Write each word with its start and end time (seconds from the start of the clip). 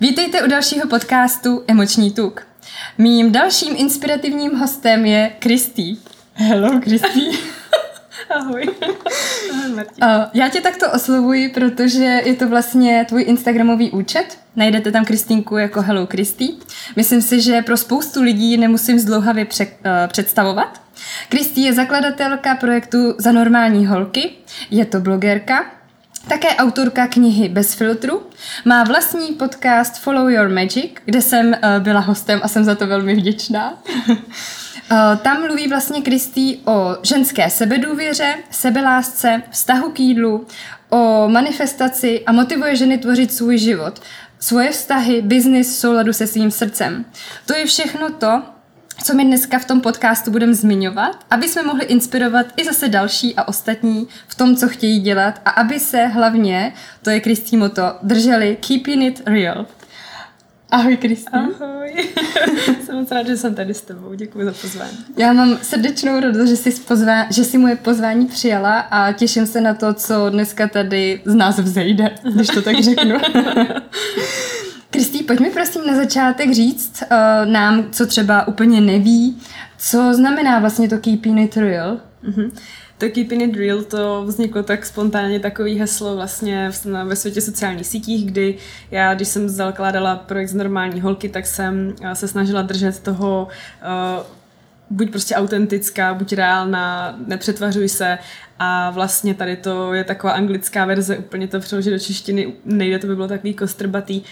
Vítejte 0.00 0.42
u 0.42 0.46
dalšího 0.48 0.88
podcastu 0.88 1.64
Emoční 1.68 2.10
tuk. 2.10 2.46
Mým 2.98 3.32
dalším 3.32 3.74
inspirativním 3.76 4.56
hostem 4.56 5.06
je 5.06 5.32
Kristý. 5.38 5.96
Hello, 6.34 6.80
Kristý. 6.80 7.26
Ahoj. 8.30 8.70
Ahoj, 9.52 9.74
Martin. 9.74 10.04
Uh, 10.04 10.24
já 10.34 10.48
tě 10.48 10.60
takto 10.60 10.92
oslovuji, 10.92 11.48
protože 11.48 12.04
je 12.24 12.34
to 12.34 12.48
vlastně 12.48 13.06
tvůj 13.08 13.22
Instagramový 13.22 13.90
účet. 13.90 14.38
Najdete 14.56 14.92
tam 14.92 15.04
Kristýnku 15.04 15.56
jako 15.56 15.82
Hello 15.82 16.06
Kristý. 16.06 16.48
Myslím 16.96 17.22
si, 17.22 17.40
že 17.40 17.62
pro 17.62 17.76
spoustu 17.76 18.22
lidí 18.22 18.56
nemusím 18.56 18.98
zdlouhavě 18.98 19.44
pře- 19.44 19.64
uh, 19.64 19.72
představovat. 20.06 20.82
Kristý 21.28 21.62
je 21.62 21.72
zakladatelka 21.72 22.54
projektu 22.54 23.14
Za 23.18 23.32
normální 23.32 23.86
holky, 23.86 24.30
je 24.70 24.84
to 24.84 25.00
blogerka, 25.00 25.79
také 26.28 26.56
autorka 26.56 27.06
knihy 27.06 27.48
Bez 27.48 27.74
filtru. 27.74 28.22
Má 28.64 28.84
vlastní 28.84 29.32
podcast 29.32 29.98
Follow 29.98 30.30
Your 30.30 30.48
Magic, 30.48 30.92
kde 31.04 31.22
jsem 31.22 31.46
uh, 31.46 31.54
byla 31.78 32.00
hostem 32.00 32.40
a 32.42 32.48
jsem 32.48 32.64
za 32.64 32.74
to 32.74 32.86
velmi 32.86 33.14
vděčná. 33.14 33.78
uh, 34.08 34.16
tam 35.22 35.40
mluví 35.40 35.68
vlastně 35.68 36.02
Kristý 36.02 36.56
o 36.64 36.96
ženské 37.02 37.50
sebedůvěře, 37.50 38.34
sebelásce, 38.50 39.42
vztahu 39.50 39.90
k 39.90 40.00
jídlu, 40.00 40.46
o 40.90 41.28
manifestaci 41.28 42.24
a 42.26 42.32
motivuje 42.32 42.76
ženy 42.76 42.98
tvořit 42.98 43.32
svůj 43.32 43.58
život, 43.58 44.02
svoje 44.38 44.70
vztahy, 44.70 45.22
biznis 45.22 45.76
v 45.76 45.78
souladu 45.78 46.12
se 46.12 46.26
svým 46.26 46.50
srdcem. 46.50 47.04
To 47.46 47.54
je 47.54 47.66
všechno 47.66 48.10
to, 48.10 48.42
co 49.02 49.14
my 49.14 49.24
dneska 49.24 49.58
v 49.58 49.64
tom 49.64 49.80
podcastu 49.80 50.30
budeme 50.30 50.54
zmiňovat, 50.54 51.24
aby 51.30 51.48
jsme 51.48 51.62
mohli 51.62 51.84
inspirovat 51.84 52.46
i 52.56 52.64
zase 52.64 52.88
další 52.88 53.36
a 53.36 53.48
ostatní 53.48 54.08
v 54.28 54.34
tom, 54.34 54.56
co 54.56 54.68
chtějí 54.68 55.00
dělat 55.00 55.40
a 55.44 55.50
aby 55.50 55.80
se 55.80 56.06
hlavně, 56.06 56.72
to 57.02 57.10
je 57.10 57.20
Kristý 57.20 57.56
moto, 57.56 57.82
drželi 58.02 58.56
keeping 58.60 59.02
it 59.02 59.22
real. 59.26 59.66
Ahoj 60.70 60.96
Kristý. 60.96 61.32
Ahoj. 61.32 61.94
jsem 62.84 62.96
moc 62.96 63.10
ráda, 63.10 63.28
že 63.28 63.36
jsem 63.36 63.54
tady 63.54 63.74
s 63.74 63.80
tebou. 63.80 64.14
Děkuji 64.14 64.44
za 64.44 64.52
pozvání. 64.52 64.98
Já 65.16 65.32
mám 65.32 65.58
srdečnou 65.62 66.20
radost, 66.20 66.48
že 66.48 66.56
jsi, 66.56 66.70
pozvá, 66.70 67.26
že 67.30 67.44
jsi 67.44 67.58
moje 67.58 67.76
pozvání 67.76 68.26
přijala 68.26 68.80
a 68.80 69.12
těším 69.12 69.46
se 69.46 69.60
na 69.60 69.74
to, 69.74 69.94
co 69.94 70.30
dneska 70.30 70.68
tady 70.68 71.22
z 71.24 71.34
nás 71.34 71.58
vzejde, 71.58 72.10
když 72.34 72.48
to 72.48 72.62
tak 72.62 72.80
řeknu. 72.80 73.16
Kristý, 74.90 75.22
pojď 75.22 75.40
mi 75.40 75.50
prosím 75.50 75.86
na 75.86 75.96
začátek 75.96 76.52
říct 76.52 77.02
uh, 77.02 77.52
nám, 77.52 77.90
co 77.90 78.06
třeba 78.06 78.48
úplně 78.48 78.80
neví, 78.80 79.38
co 79.78 80.14
znamená 80.14 80.58
vlastně 80.58 80.88
to 80.88 80.98
keeping 80.98 81.40
it 81.40 81.56
real? 81.56 82.00
Mm-hmm. 82.24 82.50
To 83.00 83.08
Keeping 83.08 83.42
It 83.42 83.56
Real 83.56 83.82
to 83.82 84.24
vzniklo 84.26 84.62
tak 84.62 84.86
spontánně 84.86 85.40
takový 85.40 85.78
heslo 85.78 86.16
vlastně 86.16 86.70
ve 87.04 87.16
světě 87.16 87.40
sociálních 87.40 87.86
sítích, 87.86 88.26
kdy 88.26 88.56
já, 88.90 89.14
když 89.14 89.28
jsem 89.28 89.48
zakládala 89.48 90.16
projekt 90.16 90.48
z 90.48 90.54
normální 90.54 91.00
holky, 91.00 91.28
tak 91.28 91.46
jsem 91.46 91.94
eh, 92.02 92.14
se 92.14 92.28
snažila 92.28 92.62
držet 92.62 92.98
toho 92.98 93.48
uh, 94.18 94.26
buď 94.90 95.10
prostě 95.10 95.34
autentická, 95.34 96.14
buď 96.14 96.32
reálná, 96.32 97.16
nepřetvařuj 97.26 97.88
se 97.88 98.18
a 98.58 98.90
vlastně 98.90 99.34
tady 99.34 99.56
to 99.56 99.94
je 99.94 100.04
taková 100.04 100.32
anglická 100.32 100.84
verze, 100.84 101.18
úplně 101.18 101.48
to 101.48 101.60
přeložit 101.60 101.90
do 101.90 101.98
češtiny 101.98 102.52
nejde, 102.64 102.98
to 102.98 103.06
by 103.06 103.14
bylo 103.14 103.28
takový 103.28 103.54
kostrbatý, 103.54 104.22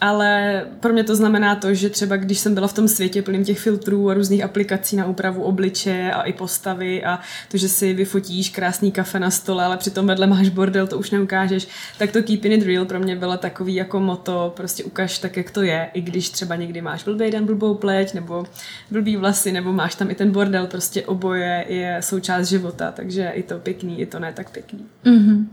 ale 0.00 0.62
pro 0.80 0.92
mě 0.92 1.04
to 1.04 1.16
znamená 1.16 1.54
to, 1.54 1.74
že 1.74 1.90
třeba 1.90 2.16
když 2.16 2.38
jsem 2.38 2.54
byla 2.54 2.68
v 2.68 2.72
tom 2.72 2.88
světě 2.88 3.22
plným 3.22 3.44
těch 3.44 3.58
filtrů 3.58 4.10
a 4.10 4.14
různých 4.14 4.44
aplikací 4.44 4.96
na 4.96 5.06
úpravu 5.06 5.42
obličeje 5.42 6.12
a 6.12 6.22
i 6.22 6.32
postavy 6.32 7.04
a 7.04 7.18
to, 7.50 7.56
že 7.56 7.68
si 7.68 7.94
vyfotíš 7.94 8.50
krásný 8.50 8.92
kafe 8.92 9.20
na 9.20 9.30
stole, 9.30 9.64
ale 9.64 9.76
přitom 9.76 10.06
vedle 10.06 10.26
máš 10.26 10.48
bordel, 10.48 10.86
to 10.86 10.98
už 10.98 11.10
neukážeš, 11.10 11.68
tak 11.98 12.12
to 12.12 12.22
keeping 12.22 12.54
it 12.54 12.66
real 12.66 12.84
pro 12.84 13.00
mě 13.00 13.16
bylo 13.16 13.36
takový 13.36 13.74
jako 13.74 14.00
moto, 14.00 14.52
prostě 14.56 14.84
ukaž 14.84 15.18
tak, 15.18 15.36
jak 15.36 15.50
to 15.50 15.62
je, 15.62 15.90
i 15.94 16.00
když 16.00 16.30
třeba 16.30 16.56
někdy 16.56 16.80
máš 16.80 17.04
blbý 17.04 17.30
den, 17.30 17.46
blbou 17.46 17.74
pleť, 17.74 18.14
nebo 18.14 18.46
blbý 18.90 19.16
vlasy, 19.16 19.52
nebo 19.52 19.72
máš 19.72 19.94
tam 19.94 20.10
i 20.10 20.14
ten 20.14 20.30
bordel, 20.30 20.66
prostě 20.66 21.02
oboje 21.02 21.64
je 21.68 21.96
součást 22.00 22.48
života, 22.48 22.92
takže 22.92 23.32
i 23.34 23.42
to 23.42 23.58
pěkný, 23.58 24.00
i 24.00 24.06
to 24.06 24.18
ne 24.18 24.32
tak 24.32 24.50
pěkný. 24.50 24.86
Mm-hmm. 25.04 25.46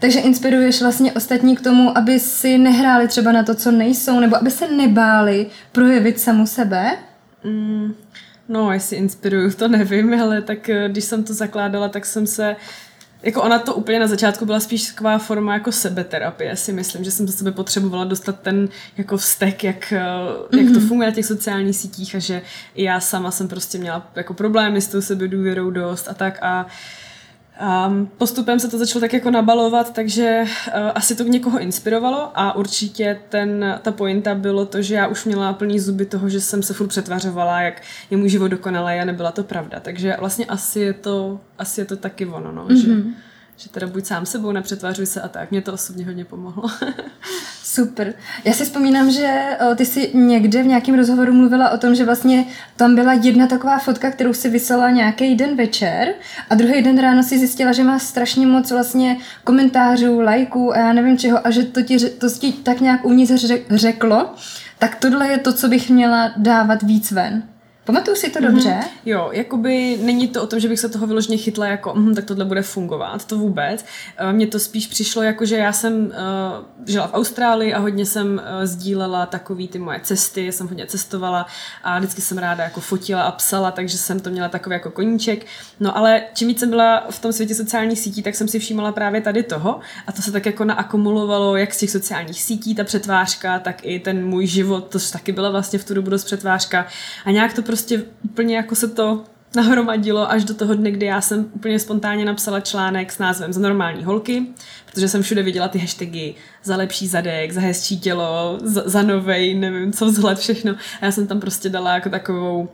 Takže 0.00 0.20
inspiruješ 0.20 0.82
vlastně 0.82 1.12
ostatní 1.12 1.56
k 1.56 1.60
tomu, 1.60 1.98
aby 1.98 2.20
si 2.20 2.58
nehráli 2.58 3.08
třeba 3.08 3.32
na 3.32 3.42
to, 3.42 3.54
co 3.54 3.70
nejsou, 3.70 4.20
nebo 4.20 4.36
aby 4.36 4.50
se 4.50 4.68
nebáli 4.68 5.46
projevit 5.72 6.20
samu 6.20 6.46
sebe? 6.46 6.98
Mm, 7.44 7.94
no, 8.48 8.72
jestli 8.72 8.96
inspiruju, 8.96 9.52
to 9.52 9.68
nevím, 9.68 10.20
ale 10.22 10.42
tak 10.42 10.68
eh, 10.68 10.88
když 10.88 11.04
jsem 11.04 11.24
to 11.24 11.34
zakládala, 11.34 11.88
tak 11.88 12.06
jsem 12.06 12.26
se 12.26 12.56
jako 13.22 13.42
ona 13.42 13.58
to 13.58 13.74
úplně 13.74 14.00
na 14.00 14.06
začátku 14.06 14.46
byla 14.46 14.60
spíš 14.60 14.86
taková 14.86 15.18
forma 15.18 15.54
jako 15.54 15.72
sebeterapie, 15.72 16.56
si 16.56 16.72
myslím, 16.72 17.04
že 17.04 17.10
jsem 17.10 17.28
za 17.28 17.32
sebe 17.32 17.52
potřebovala 17.52 18.04
dostat 18.04 18.40
ten 18.40 18.68
jako 18.96 19.16
vztek, 19.16 19.64
jak, 19.64 19.92
mm-hmm. 19.92 20.58
jak 20.58 20.72
to 20.72 20.78
mhm. 20.78 20.88
funguje 20.88 21.08
na 21.08 21.14
těch 21.14 21.26
sociálních 21.26 21.76
sítích 21.76 22.14
a 22.14 22.18
že 22.18 22.42
i 22.74 22.84
já 22.84 23.00
sama 23.00 23.30
jsem 23.30 23.48
prostě 23.48 23.78
měla 23.78 24.10
jako 24.16 24.34
problémy 24.34 24.80
s 24.80 24.88
tou 24.88 25.00
sebedůvěrou 25.00 25.70
dost 25.70 26.08
a 26.08 26.14
tak 26.14 26.38
a 26.42 26.64
uh, 26.64 26.70
a 27.58 27.92
postupem 28.18 28.60
se 28.60 28.68
to 28.68 28.78
začalo 28.78 29.00
tak 29.00 29.12
jako 29.12 29.30
nabalovat, 29.30 29.92
takže 29.92 30.42
uh, 30.42 30.72
asi 30.94 31.14
to 31.14 31.22
někoho 31.22 31.58
inspirovalo 31.58 32.30
a 32.34 32.56
určitě 32.56 33.20
ten, 33.28 33.78
ta 33.82 33.92
pointa 33.92 34.34
bylo 34.34 34.66
to, 34.66 34.82
že 34.82 34.94
já 34.94 35.06
už 35.06 35.24
měla 35.24 35.52
plný 35.52 35.80
zuby 35.80 36.06
toho, 36.06 36.28
že 36.28 36.40
jsem 36.40 36.62
se 36.62 36.74
furt 36.74 36.88
přetvařovala, 36.88 37.60
jak 37.60 37.82
je 38.10 38.16
můj 38.16 38.28
život 38.28 38.48
dokonalý 38.48 39.00
a 39.00 39.04
nebyla 39.04 39.32
to 39.32 39.44
pravda. 39.44 39.80
Takže 39.80 40.16
vlastně 40.18 40.46
asi 40.46 40.80
je 40.80 40.92
to, 40.92 41.40
asi 41.58 41.80
je 41.80 41.84
to 41.84 41.96
taky 41.96 42.26
ono, 42.26 42.52
no, 42.52 42.66
mm-hmm. 42.66 42.82
že, 42.82 42.88
mhm. 42.88 43.14
Že 43.58 43.70
teda 43.70 43.86
buď 43.86 44.04
sám 44.04 44.26
sebou, 44.26 44.52
nepřetvářuj 44.52 45.06
se 45.06 45.20
a 45.20 45.28
tak. 45.28 45.50
Mě 45.50 45.62
to 45.62 45.72
osobně 45.72 46.04
hodně 46.04 46.24
pomohlo. 46.24 46.70
Super. 47.64 48.14
Já 48.44 48.52
si 48.52 48.64
vzpomínám, 48.64 49.10
že 49.10 49.56
ty 49.76 49.86
jsi 49.86 50.10
někde 50.14 50.62
v 50.62 50.66
nějakém 50.66 50.94
rozhovoru 50.94 51.32
mluvila 51.32 51.70
o 51.70 51.78
tom, 51.78 51.94
že 51.94 52.04
vlastně 52.04 52.44
tam 52.76 52.94
byla 52.94 53.12
jedna 53.12 53.46
taková 53.46 53.78
fotka, 53.78 54.10
kterou 54.10 54.32
si 54.32 54.48
vysela 54.48 54.90
nějaký 54.90 55.34
den 55.34 55.56
večer 55.56 56.14
a 56.50 56.54
druhý 56.54 56.82
den 56.82 56.98
ráno 56.98 57.22
si 57.22 57.38
zjistila, 57.38 57.72
že 57.72 57.84
má 57.84 57.98
strašně 57.98 58.46
moc 58.46 58.70
vlastně 58.70 59.16
komentářů, 59.44 60.20
lajků 60.20 60.72
a 60.72 60.78
já 60.78 60.92
nevím 60.92 61.18
čeho 61.18 61.46
a 61.46 61.50
že 61.50 61.64
to 61.64 61.82
ti, 61.82 61.98
to 62.10 62.30
ti 62.30 62.52
tak 62.52 62.80
nějak 62.80 63.04
uvnitř 63.04 63.44
řeklo, 63.70 64.34
tak 64.78 64.94
tohle 64.94 65.28
je 65.28 65.38
to, 65.38 65.52
co 65.52 65.68
bych 65.68 65.90
měla 65.90 66.32
dávat 66.36 66.82
víc 66.82 67.10
ven. 67.10 67.42
Pamatuju 67.88 68.16
si 68.16 68.30
to 68.30 68.40
dobře? 68.40 68.68
Mm-hmm. 68.68 68.88
Jo, 69.06 69.28
jakoby 69.32 69.98
není 70.02 70.28
to 70.28 70.42
o 70.42 70.46
tom, 70.46 70.60
že 70.60 70.68
bych 70.68 70.80
se 70.80 70.88
toho 70.88 71.06
vyloženě 71.06 71.36
chytla 71.36 71.66
jako, 71.66 71.94
hm, 71.96 72.14
tak 72.14 72.24
tohle 72.24 72.44
bude 72.44 72.62
fungovat, 72.62 73.24
to 73.24 73.38
vůbec. 73.38 73.84
Eh, 74.16 74.32
mně 74.32 74.46
to 74.46 74.58
spíš 74.58 74.86
přišlo 74.86 75.22
jako, 75.22 75.44
že 75.44 75.56
já 75.56 75.72
jsem 75.72 76.06
uh, 76.06 76.12
žila 76.86 77.06
v 77.06 77.14
Austrálii 77.14 77.74
a 77.74 77.78
hodně 77.78 78.06
jsem 78.06 78.34
uh, 78.34 78.64
sdílela 78.64 79.26
takový 79.26 79.68
ty 79.68 79.78
moje 79.78 80.00
cesty, 80.02 80.52
jsem 80.52 80.68
hodně 80.68 80.86
cestovala 80.86 81.46
a 81.82 81.98
vždycky 81.98 82.20
jsem 82.20 82.38
ráda 82.38 82.64
jako 82.64 82.80
fotila 82.80 83.22
a 83.22 83.30
psala, 83.30 83.70
takže 83.70 83.98
jsem 83.98 84.20
to 84.20 84.30
měla 84.30 84.48
takový 84.48 84.74
jako 84.74 84.90
koníček. 84.90 85.46
No 85.80 85.96
ale 85.96 86.22
čím 86.34 86.48
víc 86.48 86.60
jsem 86.60 86.70
byla 86.70 87.06
v 87.10 87.18
tom 87.18 87.32
světě 87.32 87.54
sociálních 87.54 87.98
sítí, 87.98 88.22
tak 88.22 88.34
jsem 88.34 88.48
si 88.48 88.58
všímala 88.58 88.92
právě 88.92 89.20
tady 89.20 89.42
toho 89.42 89.80
a 90.06 90.12
to 90.12 90.22
se 90.22 90.32
tak 90.32 90.46
jako 90.46 90.64
naakumulovalo 90.64 91.56
jak 91.56 91.74
z 91.74 91.78
těch 91.78 91.90
sociálních 91.90 92.42
sítí, 92.42 92.74
ta 92.74 92.84
přetvářka, 92.84 93.58
tak 93.58 93.76
i 93.82 93.98
ten 93.98 94.26
můj 94.26 94.46
život, 94.46 94.88
to 94.88 94.98
taky 95.12 95.32
byla 95.32 95.50
vlastně 95.50 95.78
v 95.78 95.84
tu 95.84 95.94
dobu 95.94 96.10
dost 96.10 96.24
přetvářka 96.24 96.86
a 97.24 97.30
nějak 97.30 97.52
to 97.52 97.62
prostě 97.62 97.77
prostě 97.78 98.02
úplně 98.24 98.56
jako 98.56 98.74
se 98.74 98.88
to 98.88 99.24
nahromadilo 99.56 100.30
až 100.30 100.44
do 100.44 100.54
toho 100.54 100.74
dne, 100.74 100.90
kdy 100.90 101.06
já 101.06 101.20
jsem 101.20 101.50
úplně 101.52 101.78
spontánně 101.78 102.24
napsala 102.24 102.60
článek 102.60 103.12
s 103.12 103.18
názvem 103.18 103.52
Za 103.52 103.60
normální 103.60 104.04
holky, 104.04 104.46
protože 104.86 105.08
jsem 105.08 105.22
všude 105.22 105.42
viděla 105.42 105.68
ty 105.68 105.78
hashtagy 105.78 106.34
za 106.64 106.76
lepší 106.76 107.08
zadek, 107.08 107.52
za 107.52 107.60
hezčí 107.60 108.00
tělo, 108.00 108.58
za, 108.62 108.82
za 108.86 109.02
novej, 109.02 109.54
nevím 109.54 109.92
co 109.92 110.06
vzhled, 110.06 110.38
všechno. 110.38 110.72
A 111.00 111.04
já 111.04 111.12
jsem 111.12 111.26
tam 111.26 111.40
prostě 111.40 111.68
dala 111.68 111.94
jako 111.94 112.08
takovou 112.08 112.68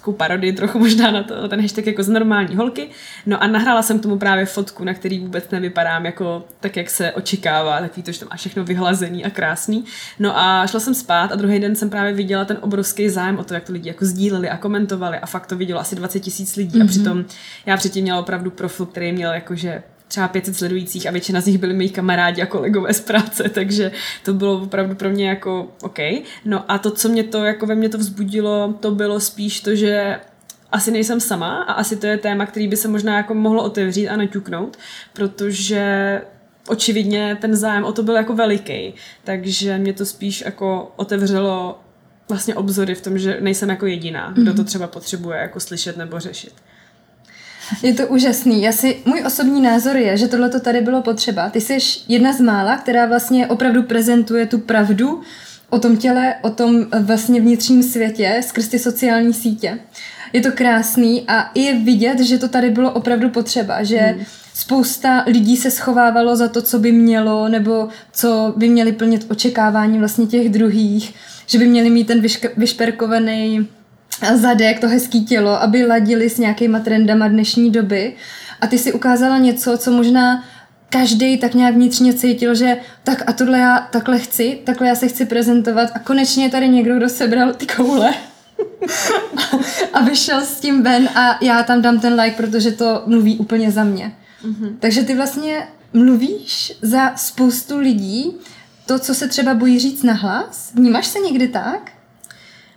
takovou 0.00 0.16
parodii 0.16 0.52
trochu 0.52 0.78
možná 0.78 1.10
na, 1.10 1.22
to, 1.22 1.48
ten 1.48 1.60
hashtag 1.60 1.86
jako 1.86 2.02
z 2.02 2.08
normální 2.08 2.56
holky. 2.56 2.88
No 3.26 3.42
a 3.42 3.46
nahrála 3.46 3.82
jsem 3.82 3.98
k 3.98 4.02
tomu 4.02 4.18
právě 4.18 4.46
fotku, 4.46 4.84
na 4.84 4.94
který 4.94 5.18
vůbec 5.18 5.50
nevypadám 5.50 6.06
jako 6.06 6.44
tak, 6.60 6.76
jak 6.76 6.90
se 6.90 7.12
očekává, 7.12 7.80
takový 7.80 8.02
to, 8.02 8.12
že 8.12 8.20
to 8.20 8.26
má 8.30 8.36
všechno 8.36 8.64
vyhlazený 8.64 9.24
a 9.24 9.30
krásný. 9.30 9.84
No 10.18 10.38
a 10.38 10.66
šla 10.66 10.80
jsem 10.80 10.94
spát 10.94 11.32
a 11.32 11.36
druhý 11.36 11.58
den 11.58 11.76
jsem 11.76 11.90
právě 11.90 12.12
viděla 12.12 12.44
ten 12.44 12.58
obrovský 12.60 13.08
zájem 13.08 13.38
o 13.38 13.44
to, 13.44 13.54
jak 13.54 13.64
to 13.64 13.72
lidi 13.72 13.88
jako 13.88 14.04
sdíleli 14.04 14.48
a 14.48 14.56
komentovali 14.56 15.18
a 15.18 15.26
fakt 15.26 15.46
to 15.46 15.56
vidělo 15.56 15.80
asi 15.80 15.96
20 15.96 16.20
tisíc 16.20 16.56
lidí 16.56 16.78
mm-hmm. 16.78 16.80
a 16.80 16.84
mhm. 16.84 16.88
přitom 16.88 17.24
já 17.66 17.76
předtím 17.76 18.02
měla 18.02 18.20
opravdu 18.20 18.50
profil, 18.50 18.86
který 18.86 19.12
měl 19.12 19.32
jakože 19.32 19.82
třeba 20.10 20.28
500 20.28 20.56
sledujících 20.56 21.06
a 21.06 21.10
většina 21.10 21.40
z 21.40 21.46
nich 21.46 21.58
byli 21.58 21.74
mý 21.74 21.90
kamarádi 21.90 22.42
a 22.42 22.46
kolegové 22.46 22.94
z 22.94 23.00
práce, 23.00 23.48
takže 23.54 23.92
to 24.24 24.34
bylo 24.34 24.62
opravdu 24.62 24.94
pro 24.94 25.10
mě 25.10 25.28
jako 25.28 25.68
OK. 25.82 25.98
No 26.44 26.70
a 26.70 26.78
to, 26.78 26.90
co 26.90 27.08
mě 27.08 27.24
to 27.24 27.44
jako 27.44 27.66
ve 27.66 27.74
mně 27.74 27.88
to 27.88 27.98
vzbudilo, 27.98 28.74
to 28.80 28.90
bylo 28.90 29.20
spíš 29.20 29.60
to, 29.60 29.74
že 29.74 30.20
asi 30.72 30.90
nejsem 30.90 31.20
sama 31.20 31.62
a 31.62 31.72
asi 31.72 31.96
to 31.96 32.06
je 32.06 32.18
téma, 32.18 32.46
který 32.46 32.68
by 32.68 32.76
se 32.76 32.88
možná 32.88 33.16
jako 33.16 33.34
mohlo 33.34 33.62
otevřít 33.62 34.08
a 34.08 34.16
naťuknout, 34.16 34.76
protože 35.12 36.22
očividně 36.68 37.38
ten 37.40 37.56
zájem 37.56 37.84
o 37.84 37.92
to 37.92 38.02
byl 38.02 38.16
jako 38.16 38.34
veliký, 38.34 38.94
takže 39.24 39.78
mě 39.78 39.92
to 39.92 40.04
spíš 40.04 40.40
jako 40.40 40.92
otevřelo 40.96 41.80
vlastně 42.28 42.54
obzory 42.54 42.94
v 42.94 43.02
tom, 43.02 43.18
že 43.18 43.38
nejsem 43.40 43.68
jako 43.68 43.86
jediná, 43.86 44.32
kdo 44.32 44.52
to 44.52 44.56
mhm. 44.56 44.64
třeba 44.64 44.86
potřebuje 44.86 45.38
jako 45.38 45.60
slyšet 45.60 45.96
nebo 45.96 46.20
řešit. 46.20 46.52
Je 47.82 47.94
to 47.94 48.06
úžasný. 48.06 48.62
Já 48.62 48.72
si, 48.72 48.96
můj 49.04 49.22
osobní 49.26 49.60
názor 49.60 49.96
je, 49.96 50.16
že 50.16 50.28
tohle 50.28 50.48
to 50.48 50.60
tady 50.60 50.80
bylo 50.80 51.02
potřeba. 51.02 51.50
Ty 51.50 51.60
jsi 51.60 51.78
jedna 52.08 52.32
z 52.32 52.40
mála, 52.40 52.76
která 52.76 53.06
vlastně 53.06 53.46
opravdu 53.46 53.82
prezentuje 53.82 54.46
tu 54.46 54.58
pravdu 54.58 55.20
o 55.70 55.78
tom 55.78 55.96
těle, 55.96 56.34
o 56.42 56.50
tom 56.50 56.86
vlastně 57.00 57.40
vnitřním 57.40 57.82
světě 57.82 58.40
skrz 58.46 58.68
ty 58.68 58.78
sociální 58.78 59.34
sítě. 59.34 59.78
Je 60.32 60.40
to 60.40 60.52
krásný 60.52 61.24
a 61.28 61.50
je 61.54 61.74
vidět, 61.74 62.20
že 62.20 62.38
to 62.38 62.48
tady 62.48 62.70
bylo 62.70 62.92
opravdu 62.92 63.30
potřeba, 63.30 63.82
že 63.82 63.98
hmm. 63.98 64.24
spousta 64.54 65.24
lidí 65.26 65.56
se 65.56 65.70
schovávalo 65.70 66.36
za 66.36 66.48
to, 66.48 66.62
co 66.62 66.78
by 66.78 66.92
mělo, 66.92 67.48
nebo 67.48 67.88
co 68.12 68.54
by 68.56 68.68
měli 68.68 68.92
plnit 68.92 69.26
očekávání 69.30 69.98
vlastně 69.98 70.26
těch 70.26 70.48
druhých, 70.48 71.14
že 71.46 71.58
by 71.58 71.66
měli 71.66 71.90
mít 71.90 72.06
ten 72.06 72.22
vyšperkovaný 72.56 73.68
zadek, 74.34 74.80
to 74.80 74.88
hezký 74.88 75.24
tělo, 75.24 75.62
aby 75.62 75.86
ladili 75.86 76.30
s 76.30 76.38
nějakýma 76.38 76.78
trendama 76.78 77.28
dnešní 77.28 77.70
doby. 77.70 78.14
A 78.60 78.66
ty 78.66 78.78
si 78.78 78.92
ukázala 78.92 79.38
něco, 79.38 79.78
co 79.78 79.90
možná 79.90 80.44
každý 80.90 81.38
tak 81.38 81.54
nějak 81.54 81.74
vnitřně 81.74 82.14
cítil, 82.14 82.54
že 82.54 82.76
tak 83.04 83.22
a 83.26 83.32
tohle 83.32 83.58
já 83.58 83.88
takhle 83.92 84.18
chci, 84.18 84.58
takhle 84.64 84.88
já 84.88 84.94
se 84.94 85.08
chci 85.08 85.26
prezentovat 85.26 85.90
a 85.94 85.98
konečně 85.98 86.44
je 86.44 86.50
tady 86.50 86.68
někdo, 86.68 86.96
kdo 86.96 87.08
sebral 87.08 87.52
ty 87.52 87.66
koule 87.66 88.14
a 89.92 90.02
vyšel 90.02 90.40
s 90.40 90.60
tím 90.60 90.82
ven 90.82 91.08
a 91.14 91.38
já 91.44 91.62
tam 91.62 91.82
dám 91.82 92.00
ten 92.00 92.20
like, 92.20 92.36
protože 92.36 92.72
to 92.72 93.02
mluví 93.06 93.38
úplně 93.38 93.70
za 93.70 93.84
mě. 93.84 94.12
Mm-hmm. 94.44 94.76
Takže 94.80 95.02
ty 95.02 95.14
vlastně 95.14 95.68
mluvíš 95.92 96.72
za 96.82 97.16
spoustu 97.16 97.78
lidí 97.78 98.36
to, 98.86 98.98
co 98.98 99.14
se 99.14 99.28
třeba 99.28 99.54
bojí 99.54 99.78
říct 99.78 100.02
nahlas. 100.02 100.72
Vnímáš 100.74 101.06
se 101.06 101.18
někdy 101.18 101.48
tak? 101.48 101.92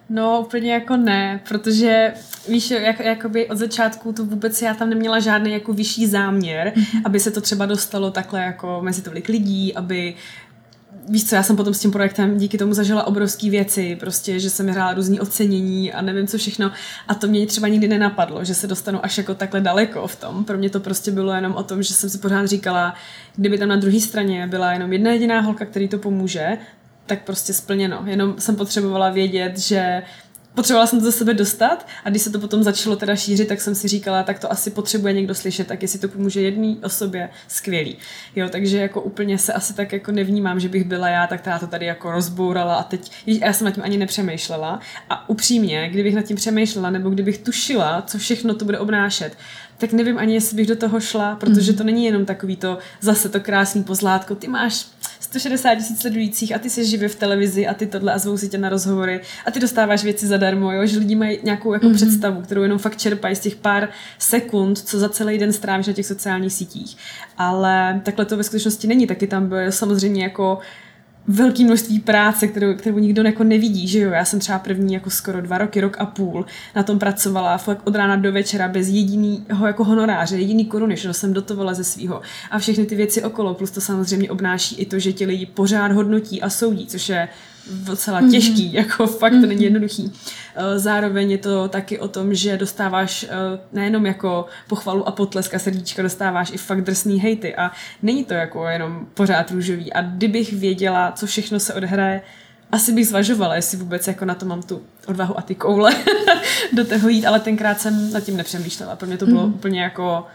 No, 0.10 0.42
úplně 0.42 0.74
jako 0.74 0.98
ne, 0.98 1.42
protože 1.50 2.14
víš, 2.50 2.72
jak, 2.72 3.00
jakoby 3.00 3.50
od 3.50 3.58
začátku 3.58 4.14
to 4.14 4.26
vůbec 4.26 4.62
já 4.62 4.74
tam 4.74 4.90
neměla 4.90 5.20
žádný 5.20 5.52
jako 5.52 5.74
vyšší 5.74 6.08
záměr, 6.08 6.74
mm-hmm. 6.76 7.02
aby 7.06 7.20
se 7.20 7.32
to 7.32 7.42
třeba 7.42 7.66
dostalo 7.66 8.12
takhle 8.12 8.42
jako 8.42 8.80
mezi 8.82 9.02
tolik 9.02 9.30
lidí, 9.30 9.76
aby 9.76 10.16
víš 11.10 11.30
co, 11.30 11.36
já 11.36 11.44
jsem 11.44 11.56
potom 11.56 11.74
s 11.74 11.80
tím 11.80 11.92
projektem 11.92 12.38
díky 12.38 12.58
tomu 12.58 12.74
zažila 12.74 13.08
obrovské 13.08 13.50
věci, 13.50 13.96
prostě, 13.96 14.40
že 14.40 14.50
jsem 14.50 14.68
hrála 14.68 14.94
různý 14.94 15.20
ocenění 15.20 15.94
a 15.94 16.02
nevím 16.02 16.28
co 16.28 16.38
všechno 16.38 16.72
a 17.08 17.16
to 17.16 17.28
mě 17.28 17.48
třeba 17.48 17.68
nikdy 17.68 17.88
nenapadlo, 17.88 18.44
že 18.44 18.56
se 18.56 18.68
dostanu 18.68 19.06
až 19.06 19.18
jako 19.18 19.36
takhle 19.36 19.62
daleko 19.62 20.08
v 20.08 20.16
tom. 20.16 20.46
Pro 20.46 20.58
mě 20.58 20.70
to 20.70 20.80
prostě 20.80 21.12
bylo 21.12 21.34
jenom 21.34 21.56
o 21.56 21.64
tom, 21.64 21.84
že 21.84 21.94
jsem 21.94 22.10
si 22.10 22.18
pořád 22.18 22.46
říkala, 22.46 22.96
kdyby 23.36 23.58
tam 23.58 23.70
na 23.70 23.76
druhé 23.76 24.00
straně 24.00 24.48
byla 24.48 24.74
jenom 24.74 24.94
jedna 24.94 25.12
jediná 25.12 25.42
holka, 25.42 25.66
který 25.66 25.88
to 25.88 25.98
pomůže, 25.98 26.58
tak 27.06 27.24
prostě 27.24 27.54
splněno. 27.54 28.04
Jenom 28.06 28.36
jsem 28.40 28.56
potřebovala 28.56 29.10
vědět, 29.10 29.58
že 29.60 30.04
potřebovala 30.56 30.88
jsem 30.88 31.00
to 31.00 31.06
ze 31.06 31.12
sebe 31.12 31.34
dostat 31.34 31.88
a 32.04 32.10
když 32.10 32.22
se 32.22 32.30
to 32.30 32.40
potom 32.40 32.64
začalo 32.64 32.96
teda 32.96 33.16
šířit, 33.16 33.48
tak 33.48 33.62
jsem 33.62 33.76
si 33.76 33.88
říkala, 33.88 34.24
tak 34.24 34.40
to 34.40 34.52
asi 34.52 34.72
potřebuje 34.72 35.14
někdo 35.14 35.36
slyšet, 35.36 35.68
tak 35.68 35.82
jestli 35.82 36.00
to 36.00 36.08
pomůže 36.08 36.42
jedné 36.42 36.76
osobě, 36.84 37.30
skvělý. 37.48 37.98
Jo, 38.36 38.50
takže 38.50 38.78
jako 38.78 39.02
úplně 39.02 39.38
se 39.38 39.54
asi 39.54 39.74
tak 39.74 39.94
jako 39.94 40.12
nevnímám, 40.12 40.60
že 40.60 40.70
bych 40.70 40.84
byla 40.84 41.10
já, 41.10 41.28
tak 41.28 41.42
která 41.42 41.60
to 41.60 41.68
tady 41.68 41.86
jako 41.86 42.12
rozbourala 42.12 42.76
a 42.76 42.84
teď, 42.84 43.12
já 43.26 43.54
jsem 43.54 43.66
nad 43.66 43.72
tím 43.72 43.84
ani 43.84 43.98
nepřemýšlela 43.98 44.80
a 45.10 45.30
upřímně, 45.30 45.90
kdybych 45.90 46.16
nad 46.16 46.26
tím 46.26 46.38
přemýšlela 46.38 46.90
nebo 46.90 47.10
kdybych 47.10 47.38
tušila, 47.38 48.02
co 48.02 48.18
všechno 48.18 48.54
to 48.54 48.66
bude 48.66 48.80
obnášet, 48.80 49.38
tak 49.78 49.94
nevím 49.94 50.18
ani, 50.18 50.34
jestli 50.34 50.58
bych 50.58 50.68
do 50.68 50.76
toho 50.76 51.00
šla, 51.00 51.36
protože 51.36 51.72
mhm. 51.72 51.78
to 51.78 51.84
není 51.84 52.06
jenom 52.06 52.26
takový 52.26 52.56
to 52.56 52.78
zase 53.02 53.30
to 53.30 53.40
krásný 53.40 53.84
pozlátko, 53.84 54.36
ty 54.36 54.48
máš 54.48 54.86
160 55.20 55.76
tisíc 55.76 56.02
sledujících 56.02 56.56
a 56.56 56.60
ty 56.60 56.70
jsi 56.70 56.86
živě 56.86 57.10
v 57.10 57.16
televizi 57.16 57.68
a 57.68 57.74
ty 57.74 57.88
tohle 57.88 58.14
a 58.14 58.18
zvou 58.18 58.38
si 58.38 58.50
tě 58.50 58.58
na 58.58 58.70
rozhovory 58.70 59.22
a 59.46 59.52
ty 59.52 59.60
dostáváš 59.60 60.04
věci 60.04 60.28
zadarmo, 60.44 60.72
jo? 60.72 60.86
že 60.86 61.00
lidi 61.00 61.16
mají 61.16 61.40
nějakou 61.44 61.74
jako 61.74 61.86
mm-hmm. 61.86 61.96
představu, 61.96 62.42
kterou 62.42 62.62
jenom 62.62 62.80
fakt 62.80 62.98
čerpají 62.98 63.36
z 63.36 63.40
těch 63.40 63.56
pár 63.56 63.90
sekund, 64.20 64.78
co 64.78 65.00
za 65.00 65.10
celý 65.10 65.38
den 65.38 65.54
strávíš 65.54 65.88
na 65.88 65.94
těch 65.94 66.06
sociálních 66.06 66.54
sítích. 66.54 66.98
Ale 67.38 68.02
takhle 68.04 68.26
to 68.26 68.38
ve 68.38 68.44
skutečnosti 68.44 68.88
není, 68.88 69.08
taky 69.08 69.28
tam 69.28 69.48
bylo 69.48 69.72
samozřejmě 69.72 70.24
jako 70.24 70.60
velké 71.28 71.64
množství 71.64 72.00
práce, 72.00 72.48
kterou, 72.48 72.74
kterou 72.74 72.98
nikdo 72.98 73.24
jako 73.24 73.44
nevidí, 73.44 73.88
že 73.88 74.00
jo. 74.00 74.12
Já 74.12 74.26
jsem 74.26 74.40
třeba 74.40 74.60
první 74.60 74.94
jako 74.94 75.10
skoro 75.10 75.42
dva 75.42 75.58
roky, 75.58 75.82
rok 75.82 75.98
a 76.00 76.06
půl 76.06 76.46
na 76.76 76.84
tom 76.84 77.00
pracovala 77.00 77.58
fakt 77.58 77.82
od 77.84 77.96
rána 77.96 78.16
do 78.16 78.32
večera 78.32 78.68
bez 78.68 78.88
jediného 78.88 79.68
jako 79.68 79.84
honoráře, 79.84 80.38
jediný 80.38 80.66
koruny, 80.66 80.98
že 80.98 81.14
jsem 81.14 81.34
dotovala 81.34 81.74
ze 81.74 81.84
svého 81.84 82.22
a 82.52 82.60
všechny 82.60 82.86
ty 82.86 82.96
věci 82.96 83.24
okolo, 83.24 83.54
plus 83.54 83.72
to 83.72 83.82
samozřejmě 83.82 84.32
obnáší 84.32 84.76
i 84.76 84.86
to, 84.86 85.00
že 85.00 85.14
ti 85.14 85.26
lidi 85.26 85.46
pořád 85.46 85.92
hodnotí 85.92 86.42
a 86.42 86.50
soudí, 86.50 86.88
což 86.88 87.10
je 87.10 87.30
docela 87.72 88.22
těžký, 88.32 88.70
mm-hmm. 88.70 88.76
jako 88.76 89.08
fakt 89.08 89.32
to 89.32 89.38
není 89.38 89.56
mhm. 89.56 89.64
jednoduchý. 89.64 90.12
Eh, 90.56 90.80
zároveň 90.80 91.32
je 91.32 91.38
to 91.38 91.68
taky 91.68 92.00
o 92.00 92.08
tom, 92.08 92.34
že 92.34 92.58
dostáváš 92.58 93.24
eh, 93.24 93.60
nejenom 93.74 94.06
jako 94.06 94.46
pochvalu 94.68 95.08
a 95.08 95.12
potlesk 95.12 95.54
a 95.54 95.60
srdíčka, 95.60 96.02
dostáváš 96.02 96.52
i 96.54 96.58
fakt 96.58 96.82
drsný 96.82 97.20
hejty 97.20 97.56
a 97.56 97.72
není 98.02 98.26
to 98.26 98.34
jako 98.34 98.68
jenom 98.68 99.08
pořád 99.14 99.52
růžový 99.52 99.94
a 99.94 100.02
kdybych 100.02 100.54
věděla, 100.54 101.12
co 101.12 101.26
všechno 101.26 101.60
se 101.60 101.74
odhraje, 101.74 102.22
asi 102.72 102.92
bych 102.94 103.08
zvažovala, 103.08 103.56
jestli 103.56 103.78
vůbec 103.78 104.08
jako 104.08 104.26
na 104.26 104.36
to 104.36 104.46
mám 104.46 104.62
tu 104.62 104.82
odvahu 105.08 105.40
a 105.40 105.42
ty 105.42 105.56
koule 105.56 105.96
do 106.74 106.86
toho 106.86 107.10
jít, 107.10 107.26
ale 107.26 107.40
tenkrát 107.40 107.82
jsem 107.82 108.12
nad 108.12 108.24
tím 108.24 108.38
nepřemýšlela. 108.38 108.96
Pro 108.96 109.08
mě 109.08 109.18
to 109.18 109.26
bylo 109.26 109.48
mm. 109.48 109.54
úplně 109.54 109.82
jako 109.82 110.28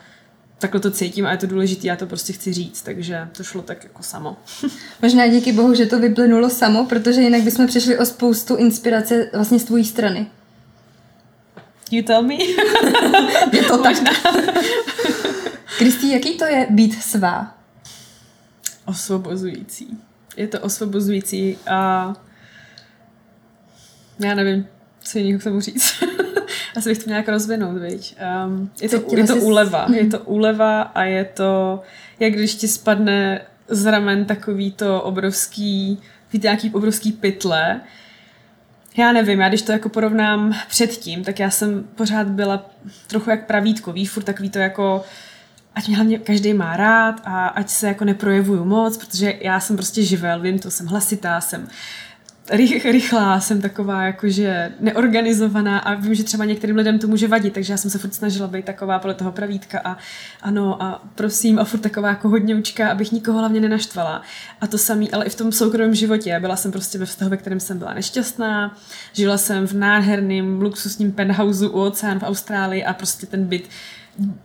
takhle 0.59 0.81
to 0.81 0.91
cítím 0.91 1.27
a 1.27 1.31
je 1.31 1.37
to 1.37 1.47
důležité, 1.47 1.87
já 1.87 1.97
to 1.97 2.07
prostě 2.07 2.33
chci 2.33 2.53
říct, 2.53 2.83
takže 2.83 3.29
to 3.37 3.45
šlo 3.45 3.63
tak 3.63 3.85
jako 3.85 4.03
samo. 4.03 4.37
Možná 5.03 5.27
díky 5.27 5.53
bohu, 5.53 5.75
že 5.75 5.87
to 5.87 5.99
vyplynulo 5.99 6.51
samo, 6.51 6.85
protože 6.85 7.21
jinak 7.21 7.43
bychom 7.43 7.67
přišli 7.67 7.99
o 7.99 8.05
spoustu 8.05 8.57
inspirace 8.57 9.31
vlastně 9.33 9.59
z 9.59 9.65
tvojí 9.65 9.85
strany. 9.85 10.27
You 11.91 12.03
tell 12.03 12.23
me. 12.23 12.35
je 13.53 13.63
to 13.63 13.79
tak. 13.83 13.97
Kristý, 15.79 16.13
jaký 16.13 16.39
to 16.39 16.45
je 16.45 16.67
být 16.71 17.03
svá? 17.03 17.55
Osvobozující. 18.85 19.99
Je 20.37 20.49
to 20.49 20.61
osvobozující 20.61 21.59
a 21.67 22.13
já 24.19 24.35
nevím, 24.35 24.67
co 25.03 25.19
jiného 25.19 25.41
k 25.41 25.45
tomu 25.45 25.61
říct. 25.61 26.05
Asi 26.79 26.89
bych 26.89 26.99
to 26.99 27.11
nějak 27.11 27.29
rozvinout, 27.29 27.79
viď? 27.79 28.17
Um, 28.47 28.71
je, 28.81 28.89
to, 28.89 29.17
je 29.17 29.25
to 29.25 29.37
úleva. 29.37 29.85
Hmm. 29.85 29.95
Je 29.95 30.07
to 30.07 30.19
úleva 30.19 30.83
a 30.83 31.03
je 31.03 31.25
to, 31.25 31.83
jak 32.21 32.33
když 32.33 32.55
ti 32.55 32.69
spadne 32.69 33.41
z 33.69 33.87
ramen 33.87 34.25
takový 34.25 34.73
to 34.73 35.03
obrovský, 35.03 35.99
víte, 36.33 36.47
nějaký 36.47 36.71
obrovský 36.71 37.13
pytle. 37.13 37.81
Já 38.97 39.13
nevím, 39.13 39.41
já 39.41 39.49
když 39.49 39.63
to 39.63 39.73
jako 39.73 39.89
porovnám 39.89 40.55
předtím, 40.69 41.25
tak 41.25 41.39
já 41.39 41.51
jsem 41.51 41.85
pořád 41.95 42.27
byla 42.27 42.71
trochu 43.07 43.31
jak 43.31 43.47
pravítko, 43.47 43.93
víš, 43.93 44.11
furt 44.11 44.23
takový 44.23 44.51
to 44.51 44.59
jako 44.59 45.05
ať 45.75 45.87
mě 45.87 45.97
hlavně 45.97 46.19
každý 46.19 46.55
má 46.55 46.77
rád 46.77 47.21
a 47.25 47.47
ať 47.47 47.69
se 47.69 47.87
jako 47.87 48.05
neprojevuju 48.05 48.65
moc, 48.65 48.97
protože 48.97 49.35
já 49.41 49.61
jsem 49.61 49.77
prostě 49.77 50.03
živel, 50.03 50.41
vím 50.41 50.59
to, 50.59 50.71
jsem 50.71 50.87
hlasitá, 50.87 51.41
jsem 51.41 51.69
rych, 52.51 52.85
rychlá, 52.85 53.41
jsem 53.41 53.61
taková 53.61 54.03
jakože 54.03 54.73
neorganizovaná 54.81 55.79
a 55.79 55.95
vím, 55.95 56.15
že 56.15 56.25
třeba 56.25 56.45
některým 56.45 56.77
lidem 56.77 56.99
to 56.99 57.07
může 57.07 57.29
vadit, 57.29 57.53
takže 57.53 57.73
já 57.73 57.77
jsem 57.77 57.91
se 57.91 57.99
furt 57.99 58.15
snažila 58.15 58.49
být 58.49 58.65
taková 58.65 58.99
podle 58.99 59.15
toho 59.15 59.33
pravítka 59.33 59.81
a 59.85 59.97
ano 60.43 60.83
a 60.83 61.03
prosím 61.15 61.59
a 61.59 61.65
furt 61.65 61.81
taková 61.81 62.09
jako 62.09 62.29
hodně 62.29 62.55
učka, 62.55 62.91
abych 62.91 63.13
nikoho 63.13 63.39
hlavně 63.39 63.61
nenaštvala. 63.61 64.23
A 64.61 64.67
to 64.67 64.79
samý, 64.79 65.11
ale 65.11 65.25
i 65.25 65.31
v 65.31 65.35
tom 65.35 65.53
soukromém 65.53 65.95
životě. 65.95 66.41
Byla 66.41 66.57
jsem 66.57 66.73
prostě 66.73 66.99
ve 66.99 67.07
vztahu, 67.07 67.31
ve 67.31 67.37
kterém 67.37 67.61
jsem 67.61 67.79
byla 67.79 67.95
nešťastná, 67.95 68.77
žila 69.13 69.39
jsem 69.39 69.67
v 69.67 69.73
nádherném 69.73 70.61
luxusním 70.61 71.13
penthouse 71.13 71.69
u 71.69 71.81
oceán 71.81 72.19
v 72.19 72.23
Austrálii 72.23 72.85
a 72.85 72.93
prostě 72.93 73.27
ten 73.27 73.45
byt 73.45 73.69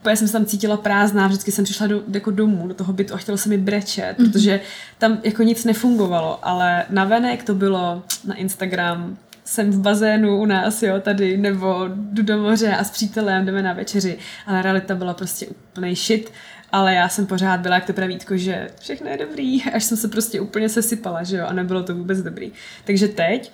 já 0.06 0.16
jsem 0.16 0.28
se 0.28 0.34
tam 0.34 0.46
cítila 0.46 0.78
prázdná, 0.78 1.28
vždycky 1.28 1.52
jsem 1.52 1.66
přišla 1.66 1.88
do, 1.88 2.04
jako 2.14 2.32
domů, 2.32 2.68
do 2.68 2.74
toho 2.74 2.94
bytu 2.94 3.14
a 3.14 3.18
chtěla 3.18 3.38
se 3.38 3.50
mi 3.50 3.58
brečet, 3.58 4.16
mm-hmm. 4.18 4.32
protože 4.32 4.62
tam 4.98 5.18
jako 5.24 5.44
nic 5.44 5.66
nefungovalo, 5.66 6.40
ale 6.42 6.86
na 6.90 7.06
venek 7.06 7.44
to 7.44 7.56
bylo 7.56 8.04
na 8.26 8.36
Instagram, 8.36 9.18
jsem 9.46 9.72
v 9.72 9.80
bazénu 9.80 10.42
u 10.42 10.46
nás, 10.46 10.84
jo, 10.84 11.00
tady, 11.00 11.38
nebo 11.38 11.86
jdu 11.88 12.24
do 12.24 12.38
moře 12.38 12.76
a 12.76 12.84
s 12.84 12.92
přítelem 12.92 13.46
jdeme 13.46 13.62
na 13.62 13.74
večeři, 13.74 14.18
ale 14.46 14.62
realita 14.62 14.96
byla 14.96 15.14
prostě 15.14 15.48
úplný 15.48 15.96
shit, 15.96 16.32
ale 16.72 16.94
já 16.94 17.10
jsem 17.10 17.26
pořád 17.26 17.60
byla 17.60 17.76
jak 17.76 17.86
to 17.86 17.94
pravítko, 17.94 18.38
že 18.38 18.70
všechno 18.80 19.10
je 19.10 19.18
dobrý, 19.18 19.64
až 19.74 19.84
jsem 19.84 19.98
se 19.98 20.08
prostě 20.08 20.42
úplně 20.42 20.70
sesypala, 20.70 21.24
že 21.24 21.38
jo, 21.38 21.46
a 21.46 21.54
nebylo 21.54 21.84
to 21.84 21.96
vůbec 21.96 22.22
dobrý. 22.22 22.52
Takže 22.84 23.08
teď 23.08 23.52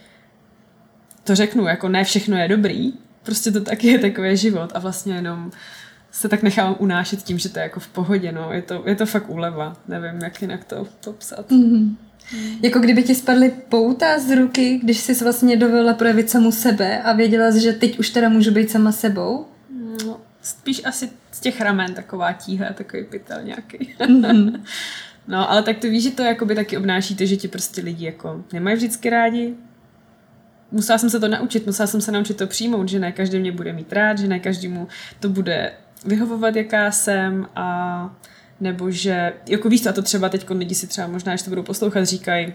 to 1.24 1.36
řeknu, 1.36 1.68
jako 1.68 1.90
ne 1.90 2.04
všechno 2.04 2.38
je 2.38 2.48
dobrý, 2.48 2.94
prostě 3.24 3.52
to 3.52 3.62
taky 3.62 3.88
je 3.88 4.00
takový 4.00 4.38
život 4.38 4.72
a 4.74 4.80
vlastně 4.80 5.16
jenom 5.16 5.52
se 6.12 6.30
tak 6.30 6.44
nechám 6.44 6.76
unášet 6.80 7.24
tím, 7.24 7.40
že 7.40 7.50
to 7.50 7.60
je 7.60 7.64
jako 7.64 7.80
v 7.80 7.88
pohodě, 7.88 8.32
no. 8.32 8.54
Je 8.54 8.62
to, 8.62 8.84
je 8.86 8.96
to 8.96 9.06
fakt 9.06 9.30
úleva. 9.30 9.78
Nevím, 9.88 10.22
jak 10.24 10.42
jinak 10.42 10.64
to 10.64 10.88
popsat. 11.04 11.52
Mm-hmm. 11.52 11.96
Mm. 12.34 12.60
Jako 12.62 12.80
kdyby 12.80 13.04
ti 13.04 13.16
spadly 13.16 13.52
pouta 13.70 14.20
z 14.20 14.36
ruky, 14.36 14.80
když 14.84 14.98
jsi 14.98 15.24
vlastně 15.24 15.58
dovolila 15.58 15.94
projevit 15.94 16.30
samu 16.30 16.52
sebe 16.52 17.02
a 17.02 17.14
věděla 17.14 17.52
jsi, 17.52 17.60
že 17.60 17.74
teď 17.74 18.00
už 18.00 18.10
teda 18.10 18.30
můžu 18.30 18.52
být 18.52 18.72
sama 18.72 18.92
sebou? 18.92 19.48
No, 20.06 20.20
spíš 20.42 20.82
asi 20.86 21.10
z 21.32 21.40
těch 21.40 21.62
ramen 21.62 21.94
taková 21.94 22.34
tíha, 22.34 22.74
takový 22.74 23.04
pytel 23.04 23.44
nějaký. 23.44 23.78
Mm-hmm. 24.00 24.62
no, 25.28 25.52
ale 25.52 25.64
tak 25.64 25.78
to 25.78 25.88
víš, 25.88 26.04
že 26.04 26.12
to 26.12 26.24
jakoby 26.24 26.56
taky 26.56 26.78
obnáší 26.78 27.16
to, 27.16 27.26
že 27.26 27.38
ti 27.38 27.48
prostě 27.48 27.82
lidi 27.82 28.06
jako 28.06 28.44
nemají 28.54 28.76
vždycky 28.76 29.10
rádi, 29.10 29.56
musela 30.72 30.98
jsem 30.98 31.10
se 31.10 31.20
to 31.20 31.28
naučit, 31.28 31.66
musela 31.66 31.88
jsem 31.88 32.02
se 32.02 32.12
naučit 32.12 32.38
to 32.38 32.48
přijmout, 32.48 32.90
že 32.90 33.00
ne 33.00 33.12
každý 33.12 33.40
mě 33.40 33.52
bude 33.52 33.74
mít 33.74 33.94
rád, 33.94 34.18
že 34.18 34.28
ne 34.28 34.40
každému 34.40 34.88
to 35.20 35.30
bude 35.30 35.72
vyhovovat, 36.06 36.56
jaká 36.56 36.92
jsem 36.92 37.48
a 37.56 38.16
nebo 38.62 38.92
že, 38.92 39.34
jako 39.48 39.70
víš, 39.70 39.86
a 39.86 39.92
to 39.92 40.02
třeba 40.02 40.30
teď 40.30 40.50
lidi 40.50 40.76
si 40.76 40.88
třeba 40.88 41.08
možná, 41.08 41.32
když 41.32 41.42
to 41.42 41.50
budou 41.50 41.64
poslouchat, 41.64 42.04
říkají, 42.04 42.54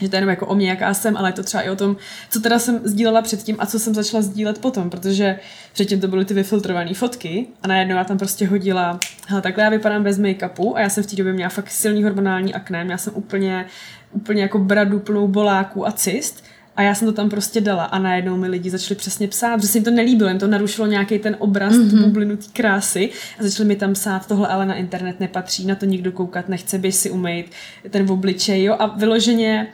že 0.00 0.08
to 0.08 0.16
je 0.16 0.18
jenom 0.18 0.30
jako 0.30 0.46
o 0.46 0.54
mě, 0.54 0.68
jaká 0.70 0.94
jsem, 0.94 1.16
ale 1.16 1.28
je 1.28 1.32
to 1.32 1.42
třeba 1.42 1.62
i 1.62 1.70
o 1.70 1.76
tom, 1.76 1.96
co 2.30 2.40
teda 2.40 2.58
jsem 2.58 2.80
sdílela 2.84 3.22
předtím 3.22 3.56
a 3.58 3.66
co 3.66 3.78
jsem 3.78 3.94
začala 3.94 4.22
sdílet 4.22 4.58
potom, 4.58 4.90
protože 4.90 5.38
předtím 5.72 6.00
to 6.00 6.08
byly 6.08 6.24
ty 6.24 6.34
vyfiltrované 6.34 6.94
fotky 6.94 7.46
a 7.62 7.68
najednou 7.68 7.96
já 7.96 8.04
tam 8.04 8.18
prostě 8.18 8.46
hodila, 8.46 9.00
hele, 9.26 9.42
takhle 9.42 9.64
já 9.64 9.70
vypadám 9.70 10.02
bez 10.02 10.18
make-upu 10.18 10.76
a 10.76 10.80
já 10.80 10.88
jsem 10.88 11.04
v 11.04 11.06
té 11.06 11.16
době 11.16 11.32
měla 11.32 11.50
fakt 11.50 11.70
silný 11.70 12.04
hormonální 12.04 12.54
akné, 12.54 12.86
já 12.90 12.98
jsem 12.98 13.12
úplně, 13.16 13.66
úplně 14.12 14.42
jako 14.42 14.58
bradu 14.58 14.98
plnou 14.98 15.28
boláků 15.28 15.86
a 15.86 15.92
cyst 15.92 16.44
a 16.76 16.82
já 16.82 16.94
jsem 16.94 17.08
to 17.08 17.12
tam 17.12 17.30
prostě 17.30 17.60
dala 17.60 17.84
a 17.84 17.98
najednou 17.98 18.36
mi 18.36 18.48
lidi 18.48 18.70
začali 18.70 18.98
přesně 18.98 19.28
psát, 19.28 19.62
že 19.62 19.68
se 19.68 19.78
jim 19.78 19.84
to 19.84 19.90
nelíbilo, 19.90 20.28
jim 20.28 20.38
to 20.38 20.46
narušilo 20.46 20.86
nějaký 20.86 21.18
ten 21.18 21.36
obraz, 21.38 21.74
mm-hmm. 21.74 21.90
tu 21.90 21.96
bublinu 21.96 22.36
té 22.36 22.44
krásy 22.52 23.10
a 23.40 23.42
začali 23.42 23.68
mi 23.68 23.76
tam 23.76 23.92
psát, 23.92 24.26
tohle 24.26 24.48
ale 24.48 24.66
na 24.66 24.74
internet 24.74 25.20
nepatří, 25.20 25.66
na 25.66 25.74
to 25.74 25.86
nikdo 25.86 26.12
koukat 26.12 26.48
nechce, 26.48 26.78
běž 26.78 26.94
si 26.94 27.10
umýt 27.10 27.50
ten 27.90 28.10
obličej, 28.10 28.64
jo, 28.64 28.76
a 28.78 28.86
vyloženě 28.86 29.66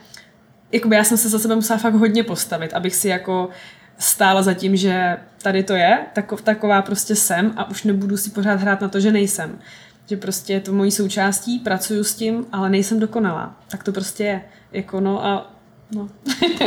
jakoby 0.73 0.95
já 0.95 1.03
jsem 1.03 1.17
se 1.17 1.29
za 1.29 1.39
sebe 1.39 1.55
musela 1.55 1.79
fakt 1.79 1.93
hodně 1.93 2.23
postavit, 2.23 2.73
abych 2.73 2.95
si 2.95 3.07
jako 3.07 3.49
stála 3.97 4.41
za 4.41 4.53
tím, 4.53 4.75
že 4.75 5.17
tady 5.41 5.63
to 5.63 5.73
je, 5.73 5.99
takov, 6.13 6.41
taková 6.41 6.81
prostě 6.81 7.15
jsem 7.15 7.53
a 7.55 7.69
už 7.69 7.83
nebudu 7.83 8.17
si 8.17 8.29
pořád 8.29 8.61
hrát 8.61 8.81
na 8.81 8.87
to, 8.87 8.99
že 8.99 9.11
nejsem. 9.11 9.59
Že 10.05 10.17
prostě 10.17 10.53
je 10.53 10.59
to 10.59 10.73
mojí 10.73 10.91
součástí, 10.91 11.59
pracuju 11.59 12.03
s 12.03 12.15
tím, 12.15 12.45
ale 12.51 12.69
nejsem 12.69 12.99
dokonalá. 12.99 13.59
Tak 13.67 13.83
to 13.83 13.91
prostě 13.91 14.23
je. 14.23 14.41
Jako 14.71 14.99
no 14.99 15.25
a 15.25 15.52
no. 15.95 16.09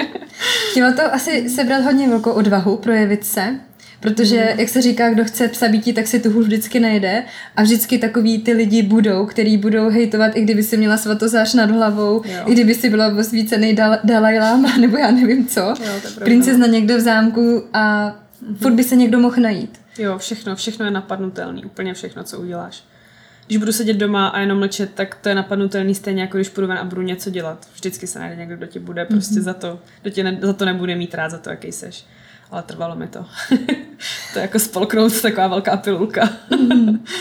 Chtělo 0.71 0.93
to 0.93 1.15
asi 1.15 1.49
sebrat 1.49 1.85
hodně 1.85 2.09
velkou 2.09 2.31
odvahu, 2.31 2.77
projevit 2.77 3.25
se, 3.25 3.59
Protože, 4.01 4.55
jak 4.59 4.69
se 4.69 4.83
říká, 4.83 5.11
kdo 5.11 5.25
chce 5.25 5.49
psa 5.49 5.69
býtí, 5.69 5.93
tak 5.93 6.07
si 6.07 6.21
tu 6.21 6.31
hůl 6.31 6.43
vždycky 6.43 6.81
najde. 6.81 7.25
A 7.57 7.63
vždycky 7.63 7.99
takový 7.99 8.43
ty 8.43 8.53
lidi 8.53 8.83
budou, 8.83 9.27
který 9.27 9.57
budou 9.57 9.89
hejtovat, 9.91 10.37
i 10.37 10.41
kdyby 10.41 10.63
si 10.63 10.77
měla 10.77 10.97
svatozář 10.97 11.55
nad 11.55 11.71
hlavou, 11.71 12.23
jo. 12.25 12.43
i 12.47 12.53
kdyby 12.53 12.75
si 12.75 12.91
byla 12.91 13.17
osvícený 13.19 13.77
Dal- 13.77 13.99
Dalai 14.05 14.39
Lama, 14.39 14.77
nebo 14.81 14.97
já 14.97 15.11
nevím 15.11 15.47
co. 15.47 15.61
Jo, 15.61 15.75
Princezna 16.19 16.67
někde 16.67 16.97
v 16.97 17.01
zámku 17.01 17.63
a 17.73 18.09
mm-hmm. 18.09 18.57
furt 18.57 18.73
by 18.73 18.85
se 18.85 18.97
někdo 18.97 19.21
mohl 19.21 19.43
najít. 19.43 19.81
Jo, 19.99 20.19
všechno, 20.19 20.57
všechno 20.57 20.85
je 20.85 20.91
napadnutelný, 20.91 21.65
úplně 21.65 21.95
všechno, 21.95 22.25
co 22.25 22.41
uděláš. 22.41 22.85
Když 23.47 23.59
budu 23.59 23.73
sedět 23.73 23.97
doma 23.97 24.29
a 24.29 24.41
jenom 24.41 24.59
mlčet, 24.59 24.95
tak 24.95 25.15
to 25.15 25.29
je 25.29 25.35
napadnutelný 25.35 25.95
stejně, 25.95 26.23
jako 26.23 26.37
když 26.37 26.49
půjdu 26.49 26.67
ven 26.67 26.79
a 26.79 26.85
budu 26.85 27.03
něco 27.03 27.31
dělat. 27.31 27.69
Vždycky 27.75 28.07
se 28.07 28.19
najde 28.19 28.37
někdo, 28.37 28.57
kdo 28.57 28.67
tě 28.67 28.81
bude 28.81 29.05
prostě 29.05 29.35
mm-hmm. 29.35 29.43
za 29.43 29.55
to, 29.55 29.79
kdo 30.03 30.11
tě 30.11 30.25
ne, 30.25 30.39
za 30.43 30.53
to 30.53 30.65
nebude 30.65 30.97
mít 30.97 31.15
rád, 31.15 31.31
za 31.31 31.39
to, 31.39 31.51
jaký 31.51 31.73
seš 31.73 32.05
ale 32.51 32.63
trvalo 32.63 32.97
mi 32.97 33.07
to. 33.07 33.27
to 34.33 34.39
je 34.39 34.43
jako 34.43 34.59
spolknout 34.59 35.23
taková 35.23 35.49
velká 35.49 35.77
pilulka. 35.77 36.31
mm. 36.59 37.05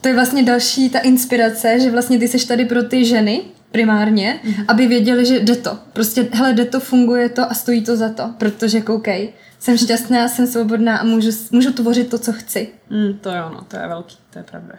To 0.00 0.08
je 0.08 0.14
vlastně 0.14 0.42
další 0.42 0.90
ta 0.90 0.98
inspirace, 0.98 1.80
že 1.80 1.90
vlastně 1.90 2.18
ty 2.18 2.28
jsi 2.28 2.46
tady 2.46 2.64
pro 2.64 2.82
ty 2.82 3.04
ženy 3.04 3.42
primárně, 3.72 4.40
mm. 4.44 4.54
aby 4.68 4.86
věděli, 4.86 5.26
že 5.26 5.40
jde 5.40 5.56
to. 5.56 5.78
Prostě, 5.92 6.28
hele, 6.32 6.52
jde 6.52 6.64
to, 6.64 6.80
funguje 6.80 7.28
to 7.28 7.50
a 7.50 7.54
stojí 7.54 7.84
to 7.84 7.96
za 7.96 8.08
to, 8.08 8.34
protože 8.38 8.80
koukej, 8.80 9.32
jsem 9.58 9.78
šťastná, 9.78 10.28
jsem 10.28 10.46
svobodná 10.46 10.96
a 10.96 11.04
můžu, 11.04 11.30
můžu 11.50 11.72
tvořit 11.72 12.10
to, 12.10 12.18
co 12.18 12.32
chci. 12.32 12.68
Mm, 12.90 13.18
to 13.18 13.30
jo, 13.30 13.50
no, 13.54 13.64
to 13.68 13.76
je 13.76 13.88
velký, 13.88 14.16
to 14.30 14.38
je 14.38 14.42
pravda. 14.42 14.74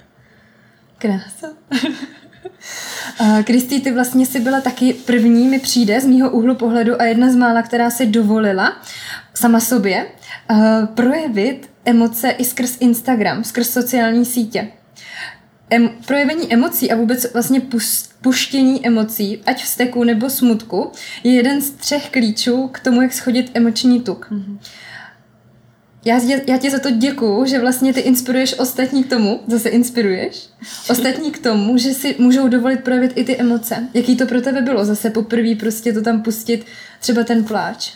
Krása. 0.97 1.47
Kristý, 3.43 3.81
ty 3.81 3.91
vlastně 3.91 4.25
si 4.25 4.39
byla 4.39 4.61
taky 4.61 4.93
první, 4.93 5.47
mi 5.47 5.59
přijde 5.59 6.01
z 6.01 6.05
mýho 6.05 6.31
úhlu 6.31 6.55
pohledu 6.55 7.01
a 7.01 7.05
jedna 7.05 7.31
z 7.31 7.35
mála, 7.35 7.61
která 7.61 7.89
si 7.89 8.05
dovolila 8.05 8.81
sama 9.33 9.59
sobě 9.59 10.07
uh, 10.49 10.85
projevit 10.85 11.69
emoce 11.85 12.29
i 12.29 12.45
skrz 12.45 12.77
Instagram, 12.79 13.43
skrz 13.43 13.69
sociální 13.69 14.25
sítě. 14.25 14.67
Em, 15.69 15.89
projevení 16.05 16.53
emocí 16.53 16.91
a 16.91 16.95
vůbec 16.95 17.33
vlastně 17.33 17.61
puštění 18.21 18.87
emocí, 18.87 19.41
ať 19.45 19.63
vzteku 19.63 20.03
nebo 20.03 20.29
smutku, 20.29 20.91
je 21.23 21.33
jeden 21.33 21.61
z 21.61 21.71
třech 21.71 22.09
klíčů 22.09 22.67
k 22.67 22.79
tomu, 22.79 23.01
jak 23.01 23.13
schodit 23.13 23.51
emoční 23.53 24.01
tuk. 24.01 24.27
Mm-hmm. 24.31 24.57
Já, 26.07 26.19
já 26.47 26.57
ti 26.57 26.69
za 26.69 26.79
to 26.79 26.91
děkuju, 26.91 27.45
že 27.45 27.59
vlastně 27.59 27.93
ty 27.93 27.99
inspiruješ 27.99 28.59
ostatní 28.59 29.03
k 29.03 29.09
tomu, 29.09 29.39
zase 29.47 29.69
inspiruješ, 29.69 30.49
ostatní 30.89 31.31
k 31.31 31.39
tomu, 31.43 31.77
že 31.77 31.93
si 31.93 32.15
můžou 32.19 32.47
dovolit 32.47 32.83
projevit 32.83 33.11
i 33.15 33.23
ty 33.23 33.37
emoce. 33.37 33.87
Jaký 33.93 34.15
to 34.15 34.25
pro 34.25 34.41
tebe 34.41 34.61
bylo 34.61 34.85
zase 34.85 35.09
poprvé 35.09 35.55
prostě 35.55 35.93
to 35.93 36.01
tam 36.01 36.23
pustit, 36.23 36.65
třeba 36.99 37.23
ten 37.23 37.43
pláč? 37.43 37.93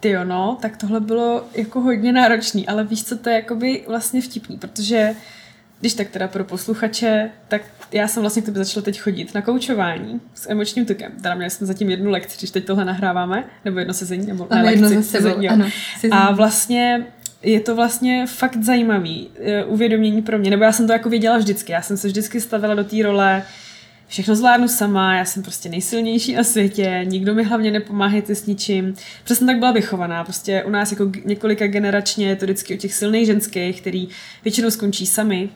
Ty 0.00 0.14
no, 0.24 0.58
tak 0.62 0.76
tohle 0.76 1.00
bylo 1.00 1.44
jako 1.54 1.80
hodně 1.80 2.12
náročný, 2.12 2.68
ale 2.68 2.84
víš 2.84 3.04
co, 3.04 3.18
to 3.18 3.28
je 3.28 3.34
jakoby 3.36 3.84
vlastně 3.88 4.20
vtipný, 4.20 4.58
protože 4.58 5.14
když 5.80 5.94
tak 5.94 6.08
teda 6.08 6.28
pro 6.28 6.44
posluchače, 6.44 7.30
tak 7.48 7.62
já 7.92 8.08
jsem 8.08 8.20
vlastně 8.20 8.42
k 8.42 8.44
tobě 8.44 8.64
začala 8.64 8.84
teď 8.84 9.00
chodit 9.00 9.34
na 9.34 9.42
koučování 9.42 10.20
s 10.34 10.50
emočním 10.50 10.86
tukem. 10.86 11.12
Teda 11.22 11.34
měli 11.34 11.50
jsme 11.50 11.66
zatím 11.66 11.90
jednu 11.90 12.10
lekci, 12.10 12.38
když 12.38 12.50
teď 12.50 12.64
tohle 12.64 12.84
nahráváme, 12.84 13.44
nebo 13.64 13.78
jedno 13.78 13.94
sezení, 13.94 14.26
nebo 14.26 14.48
ne, 14.50 14.70
jedno 14.72 14.88
lekci, 14.88 15.04
sezení, 15.04 15.48
ano, 15.48 15.66
sezení. 15.94 16.12
A 16.12 16.32
vlastně 16.32 17.06
je 17.42 17.60
to 17.60 17.76
vlastně 17.76 18.26
fakt 18.26 18.62
zajímavý 18.62 19.28
uh, 19.66 19.72
uvědomění 19.72 20.22
pro 20.22 20.38
mě, 20.38 20.50
nebo 20.50 20.64
já 20.64 20.72
jsem 20.72 20.86
to 20.86 20.92
jako 20.92 21.08
věděla 21.08 21.38
vždycky. 21.38 21.72
Já 21.72 21.82
jsem 21.82 21.96
se 21.96 22.08
vždycky 22.08 22.40
stavila 22.40 22.74
do 22.74 22.84
té 22.84 23.02
role, 23.02 23.42
všechno 24.08 24.36
zvládnu 24.36 24.68
sama, 24.68 25.14
já 25.16 25.24
jsem 25.24 25.42
prostě 25.42 25.68
nejsilnější 25.68 26.34
na 26.34 26.44
světě, 26.44 27.00
nikdo 27.04 27.34
mi 27.34 27.44
hlavně 27.44 27.70
nepomáhá 27.70 28.22
s 28.28 28.46
ničím. 28.46 28.94
Přesně 29.24 29.46
tak 29.46 29.58
byla 29.58 29.72
vychovaná, 29.72 30.24
prostě 30.24 30.64
u 30.64 30.70
nás 30.70 30.90
jako 30.90 31.12
několika 31.24 31.66
generačně 31.66 32.28
je 32.28 32.36
to 32.36 32.44
vždycky 32.44 32.74
o 32.74 32.76
těch 32.76 32.94
silných 32.94 33.26
ženských, 33.26 33.80
který 33.80 34.08
většinou 34.44 34.70
skončí 34.70 35.06
sami, 35.06 35.48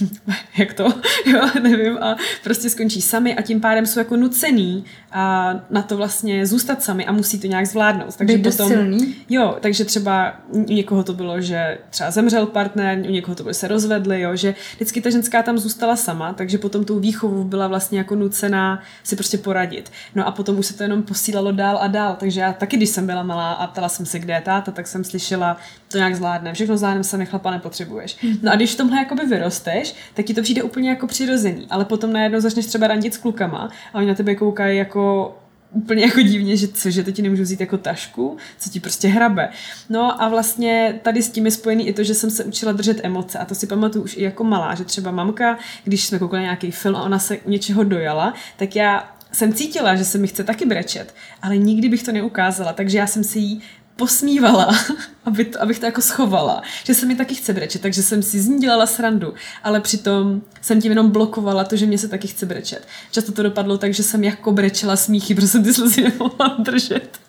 jak 0.58 0.72
to, 0.72 0.84
jo, 1.26 1.40
nevím, 1.62 1.98
a 1.98 2.16
prostě 2.44 2.70
skončí 2.70 3.02
sami 3.02 3.36
a 3.36 3.42
tím 3.42 3.60
pádem 3.60 3.86
jsou 3.86 3.98
jako 3.98 4.16
nucený 4.16 4.84
a 5.12 5.54
na 5.70 5.82
to 5.82 5.96
vlastně 5.96 6.46
zůstat 6.46 6.82
sami 6.82 7.06
a 7.06 7.12
musí 7.12 7.40
to 7.40 7.46
nějak 7.46 7.66
zvládnout. 7.66 8.16
Takže 8.16 8.36
Být 8.36 8.42
potom, 8.42 8.68
silný. 8.68 9.14
Jo, 9.28 9.56
takže 9.60 9.84
třeba 9.84 10.32
u 10.48 10.58
někoho 10.58 11.04
to 11.04 11.14
bylo, 11.14 11.40
že 11.40 11.78
třeba 11.90 12.10
zemřel 12.10 12.46
partner, 12.46 12.98
u 12.98 13.10
někoho 13.10 13.34
to 13.34 13.42
bylo, 13.42 13.52
že 13.52 13.58
se 13.58 13.68
rozvedli, 13.68 14.20
jo, 14.20 14.36
že 14.36 14.54
vždycky 14.74 15.00
ta 15.00 15.10
ženská 15.10 15.42
tam 15.42 15.58
zůstala 15.58 15.96
sama, 15.96 16.32
takže 16.32 16.58
potom 16.58 16.84
tou 16.84 16.98
výchovu 16.98 17.44
byla 17.44 17.68
vlastně 17.68 17.98
jako 17.98 18.14
nucená 18.14 18.82
si 19.02 19.16
prostě 19.16 19.38
poradit. 19.38 19.92
No 20.14 20.26
a 20.26 20.30
potom 20.30 20.58
už 20.58 20.66
se 20.66 20.76
to 20.76 20.82
jenom 20.82 21.02
posílalo 21.02 21.52
dál 21.52 21.78
a 21.80 21.86
dál, 21.86 22.16
takže 22.20 22.40
já 22.40 22.52
taky, 22.52 22.76
když 22.76 22.88
jsem 22.88 23.06
byla 23.06 23.22
malá 23.22 23.52
a 23.52 23.66
ptala 23.66 23.88
jsem 23.88 24.06
se, 24.06 24.18
kde 24.18 24.34
je 24.34 24.40
táta, 24.40 24.70
tak 24.70 24.86
jsem 24.86 25.04
slyšela, 25.04 25.56
to 25.88 25.98
nějak 25.98 26.16
zvládne, 26.16 26.54
všechno 26.54 26.76
zvládne, 26.76 27.04
se 27.04 27.18
nechlapa 27.18 27.50
nepotřebuješ. 27.50 28.16
No 28.42 28.52
a 28.52 28.56
když 28.56 28.74
v 28.74 28.76
tomhle 28.76 28.98
jakoby 28.98 29.26
vyrosteš, 29.26 29.94
tak 30.14 30.26
ti 30.26 30.34
to 30.34 30.42
přijde 30.42 30.62
úplně 30.62 30.90
jako 30.90 31.06
přirozený, 31.06 31.66
ale 31.70 31.84
potom 31.84 32.12
najednou 32.12 32.40
začneš 32.40 32.66
třeba 32.66 32.86
randit 32.86 33.14
s 33.14 33.18
klukama 33.18 33.70
a 33.92 33.98
oni 33.98 34.06
na 34.06 34.14
tebe 34.14 34.34
koukají 34.34 34.78
jako 34.78 35.34
úplně 35.72 36.02
jako 36.02 36.22
divně, 36.22 36.56
že 36.56 36.68
co, 36.68 36.90
že 36.90 37.04
to 37.04 37.10
ti 37.10 37.22
nemůžu 37.22 37.42
vzít 37.42 37.60
jako 37.60 37.78
tašku, 37.78 38.36
co 38.58 38.70
ti 38.70 38.80
prostě 38.80 39.08
hrabe. 39.08 39.48
No 39.88 40.22
a 40.22 40.28
vlastně 40.28 41.00
tady 41.02 41.22
s 41.22 41.30
tím 41.30 41.44
je 41.44 41.50
spojený 41.50 41.88
i 41.88 41.92
to, 41.92 42.04
že 42.04 42.14
jsem 42.14 42.30
se 42.30 42.44
učila 42.44 42.72
držet 42.72 43.00
emoce 43.02 43.38
a 43.38 43.44
to 43.44 43.54
si 43.54 43.66
pamatuju 43.66 44.04
už 44.04 44.16
i 44.16 44.22
jako 44.22 44.44
malá, 44.44 44.74
že 44.74 44.84
třeba 44.84 45.10
mamka, 45.10 45.58
když 45.84 46.06
jsme 46.06 46.18
koukali 46.18 46.42
nějaký 46.42 46.70
film 46.70 46.96
a 46.96 47.02
ona 47.02 47.18
se 47.18 47.38
něčeho 47.46 47.84
dojala, 47.84 48.34
tak 48.56 48.76
já 48.76 49.16
jsem 49.32 49.52
cítila, 49.52 49.96
že 49.96 50.04
se 50.04 50.18
mi 50.18 50.28
chce 50.28 50.44
taky 50.44 50.66
brečet, 50.66 51.14
ale 51.42 51.56
nikdy 51.56 51.88
bych 51.88 52.02
to 52.02 52.12
neukázala, 52.12 52.72
takže 52.72 52.98
já 52.98 53.06
jsem 53.06 53.24
si 53.24 53.38
jí 53.38 53.62
posmívala, 53.96 54.78
aby 55.24 55.44
to, 55.44 55.62
abych 55.62 55.78
to 55.78 55.86
jako 55.86 56.00
schovala, 56.00 56.62
že 56.84 56.94
se 56.94 57.06
mi 57.06 57.16
taky 57.16 57.34
chce 57.34 57.52
brečet, 57.52 57.82
takže 57.82 58.02
jsem 58.02 58.22
si 58.22 58.40
z 58.40 58.48
ní 58.48 58.58
dělala 58.58 58.86
srandu, 58.86 59.34
ale 59.62 59.80
přitom 59.80 60.42
jsem 60.62 60.80
tím 60.80 60.92
jenom 60.92 61.10
blokovala 61.10 61.64
to, 61.64 61.76
že 61.76 61.86
mě 61.86 61.98
se 61.98 62.08
taky 62.08 62.28
chce 62.28 62.46
brečet. 62.46 62.86
Často 63.10 63.32
to 63.32 63.42
dopadlo 63.42 63.78
tak, 63.78 63.94
že 63.94 64.02
jsem 64.02 64.24
jako 64.24 64.52
brečela 64.52 64.96
smíchy, 64.96 65.34
protože 65.34 65.48
jsem 65.48 65.64
ty 65.64 65.74
slzy 65.74 66.02
nemohla 66.02 66.56
držet. 66.58 67.20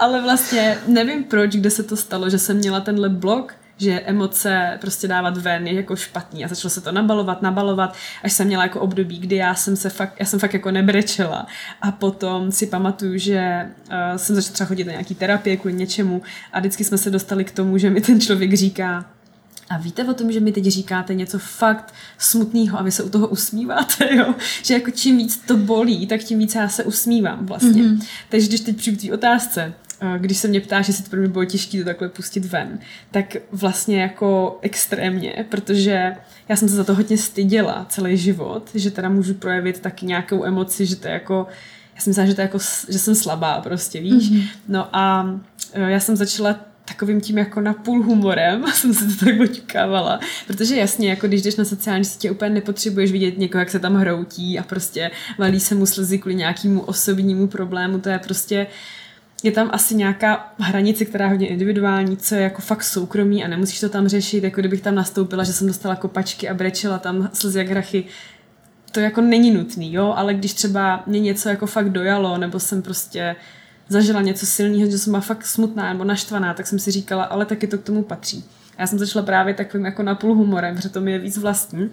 Ale 0.00 0.22
vlastně 0.22 0.78
nevím 0.86 1.24
proč, 1.24 1.52
kde 1.52 1.70
se 1.70 1.82
to 1.82 1.96
stalo, 1.96 2.30
že 2.30 2.38
jsem 2.38 2.56
měla 2.56 2.80
tenhle 2.80 3.08
blok, 3.08 3.54
že 3.78 4.00
emoce 4.00 4.78
prostě 4.80 5.08
dávat 5.08 5.36
ven 5.36 5.66
je 5.66 5.74
jako 5.74 5.96
špatný 5.96 6.44
a 6.44 6.48
začalo 6.48 6.70
se 6.70 6.80
to 6.80 6.92
nabalovat, 6.92 7.42
nabalovat, 7.42 7.96
až 8.22 8.32
jsem 8.32 8.46
měla 8.46 8.62
jako 8.62 8.80
období, 8.80 9.18
kdy 9.18 9.36
já 9.36 9.54
jsem 9.54 9.76
se 9.76 9.90
fakt, 9.90 10.14
já 10.18 10.26
jsem 10.26 10.38
fakt 10.38 10.54
jako 10.54 10.70
nebrečela 10.70 11.46
a 11.82 11.92
potom 11.92 12.52
si 12.52 12.66
pamatuju, 12.66 13.18
že 13.18 13.68
uh, 13.88 14.16
jsem 14.16 14.36
začala 14.36 14.52
třeba 14.52 14.68
chodit 14.68 14.84
na 14.84 14.92
nějaký 14.92 15.14
terapie 15.14 15.56
kvůli 15.56 15.74
něčemu 15.74 16.22
a 16.52 16.60
vždycky 16.60 16.84
jsme 16.84 16.98
se 16.98 17.10
dostali 17.10 17.44
k 17.44 17.50
tomu, 17.50 17.78
že 17.78 17.90
mi 17.90 18.00
ten 18.00 18.20
člověk 18.20 18.54
říká, 18.54 19.04
a 19.72 19.78
víte 19.78 20.04
o 20.04 20.14
tom, 20.14 20.32
že 20.32 20.40
mi 20.40 20.52
teď 20.52 20.64
říkáte 20.64 21.14
něco 21.14 21.38
fakt 21.38 21.94
smutného 22.18 22.78
a 22.78 22.82
vy 22.82 22.90
se 22.90 23.02
u 23.02 23.08
toho 23.08 23.28
usmíváte, 23.28 24.16
jo? 24.16 24.34
Že 24.62 24.74
jako 24.74 24.90
čím 24.90 25.16
víc 25.16 25.36
to 25.46 25.56
bolí, 25.56 26.06
tak 26.06 26.20
tím 26.20 26.38
víc 26.38 26.54
já 26.54 26.68
se 26.68 26.84
usmívám 26.84 27.46
vlastně. 27.46 27.82
Mm-hmm. 27.82 28.06
Takže 28.28 28.48
když 28.48 28.60
teď 28.60 28.76
přijdu 28.76 28.98
k 28.98 29.00
té 29.00 29.12
otázce, 29.14 29.74
když 30.18 30.38
se 30.38 30.48
mě 30.48 30.60
ptáš, 30.60 30.88
jestli 30.88 31.04
to 31.04 31.10
pro 31.10 31.20
mě 31.20 31.28
bylo 31.28 31.44
těžké 31.44 31.78
to 31.78 31.84
takhle 31.84 32.08
pustit 32.08 32.44
ven, 32.44 32.78
tak 33.10 33.36
vlastně 33.52 34.02
jako 34.02 34.58
extrémně, 34.62 35.46
protože 35.48 36.12
já 36.48 36.56
jsem 36.56 36.68
se 36.68 36.74
za 36.74 36.84
to 36.84 36.94
hodně 36.94 37.18
styděla 37.18 37.86
celý 37.88 38.16
život, 38.16 38.70
že 38.74 38.90
teda 38.90 39.08
můžu 39.08 39.34
projevit 39.34 39.80
taky 39.80 40.06
nějakou 40.06 40.44
emoci, 40.44 40.86
že 40.86 40.96
to 40.96 41.08
je 41.08 41.14
jako, 41.14 41.46
já 41.94 42.00
jsem 42.00 42.10
myslela, 42.10 42.28
že 42.28 42.34
to 42.34 42.40
je 42.40 42.42
jako, 42.42 42.58
že 42.88 42.98
jsem 42.98 43.14
slabá 43.14 43.60
prostě, 43.60 44.00
víš. 44.00 44.30
Mm-hmm. 44.30 44.46
No 44.68 44.88
a 44.96 45.34
e, 45.72 45.90
já 45.90 46.00
jsem 46.00 46.16
začala 46.16 46.56
takovým 46.84 47.20
tím 47.20 47.38
jako 47.38 47.60
na 47.60 47.72
půl 47.72 48.02
humorem 48.02 48.64
jsem 48.74 48.94
se 48.94 49.04
to 49.04 49.24
tak 49.24 49.40
oťukávala, 49.40 50.20
protože 50.46 50.76
jasně, 50.76 51.10
jako 51.10 51.26
když 51.26 51.42
jdeš 51.42 51.56
na 51.56 51.64
sociální 51.64 52.04
sítě, 52.04 52.30
úplně 52.30 52.50
nepotřebuješ 52.50 53.12
vidět 53.12 53.38
někoho, 53.38 53.60
jak 53.60 53.70
se 53.70 53.78
tam 53.78 53.94
hroutí 53.94 54.58
a 54.58 54.62
prostě 54.62 55.10
valí 55.38 55.60
se 55.60 55.74
mu 55.74 55.86
slzy 55.86 56.18
kvůli 56.18 56.34
nějakému 56.34 56.80
osobnímu 56.80 57.46
problému, 57.46 57.98
to 57.98 58.08
je 58.08 58.18
prostě 58.18 58.66
je 59.42 59.52
tam 59.52 59.70
asi 59.72 59.94
nějaká 59.94 60.52
hranice, 60.58 61.04
která 61.04 61.24
je 61.24 61.30
hodně 61.30 61.48
individuální, 61.48 62.16
co 62.16 62.34
je 62.34 62.42
jako 62.42 62.62
fakt 62.62 62.82
soukromí 62.82 63.44
a 63.44 63.48
nemusíš 63.48 63.80
to 63.80 63.88
tam 63.88 64.08
řešit, 64.08 64.44
jako 64.44 64.60
kdybych 64.60 64.80
tam 64.80 64.94
nastoupila, 64.94 65.44
že 65.44 65.52
jsem 65.52 65.66
dostala 65.66 65.96
kopačky 65.96 66.48
a 66.48 66.54
brečela 66.54 66.98
tam 66.98 67.30
slzy 67.32 67.58
jak 67.58 67.68
hrachy, 67.68 68.04
to 68.92 69.00
jako 69.00 69.20
není 69.20 69.50
nutný, 69.50 69.92
jo, 69.92 70.14
ale 70.16 70.34
když 70.34 70.54
třeba 70.54 71.02
mě 71.06 71.20
něco 71.20 71.48
jako 71.48 71.66
fakt 71.66 71.90
dojalo, 71.90 72.38
nebo 72.38 72.60
jsem 72.60 72.82
prostě 72.82 73.36
zažila 73.88 74.22
něco 74.22 74.46
silného, 74.46 74.90
že 74.90 74.98
jsem 74.98 75.10
byla 75.10 75.20
fakt 75.20 75.46
smutná 75.46 75.92
nebo 75.92 76.04
naštvaná, 76.04 76.54
tak 76.54 76.66
jsem 76.66 76.78
si 76.78 76.90
říkala, 76.90 77.24
ale 77.24 77.46
taky 77.46 77.66
to 77.66 77.78
k 77.78 77.84
tomu 77.84 78.02
patří. 78.02 78.44
Já 78.78 78.86
jsem 78.86 78.98
začala 78.98 79.24
právě 79.24 79.54
takovým 79.54 79.86
jako 79.86 80.02
napůl 80.02 80.34
humorem, 80.34 80.76
protože 80.76 80.88
to 80.88 81.00
mi 81.00 81.12
je 81.12 81.18
víc 81.18 81.38
vlastní. 81.38 81.90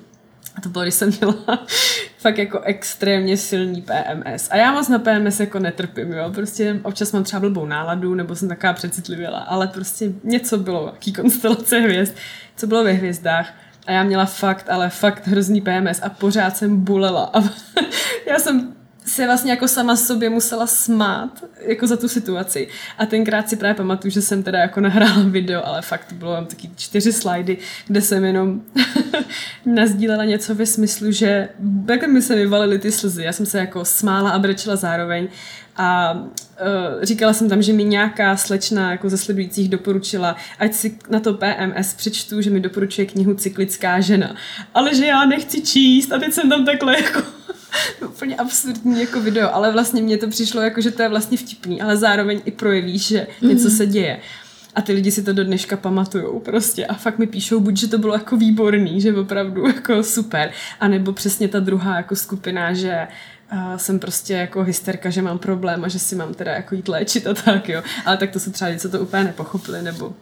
A 0.60 0.62
to 0.62 0.70
bylo, 0.70 0.84
když 0.84 0.94
jsem 0.94 1.10
měla 1.20 1.36
fakt 2.18 2.38
jako 2.38 2.60
extrémně 2.60 3.38
silný 3.38 3.82
PMS. 3.82 4.48
A 4.52 4.56
já 4.56 4.72
moc 4.72 4.88
na 4.88 5.00
PMS 5.00 5.40
jako 5.40 5.60
netrpím, 5.60 6.14
jo. 6.14 6.32
Prostě 6.36 6.80
občas 6.84 7.12
mám 7.12 7.24
třeba 7.24 7.40
blbou 7.40 7.66
náladu, 7.66 8.16
nebo 8.16 8.36
jsem 8.36 8.50
taková 8.50 8.74
přecitlivěla, 8.74 9.40
ale 9.40 9.68
prostě 9.68 10.12
něco 10.24 10.58
bylo, 10.58 10.86
jaký 10.86 11.14
konstelace 11.14 11.80
hvězd, 11.80 12.16
co 12.56 12.68
bylo 12.68 12.84
ve 12.84 12.92
hvězdách. 12.92 13.54
A 13.88 13.92
já 13.92 14.04
měla 14.04 14.26
fakt, 14.26 14.70
ale 14.70 14.90
fakt 14.90 15.28
hrozný 15.28 15.62
PMS 15.62 16.00
a 16.04 16.10
pořád 16.10 16.58
jsem 16.58 16.84
bulela. 16.84 17.30
A 17.34 17.42
já 18.28 18.40
jsem 18.40 18.74
se 19.10 19.26
vlastně 19.26 19.52
jako 19.52 19.68
sama 19.68 19.96
sobě 19.96 20.30
musela 20.30 20.68
smát 20.68 21.44
jako 21.62 21.88
za 21.88 21.98
tu 21.98 22.08
situaci. 22.08 22.68
A 22.98 23.06
tenkrát 23.06 23.50
si 23.50 23.56
právě 23.56 23.76
pamatuju, 23.76 24.12
že 24.12 24.22
jsem 24.22 24.44
teda 24.44 24.60
jako 24.60 24.82
nahrála 24.82 25.24
video, 25.24 25.66
ale 25.66 25.82
fakt 25.82 26.14
bylo 26.14 26.36
tam 26.36 26.46
taky 26.46 26.70
čtyři 26.76 27.14
slajdy, 27.14 27.58
kde 27.88 28.02
jsem 28.02 28.26
jenom 28.26 28.62
nazdílela 29.66 30.26
něco 30.26 30.56
ve 30.56 30.66
smyslu, 30.66 31.12
že 31.12 31.50
jak 31.90 32.08
mi 32.08 32.22
se 32.22 32.36
vyvalily 32.36 32.80
ty 32.80 32.92
slzy. 32.92 33.24
Já 33.24 33.34
jsem 33.34 33.46
se 33.46 33.60
jako 33.60 33.86
smála 33.86 34.30
a 34.30 34.40
brečela 34.40 34.76
zároveň 34.76 35.28
a 35.76 36.14
uh, 36.14 37.04
říkala 37.04 37.34
jsem 37.34 37.50
tam, 37.50 37.62
že 37.62 37.74
mi 37.74 37.84
nějaká 37.84 38.38
slečna 38.38 38.92
jako 38.92 39.10
ze 39.10 39.18
sledujících 39.18 39.70
doporučila, 39.70 40.36
ať 40.60 40.74
si 40.74 40.98
na 41.10 41.20
to 41.20 41.34
PMS 41.34 41.94
přečtu, 41.94 42.42
že 42.42 42.50
mi 42.50 42.60
doporučuje 42.60 43.06
knihu 43.06 43.34
Cyklická 43.34 44.00
žena. 44.00 44.36
Ale 44.74 44.96
že 44.96 45.06
já 45.06 45.26
nechci 45.26 45.62
číst 45.62 46.12
a 46.12 46.20
teď 46.20 46.34
jsem 46.34 46.50
tam 46.50 46.66
takhle 46.66 47.02
jako 47.02 47.39
úplně 48.06 48.36
absurdní 48.36 49.00
jako 49.00 49.22
video, 49.22 49.54
ale 49.54 49.72
vlastně 49.72 50.02
mně 50.02 50.18
to 50.18 50.28
přišlo 50.28 50.62
jako, 50.62 50.82
že 50.82 50.92
to 50.92 51.02
je 51.02 51.10
vlastně 51.10 51.38
vtipný, 51.38 51.82
ale 51.82 51.98
zároveň 51.98 52.42
i 52.46 52.52
projevíš, 52.52 53.08
že 53.08 53.28
něco 53.42 53.68
mhm. 53.68 53.78
se 53.78 53.86
děje. 53.86 54.20
A 54.76 54.82
ty 54.82 54.94
lidi 54.94 55.12
si 55.12 55.24
to 55.24 55.34
do 55.34 55.44
dneška 55.44 55.78
pamatujou 55.78 56.40
prostě 56.40 56.86
a 56.86 56.94
fakt 56.94 57.20
mi 57.20 57.28
píšou 57.28 57.60
buď, 57.60 57.78
že 57.78 57.88
to 57.88 57.98
bylo 57.98 58.14
jako 58.14 58.38
výborný, 58.38 59.02
že 59.02 59.16
opravdu 59.16 59.68
jako 59.76 60.04
super, 60.04 60.52
anebo 60.80 61.14
přesně 61.14 61.48
ta 61.48 61.60
druhá 61.60 61.98
jako 61.98 62.16
skupina, 62.16 62.74
že 62.74 63.08
uh, 63.54 63.76
jsem 63.78 64.00
prostě 64.00 64.34
jako 64.34 64.64
hysterka, 64.64 65.10
že 65.10 65.22
mám 65.22 65.40
problém 65.40 65.86
a 65.86 65.88
že 65.88 66.00
si 66.00 66.16
mám 66.16 66.34
teda 66.34 66.52
jako 66.52 66.76
jít 66.76 66.88
léčit 66.88 67.28
a 67.28 67.34
tak, 67.34 67.70
jo. 67.70 67.82
Ale 68.06 68.18
tak 68.18 68.32
to 68.32 68.40
se 68.40 68.52
třeba 68.52 68.68
lidi, 68.68 68.80
co 68.80 68.90
to 68.90 69.00
úplně 69.00 69.24
nepochopili, 69.24 69.82
nebo 69.82 70.14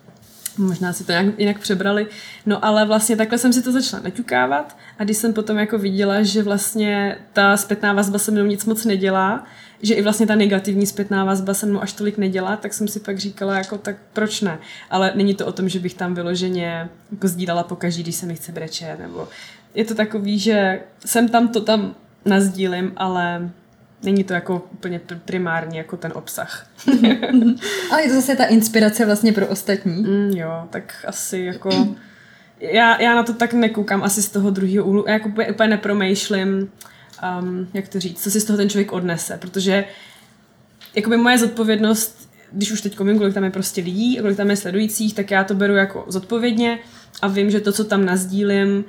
možná 0.58 0.94
si 0.94 1.04
to 1.04 1.12
nějak 1.12 1.40
jinak 1.40 1.60
přebrali. 1.60 2.08
No 2.46 2.66
ale 2.66 2.86
vlastně 2.86 3.16
takhle 3.16 3.38
jsem 3.38 3.54
si 3.54 3.62
to 3.62 3.72
začala 3.72 4.04
naťukávat 4.04 4.78
a 5.00 5.04
když 5.04 5.18
jsem 5.18 5.34
potom 5.34 5.58
jako 5.58 5.78
viděla, 5.78 6.24
že 6.24 6.44
vlastně 6.44 7.18
ta 7.34 7.58
zpětná 7.58 7.94
vazba 7.94 8.20
se 8.20 8.32
mnou 8.32 8.46
nic 8.46 8.66
moc 8.66 8.86
nedělá, 8.86 9.44
že 9.82 9.94
i 9.94 10.02
vlastně 10.02 10.28
ta 10.28 10.36
negativní 10.36 10.86
zpětná 10.86 11.26
vazba 11.26 11.54
se 11.54 11.66
mnou 11.66 11.82
až 11.82 11.94
tolik 11.94 12.18
nedělá, 12.18 12.56
tak 12.56 12.74
jsem 12.74 12.88
si 12.88 13.00
pak 13.00 13.20
říkala, 13.20 13.58
jako 13.58 13.78
tak 13.78 13.96
proč 14.14 14.42
ne. 14.42 14.60
Ale 14.90 15.12
není 15.16 15.36
to 15.36 15.46
o 15.46 15.52
tom, 15.52 15.70
že 15.70 15.80
bych 15.80 15.94
tam 15.94 16.16
vyloženě 16.16 16.90
jako 17.12 17.28
sdílala 17.28 17.64
po 17.64 17.76
každý, 17.76 18.04
když 18.04 18.16
se 18.16 18.26
mi 18.26 18.36
chce 18.36 18.52
brečet, 18.52 19.00
nebo 19.00 19.28
je 19.76 19.86
to 19.86 19.96
takový, 19.96 20.40
že 20.40 20.80
jsem 21.06 21.30
tam 21.30 21.48
to 21.48 21.62
tam 21.62 21.96
nazdílím, 22.26 22.94
ale 22.96 23.50
není 24.04 24.24
to 24.24 24.34
jako 24.34 24.68
úplně 24.74 25.02
primární 25.26 25.78
jako 25.78 25.98
ten 25.98 26.12
obsah. 26.16 26.68
Ale 27.92 28.04
je 28.04 28.10
to 28.10 28.16
zase 28.16 28.36
ta 28.36 28.46
inspirace 28.46 29.06
vlastně 29.06 29.34
pro 29.34 29.48
ostatní. 29.48 30.04
Mm, 30.04 30.32
jo, 30.36 30.68
tak 30.70 31.06
asi 31.08 31.40
jako... 31.40 31.96
Já, 32.60 33.02
já 33.02 33.16
na 33.16 33.24
to 33.24 33.34
tak 33.34 33.54
nekoukám 33.54 34.04
asi 34.04 34.22
z 34.22 34.30
toho 34.30 34.50
druhého 34.50 34.86
úhlu. 34.86 35.04
Já 35.08 35.14
jako 35.14 35.30
úplně, 35.30 35.52
úplně 35.52 35.70
nepromýšlím, 35.70 36.72
um, 37.40 37.68
jak 37.74 37.88
to 37.88 38.00
říct, 38.00 38.24
co 38.24 38.32
si 38.32 38.40
z 38.40 38.46
toho 38.46 38.58
ten 38.58 38.70
člověk 38.70 38.92
odnese, 38.92 39.38
protože 39.38 39.86
jakoby 40.96 41.18
moje 41.18 41.38
zodpovědnost, 41.38 42.30
když 42.52 42.72
už 42.72 42.82
teď 42.82 43.00
vím, 43.00 43.18
kolik 43.18 43.34
tam 43.34 43.44
je 43.44 43.50
prostě 43.50 43.82
lidí 43.82 44.20
a 44.20 44.22
kolik 44.22 44.38
tam 44.38 44.50
je 44.50 44.56
sledujících, 44.56 45.14
tak 45.14 45.32
já 45.32 45.44
to 45.44 45.54
beru 45.54 45.76
jako 45.76 46.06
zodpovědně 46.08 46.80
a 47.22 47.28
vím, 47.28 47.52
že 47.52 47.60
to, 47.60 47.72
co 47.72 47.84
tam 47.84 48.06
nazdílím, 48.06 48.86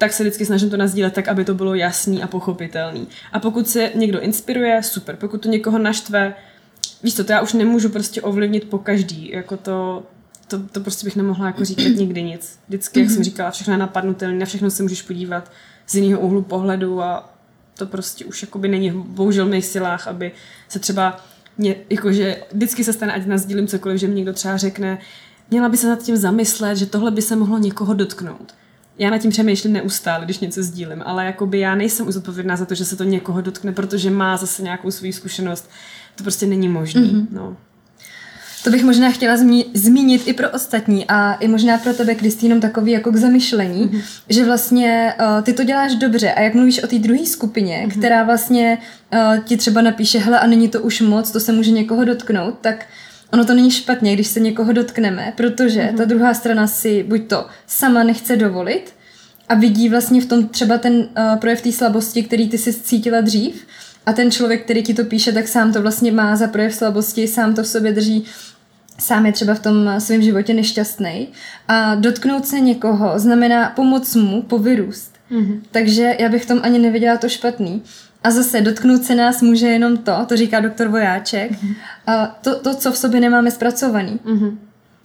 tak 0.00 0.12
se 0.12 0.22
vždycky 0.22 0.46
snažím 0.46 0.70
to 0.70 0.76
nazdílet 0.76 1.14
tak, 1.14 1.28
aby 1.28 1.44
to 1.44 1.54
bylo 1.54 1.74
jasný 1.74 2.22
a 2.22 2.26
pochopitelný. 2.26 3.08
A 3.32 3.38
pokud 3.38 3.68
se 3.68 3.90
někdo 3.94 4.20
inspiruje, 4.20 4.82
super. 4.82 5.16
Pokud 5.16 5.42
to 5.42 5.48
někoho 5.48 5.78
naštve, 5.78 6.34
víš 7.02 7.14
co, 7.14 7.24
to 7.24 7.32
já 7.32 7.40
už 7.40 7.52
nemůžu 7.52 7.88
prostě 7.88 8.22
ovlivnit 8.22 8.70
po 8.70 8.78
každý. 8.78 9.30
Jako 9.30 9.56
to, 9.56 10.02
to, 10.48 10.58
to 10.58 10.80
prostě 10.80 11.04
bych 11.04 11.16
nemohla 11.16 11.46
jako 11.46 11.64
říkat 11.64 11.88
nikdy 11.88 12.22
nic. 12.22 12.58
Vždycky, 12.68 13.00
jak 13.00 13.08
jsem 13.08 13.16
mhm. 13.16 13.24
říkala, 13.24 13.50
všechno 13.50 13.74
je 13.74 13.78
napadnutelné, 13.78 14.38
na 14.38 14.46
všechno 14.46 14.70
se 14.70 14.82
můžeš 14.82 15.02
podívat 15.02 15.52
z 15.86 15.94
jiného 15.94 16.20
úhlu 16.20 16.42
pohledu 16.42 17.02
a 17.02 17.34
to 17.74 17.86
prostě 17.86 18.24
už 18.24 18.42
jakoby 18.42 18.68
není 18.68 18.90
bohužel 18.90 19.46
v 19.46 19.50
mých 19.50 19.66
silách, 19.66 20.08
aby 20.08 20.32
se 20.68 20.78
třeba 20.78 21.20
mě, 21.58 21.76
jakože 21.90 22.42
vždycky 22.52 22.84
se 22.84 22.92
stane, 22.92 23.12
ať 23.12 23.26
nazdílím 23.26 23.66
cokoliv, 23.66 24.00
že 24.00 24.08
mi 24.08 24.14
někdo 24.14 24.32
třeba 24.32 24.56
řekne, 24.56 24.98
měla 25.50 25.68
by 25.68 25.76
se 25.76 25.88
nad 25.88 26.02
tím 26.02 26.16
zamyslet, 26.16 26.76
že 26.76 26.86
tohle 26.86 27.10
by 27.10 27.22
se 27.22 27.36
mohlo 27.36 27.58
někoho 27.58 27.94
dotknout 27.94 28.59
já 29.00 29.10
nad 29.10 29.18
tím 29.18 29.30
přemýšlím 29.30 29.72
neustále, 29.72 30.24
když 30.24 30.38
něco 30.38 30.62
sdílím, 30.62 31.02
ale 31.06 31.26
jakoby 31.26 31.58
já 31.58 31.74
nejsem 31.74 32.08
už 32.08 32.14
zodpovědná 32.14 32.56
za 32.56 32.64
to, 32.64 32.74
že 32.74 32.84
se 32.84 32.96
to 32.96 33.04
někoho 33.04 33.40
dotkne, 33.40 33.72
protože 33.72 34.10
má 34.10 34.36
zase 34.36 34.62
nějakou 34.62 34.90
svou 34.90 35.12
zkušenost. 35.12 35.70
To 36.16 36.22
prostě 36.22 36.46
není 36.46 36.68
možné. 36.68 37.00
Mm-hmm. 37.00 37.26
No. 37.32 37.56
To 38.64 38.70
bych 38.70 38.84
možná 38.84 39.10
chtěla 39.10 39.36
zmí- 39.36 39.70
zmínit 39.74 40.28
i 40.28 40.32
pro 40.32 40.50
ostatní 40.50 41.04
a 41.08 41.34
i 41.34 41.48
možná 41.48 41.78
pro 41.78 41.94
tebe, 41.94 42.14
Kristýnom, 42.14 42.60
takový 42.60 42.92
jako 42.92 43.12
k 43.12 43.16
zamyšlení, 43.16 43.88
mm-hmm. 43.88 44.02
že 44.28 44.44
vlastně 44.44 45.14
uh, 45.20 45.42
ty 45.42 45.52
to 45.52 45.64
děláš 45.64 45.94
dobře 45.94 46.32
a 46.32 46.40
jak 46.40 46.54
mluvíš 46.54 46.82
o 46.82 46.86
té 46.86 46.98
druhé 46.98 47.26
skupině, 47.26 47.84
mm-hmm. 47.86 47.98
která 47.98 48.24
vlastně 48.24 48.78
uh, 49.12 49.44
ti 49.44 49.56
třeba 49.56 49.82
napíše, 49.82 50.18
hele 50.18 50.40
a 50.40 50.46
není 50.46 50.68
to 50.68 50.80
už 50.82 51.00
moc, 51.00 51.30
to 51.30 51.40
se 51.40 51.52
může 51.52 51.70
někoho 51.70 52.04
dotknout, 52.04 52.58
tak 52.60 52.86
ono 53.32 53.44
to 53.44 53.54
není 53.54 53.70
špatně, 53.70 54.14
když 54.14 54.26
se 54.26 54.40
někoho 54.40 54.72
dotkneme, 54.72 55.32
protože 55.36 55.80
mm-hmm. 55.80 55.96
ta 55.96 56.04
druhá 56.04 56.34
strana 56.34 56.66
si 56.66 57.02
buď 57.02 57.26
to 57.28 57.46
sama 57.66 58.02
nechce 58.02 58.36
dovolit 58.36 58.94
a 59.48 59.54
vidí 59.54 59.88
vlastně 59.88 60.20
v 60.20 60.26
tom 60.26 60.48
třeba 60.48 60.78
ten 60.78 60.94
uh, 60.94 61.36
projev 61.36 61.62
té 61.62 61.72
slabosti, 61.72 62.22
který 62.22 62.48
ty 62.48 62.58
si 62.58 62.72
cítila 62.72 63.20
dřív 63.20 63.66
a 64.06 64.12
ten 64.12 64.30
člověk, 64.30 64.64
který 64.64 64.82
ti 64.82 64.94
to 64.94 65.04
píše, 65.04 65.32
tak 65.32 65.48
sám 65.48 65.72
to 65.72 65.82
vlastně 65.82 66.12
má 66.12 66.36
za 66.36 66.46
projev 66.46 66.74
slabosti, 66.74 67.28
sám 67.28 67.54
to 67.54 67.62
v 67.62 67.66
sobě 67.66 67.92
drží 67.92 68.26
sám 69.00 69.26
je 69.26 69.32
třeba 69.32 69.54
v 69.54 69.60
tom 69.60 69.94
svém 69.98 70.22
životě 70.22 70.54
nešťastný 70.54 71.28
a 71.68 71.94
dotknout 71.94 72.46
se 72.46 72.60
někoho 72.60 73.18
znamená 73.18 73.70
pomoct 73.70 74.14
mu 74.14 74.42
povyrůst. 74.42 75.14
Mm-hmm. 75.30 75.60
Takže 75.70 76.16
já 76.18 76.28
bych 76.28 76.42
v 76.42 76.46
tom 76.46 76.60
ani 76.62 76.78
neviděla 76.78 77.16
to 77.16 77.28
špatný. 77.28 77.82
A 78.22 78.30
zase 78.30 78.60
dotknout 78.60 79.04
se 79.04 79.14
nás 79.14 79.42
může 79.42 79.66
jenom 79.66 79.96
to, 79.96 80.26
to 80.26 80.36
říká 80.36 80.60
doktor 80.60 80.88
Vojáček, 80.88 81.52
mm-hmm. 81.52 81.74
a 82.06 82.26
to, 82.26 82.60
to, 82.60 82.74
co 82.74 82.92
v 82.92 82.96
sobě 82.96 83.20
nemáme 83.20 83.50
zpracovaný. 83.50 84.20
Mm-hmm. 84.24 84.56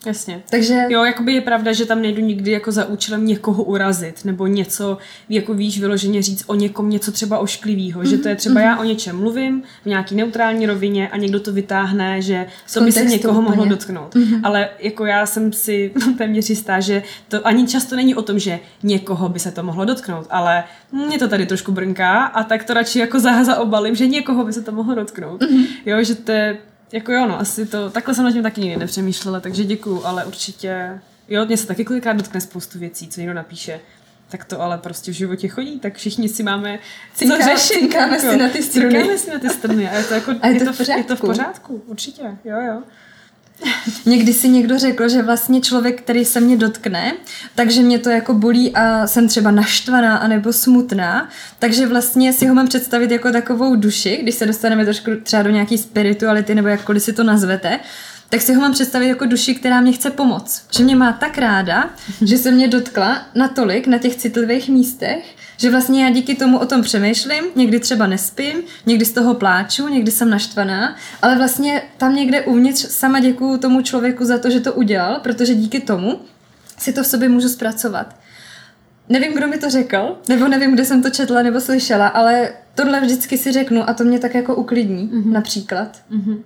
Jasně. 0.06 0.44
Takže... 0.50 0.86
Jo, 0.90 1.04
jakoby 1.04 1.34
je 1.34 1.42
pravda, 1.42 1.74
že 1.74 1.86
tam 1.86 2.02
nejdu 2.02 2.22
nikdy 2.22 2.52
jako 2.52 2.72
za 2.72 2.86
účelem 2.86 3.26
někoho 3.26 3.64
urazit, 3.64 4.26
nebo 4.26 4.48
něco, 4.48 4.98
jako 5.30 5.54
víš, 5.54 5.80
vyloženě 5.80 6.22
říct 6.22 6.44
o 6.48 6.56
někom 6.56 6.90
něco 6.90 7.12
třeba 7.12 7.40
ošklivého, 7.40 8.02
mm-hmm. 8.02 8.10
že 8.10 8.18
to 8.18 8.30
je 8.30 8.36
třeba 8.36 8.56
mm-hmm. 8.56 8.64
já 8.64 8.80
o 8.80 8.84
něčem 8.84 9.20
mluvím 9.20 9.64
v 9.84 9.86
nějaký 9.86 10.16
neutrální 10.16 10.66
rovině 10.66 11.10
a 11.10 11.18
někdo 11.18 11.40
to 11.40 11.54
vytáhne, 11.54 12.22
že 12.22 12.48
to 12.74 12.82
by 12.82 12.92
se 12.92 13.06
někoho 13.06 13.42
úplně. 13.42 13.50
mohlo 13.50 13.66
dotknout. 13.66 14.16
Mm-hmm. 14.16 14.40
Ale 14.44 14.70
jako 14.80 15.06
já 15.06 15.26
jsem 15.26 15.54
si 15.54 15.92
téměř 16.18 16.50
jistá, 16.50 16.80
že 16.80 17.04
to 17.28 17.48
ani 17.48 17.68
často 17.68 17.96
není 17.96 18.16
o 18.16 18.22
tom, 18.22 18.40
že 18.40 18.60
někoho 18.84 19.30
by 19.30 19.40
se 19.40 19.52
to 19.52 19.64
mohlo 19.64 19.86
dotknout, 19.86 20.28
ale 20.30 20.64
mě 20.92 21.20
to 21.20 21.28
tady 21.28 21.46
trošku 21.46 21.72
brnká 21.72 22.24
a 22.24 22.44
tak 22.44 22.64
to 22.64 22.74
radši 22.74 23.00
jako 23.00 23.20
za 23.20 23.60
obalím, 23.60 23.96
že 23.96 24.08
někoho 24.08 24.46
by 24.46 24.54
se 24.54 24.62
to 24.62 24.72
mohlo 24.72 24.96
dotknout. 24.96 25.42
Mm-hmm. 25.42 25.66
Jo, 25.86 26.04
že 26.04 26.16
to 26.16 26.32
je 26.32 26.58
jako 26.92 27.12
jo, 27.12 27.28
no, 27.28 27.40
asi 27.40 27.66
to, 27.66 27.90
takhle 27.90 28.16
jsem 28.16 28.24
na 28.24 28.32
tím 28.32 28.44
taky 28.44 28.62
nikdy 28.62 28.78
nepřemýšlela, 28.78 29.40
takže 29.40 29.64
děkuju, 29.64 30.06
ale 30.06 30.26
určitě, 30.26 31.00
jo, 31.30 31.46
mě 31.46 31.58
se 31.58 31.68
taky 31.68 31.86
kolikrát 31.86 32.14
dotkne 32.14 32.42
spoustu 32.42 32.80
věcí, 32.80 33.08
co 33.08 33.20
někdo 33.20 33.34
napíše, 33.34 33.80
tak 34.30 34.46
to 34.46 34.62
ale 34.62 34.78
prostě 34.78 35.12
v 35.12 35.16
životě 35.16 35.48
chodí, 35.48 35.80
tak 35.80 35.96
všichni 35.96 36.30
si 36.30 36.44
máme 36.44 36.80
Cinká, 37.14 37.38
co 37.38 37.44
řešit. 37.44 37.80
Cinkáme 37.80 38.16
jako, 38.16 38.32
si 38.32 38.38
na 38.38 38.50
ty 38.50 38.64
struny. 38.64 38.92
Cinkáme 38.92 39.18
si 39.18 39.32
na 39.32 39.40
ty 39.40 39.50
struny 39.50 39.90
a 39.90 39.94
je 39.94 40.04
to, 40.04 40.14
jako, 40.14 40.32
a 40.42 40.48
je, 40.48 40.54
je, 40.54 40.66
to, 40.66 40.74
v 40.74 40.90
je 40.90 41.04
to 41.04 41.16
v 41.16 41.22
pořádku, 41.22 41.84
určitě, 41.86 42.24
jo, 42.46 42.62
jo. 42.62 42.84
Někdy 44.06 44.34
si 44.34 44.50
někdo 44.50 44.80
řekl, 44.80 45.10
že 45.10 45.22
vlastně 45.22 45.62
člověk, 45.62 46.02
který 46.02 46.26
se 46.26 46.40
mě 46.40 46.58
dotkne, 46.58 47.14
takže 47.56 47.82
mě 47.82 48.00
to 48.00 48.10
jako 48.10 48.34
bolí 48.34 48.76
a 48.76 49.08
jsem 49.08 49.28
třeba 49.28 49.52
naštvaná 49.52 50.18
anebo 50.18 50.54
smutná, 50.54 51.30
takže 51.60 51.88
vlastně 51.88 52.34
si 52.34 52.48
ho 52.48 52.56
mám 52.56 52.68
představit 52.68 53.12
jako 53.12 53.32
takovou 53.32 53.76
duši, 53.76 54.20
když 54.22 54.36
se 54.36 54.46
dostaneme 54.46 54.86
trošku 54.86 55.12
třeba 55.24 55.44
do 55.44 55.50
nějaký 55.50 55.78
spirituality 55.78 56.56
nebo 56.56 56.68
jakkoliv 56.68 57.04
si 57.04 57.14
to 57.14 57.24
nazvete, 57.24 57.80
tak 58.30 58.42
si 58.42 58.54
ho 58.54 58.62
mám 58.62 58.74
představit 58.74 59.08
jako 59.08 59.26
duši, 59.26 59.56
která 59.56 59.82
mě 59.82 59.92
chce 59.92 60.10
pomoct. 60.10 60.64
Že 60.72 60.84
mě 60.84 60.96
má 60.96 61.14
tak 61.14 61.38
ráda, 61.38 61.90
že 62.22 62.38
se 62.38 62.52
mě 62.52 62.68
dotkla 62.68 63.22
natolik 63.36 63.88
na 63.88 63.98
těch 63.98 64.16
citlivých 64.16 64.70
místech, 64.70 65.36
že 65.58 65.72
vlastně 65.72 66.04
já 66.04 66.10
díky 66.10 66.36
tomu 66.36 66.60
o 66.60 66.66
tom 66.66 66.82
přemýšlím, 66.82 67.44
někdy 67.56 67.80
třeba 67.80 68.08
nespím, 68.08 68.58
někdy 68.86 69.06
z 69.06 69.12
toho 69.12 69.34
pláču, 69.34 69.88
někdy 69.88 70.12
jsem 70.12 70.30
naštvaná, 70.30 70.96
ale 71.22 71.38
vlastně 71.38 71.82
tam 71.98 72.16
někde 72.16 72.42
uvnitř 72.42 72.88
sama 72.90 73.20
děkuju 73.20 73.58
tomu 73.58 73.82
člověku 73.82 74.26
za 74.26 74.38
to, 74.38 74.50
že 74.50 74.60
to 74.60 74.74
udělal, 74.74 75.20
protože 75.20 75.56
díky 75.56 75.80
tomu 75.80 76.20
si 76.78 76.94
to 76.94 77.04
v 77.04 77.08
sobě 77.08 77.30
můžu 77.30 77.50
zpracovat. 77.50 78.16
Nevím, 79.10 79.34
kdo 79.34 79.48
mi 79.48 79.58
to 79.58 79.70
řekl, 79.70 80.18
nebo 80.30 80.48
nevím, 80.48 80.74
kde 80.74 80.86
jsem 80.86 81.04
to 81.04 81.10
četla 81.10 81.42
nebo 81.42 81.62
slyšela, 81.62 82.08
ale 82.08 82.50
tohle 82.76 83.02
vždycky 83.02 83.38
si 83.38 83.52
řeknu 83.52 83.90
a 83.90 83.94
to 83.94 84.04
mě 84.04 84.20
tak 84.20 84.36
jako 84.36 84.56
uklidní, 84.56 85.10
mm-hmm. 85.10 85.32
například. 85.32 86.02
Mm-hmm. 86.12 86.38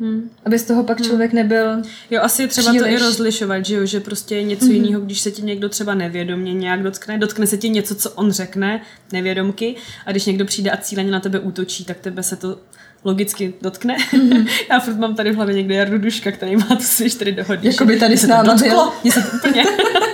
Hmm. 0.00 0.30
Aby 0.44 0.58
z 0.58 0.64
toho 0.64 0.84
pak 0.84 1.00
hmm. 1.00 1.08
člověk 1.08 1.32
nebyl 1.32 1.82
Jo, 2.10 2.20
asi 2.22 2.42
je 2.42 2.48
třeba 2.48 2.70
příliš. 2.70 2.82
to 2.82 2.88
i 2.88 2.98
rozlišovat, 3.06 3.64
že 3.64 3.74
jo, 3.74 3.86
že 3.86 4.00
prostě 4.00 4.36
je 4.36 4.42
něco 4.42 4.66
mm-hmm. 4.66 4.84
jiného, 4.84 5.00
když 5.00 5.20
se 5.20 5.30
ti 5.30 5.42
někdo 5.42 5.68
třeba 5.68 5.94
nevědomně 5.94 6.54
nějak 6.54 6.82
dotkne, 6.82 7.18
dotkne 7.18 7.46
se 7.46 7.56
ti 7.56 7.68
něco, 7.68 7.94
co 7.94 8.10
on 8.10 8.32
řekne, 8.32 8.80
nevědomky, 9.12 9.76
a 10.06 10.10
když 10.10 10.26
někdo 10.26 10.44
přijde 10.44 10.70
a 10.70 10.76
cíleně 10.76 11.10
na 11.10 11.20
tebe 11.20 11.38
útočí, 11.38 11.84
tak 11.84 11.98
tebe 11.98 12.22
se 12.22 12.36
to 12.36 12.58
logicky 13.04 13.54
dotkne. 13.62 13.96
Mm-hmm. 13.96 14.48
Já 14.70 14.80
furt 14.80 14.96
mám 14.96 15.14
tady 15.14 15.32
v 15.32 15.34
hlavě 15.34 15.54
někde 15.54 15.74
Jardu 15.74 15.98
Duška, 15.98 16.32
který 16.32 16.56
má 16.56 16.66
to 16.66 16.80
své 16.82 17.10
čtyři 17.10 17.32
dohody. 17.32 17.68
Jako 17.68 17.84
by 17.84 17.98
tady 17.98 18.16
s 18.16 18.26
náma 18.26 18.54
byl. 18.54 18.92
se 19.10 19.22
to 19.22 19.36
úplně... 19.36 19.64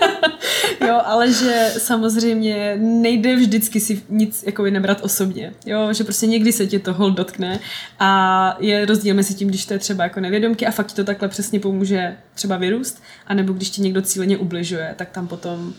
jo, 0.86 1.00
ale 1.04 1.32
že 1.32 1.72
samozřejmě 1.78 2.76
nejde 2.80 3.36
vždycky 3.36 3.80
si 3.80 4.02
nic 4.08 4.44
jako 4.46 4.64
nebrat 4.64 5.00
osobně. 5.02 5.52
Jo, 5.66 5.92
že 5.92 6.04
prostě 6.04 6.26
někdy 6.26 6.52
se 6.52 6.66
tě 6.66 6.78
toho 6.78 7.10
dotkne 7.10 7.60
a 7.98 8.56
je 8.60 8.84
rozdíl 8.86 9.14
mezi 9.14 9.34
tím, 9.34 9.48
když 9.48 9.66
to 9.66 9.72
je 9.72 9.78
třeba 9.78 10.04
jako 10.04 10.20
nevědomky 10.20 10.66
a 10.66 10.70
fakt 10.70 10.86
ti 10.86 10.94
to 10.94 11.04
takhle 11.04 11.28
přesně 11.28 11.60
pomůže 11.60 12.16
třeba 12.34 12.56
vyrůst, 12.56 13.02
anebo 13.26 13.52
když 13.52 13.70
ti 13.70 13.82
někdo 13.82 14.02
cíleně 14.02 14.36
ubližuje, 14.36 14.94
tak 14.96 15.10
tam 15.10 15.28
potom 15.28 15.74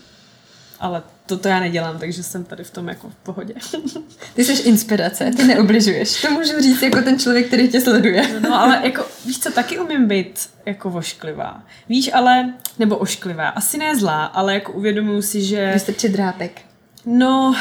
ale 0.80 1.02
to, 1.26 1.38
to 1.38 1.48
já 1.48 1.60
nedělám, 1.60 1.98
takže 1.98 2.22
jsem 2.22 2.44
tady 2.44 2.64
v 2.64 2.70
tom 2.70 2.88
jako 2.88 3.08
v 3.08 3.14
pohodě. 3.14 3.54
Ty 4.34 4.44
jsi 4.44 4.62
inspirace, 4.62 5.30
ty 5.36 5.44
neobližuješ. 5.44 6.22
To 6.22 6.30
můžu 6.30 6.60
říct 6.60 6.82
jako 6.82 7.02
ten 7.02 7.18
člověk, 7.18 7.46
který 7.46 7.68
tě 7.68 7.80
sleduje. 7.80 8.28
No, 8.32 8.50
no 8.50 8.60
ale 8.60 8.80
jako, 8.84 9.04
víš 9.26 9.38
co, 9.38 9.52
taky 9.52 9.78
umím 9.78 10.08
být 10.08 10.48
jako 10.66 10.90
vošklivá. 10.90 11.62
Víš, 11.88 12.10
ale, 12.14 12.54
nebo 12.78 12.96
ošklivá, 12.96 13.48
asi 13.48 13.78
ne 13.78 13.96
zlá, 13.96 14.24
ale 14.24 14.54
jako 14.54 14.72
uvědomuji 14.72 15.22
si, 15.22 15.42
že... 15.42 15.70
Vystrčit 15.74 16.12
drápek. 16.12 16.60
No, 17.06 17.56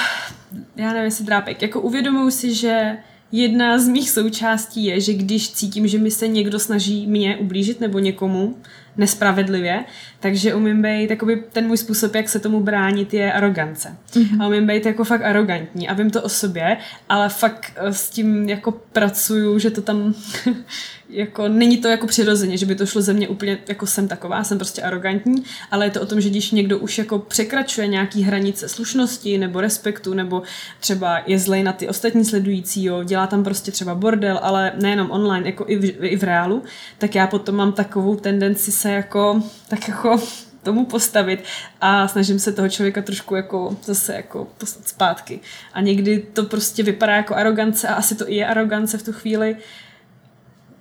já 0.76 0.88
nevím, 0.88 1.06
jestli 1.06 1.26
drápek. 1.26 1.62
Jako 1.62 1.82
uvědomuji 1.82 2.32
si, 2.32 2.54
že 2.54 2.98
jedna 3.32 3.80
z 3.80 3.88
mých 3.88 4.10
součástí 4.10 4.86
je, 4.86 5.02
že 5.02 5.14
když 5.14 5.52
cítím, 5.52 5.88
že 5.88 6.00
mi 6.00 6.12
se 6.12 6.28
někdo 6.28 6.60
snaží 6.60 7.08
mě 7.08 7.38
ublížit 7.38 7.80
nebo 7.80 8.00
někomu, 8.00 8.58
nespravedlivě, 8.98 9.86
takže 10.20 10.54
umím 10.54 10.82
být, 10.82 11.10
jakoby 11.10 11.44
ten 11.52 11.68
můj 11.68 11.78
způsob, 11.78 12.16
jak 12.16 12.30
se 12.30 12.40
tomu 12.40 12.60
bránit, 12.60 13.14
je 13.14 13.34
arogance. 13.34 13.98
Mm-hmm. 14.12 14.44
A 14.44 14.48
umím 14.48 14.68
být 14.68 14.86
jako 14.86 15.04
fakt 15.04 15.22
arrogantní 15.22 15.90
a 15.90 15.94
vím 15.94 16.10
to 16.10 16.22
o 16.22 16.30
sobě, 16.30 16.78
ale 17.10 17.30
fakt 17.30 17.74
eh, 17.76 17.94
s 17.94 18.10
tím 18.10 18.50
jako 18.50 18.72
pracuju, 18.72 19.60
že 19.60 19.72
to 19.72 19.82
tam 19.82 20.14
jako 21.10 21.48
není 21.48 21.78
to 21.78 21.88
jako 21.88 22.08
přirozeně, 22.08 22.58
že 22.58 22.66
by 22.66 22.76
to 22.76 22.86
šlo 22.86 23.02
ze 23.02 23.14
mě 23.14 23.28
úplně 23.28 23.58
jako 23.68 23.88
jsem 23.88 24.08
taková, 24.08 24.44
jsem 24.44 24.58
prostě 24.58 24.82
arrogantní, 24.82 25.44
ale 25.72 25.86
je 25.86 25.92
to 25.92 26.02
o 26.02 26.06
tom, 26.06 26.22
že 26.22 26.30
když 26.30 26.52
někdo 26.52 26.80
už 26.80 26.98
jako 26.98 27.20
překračuje 27.20 27.88
nějaký 27.88 28.24
hranice 28.24 28.70
slušnosti 28.70 29.38
nebo 29.38 29.62
respektu, 29.62 30.14
nebo 30.14 30.42
třeba 30.80 31.22
je 31.28 31.40
zlej 31.40 31.64
na 31.64 31.74
ty 31.74 31.88
ostatní 31.88 32.26
sledující, 32.26 32.84
jo, 32.84 33.04
dělá 33.04 33.28
tam 33.28 33.44
prostě 33.44 33.72
třeba 33.72 33.96
bordel, 33.96 34.40
ale 34.42 34.72
nejenom 34.82 35.12
online, 35.12 35.46
jako 35.46 35.66
i 35.68 35.78
v, 35.78 36.06
i 36.06 36.18
v 36.18 36.24
reálu, 36.24 36.64
tak 36.98 37.16
já 37.16 37.28
potom 37.28 37.56
mám 37.56 37.74
takovou 37.74 38.16
tendenci 38.16 38.72
se 38.72 38.92
jako 38.92 39.44
tak 39.68 39.88
jako 39.88 40.15
tomu 40.64 40.86
postavit 40.86 41.44
a 41.82 42.08
snažím 42.08 42.40
se 42.40 42.52
toho 42.52 42.70
člověka 42.70 43.02
trošku 43.02 43.36
jako 43.36 43.78
zase 43.84 44.14
jako 44.14 44.48
poslat 44.58 44.88
zpátky. 44.88 45.40
A 45.74 45.82
někdy 45.82 46.20
to 46.34 46.44
prostě 46.44 46.84
vypadá 46.84 47.16
jako 47.16 47.36
arogance 47.36 47.88
a 47.88 47.94
asi 47.94 48.16
to 48.16 48.30
i 48.30 48.36
je 48.36 48.48
arogance 48.48 48.98
v 48.98 49.04
tu 49.04 49.14
chvíli, 49.14 49.58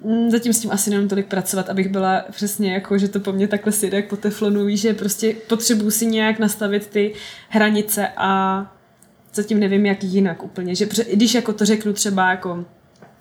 Mm, 0.04 0.30
zatím 0.30 0.52
s 0.52 0.60
tím 0.60 0.70
asi 0.70 0.90
nemám 0.90 1.08
tolik 1.08 1.26
pracovat, 1.26 1.68
abych 1.68 1.88
byla 1.88 2.24
přesně 2.30 2.72
jako, 2.72 2.98
že 2.98 3.08
to 3.08 3.20
po 3.20 3.32
mně 3.32 3.48
takhle 3.48 3.72
si 3.72 3.90
jak 3.92 4.08
po 4.08 4.16
teflonu, 4.16 4.64
víš, 4.64 4.80
že 4.80 4.94
prostě 4.94 5.34
potřebuji 5.48 5.90
si 5.90 6.06
nějak 6.06 6.38
nastavit 6.38 6.86
ty 6.86 7.14
hranice 7.48 8.08
a 8.16 8.72
zatím 9.34 9.60
nevím, 9.60 9.86
jak 9.86 10.04
jinak 10.04 10.42
úplně, 10.42 10.74
že 10.74 10.88
když 11.12 11.34
jako 11.34 11.52
to 11.52 11.64
řeknu 11.64 11.92
třeba 11.92 12.30
jako 12.30 12.64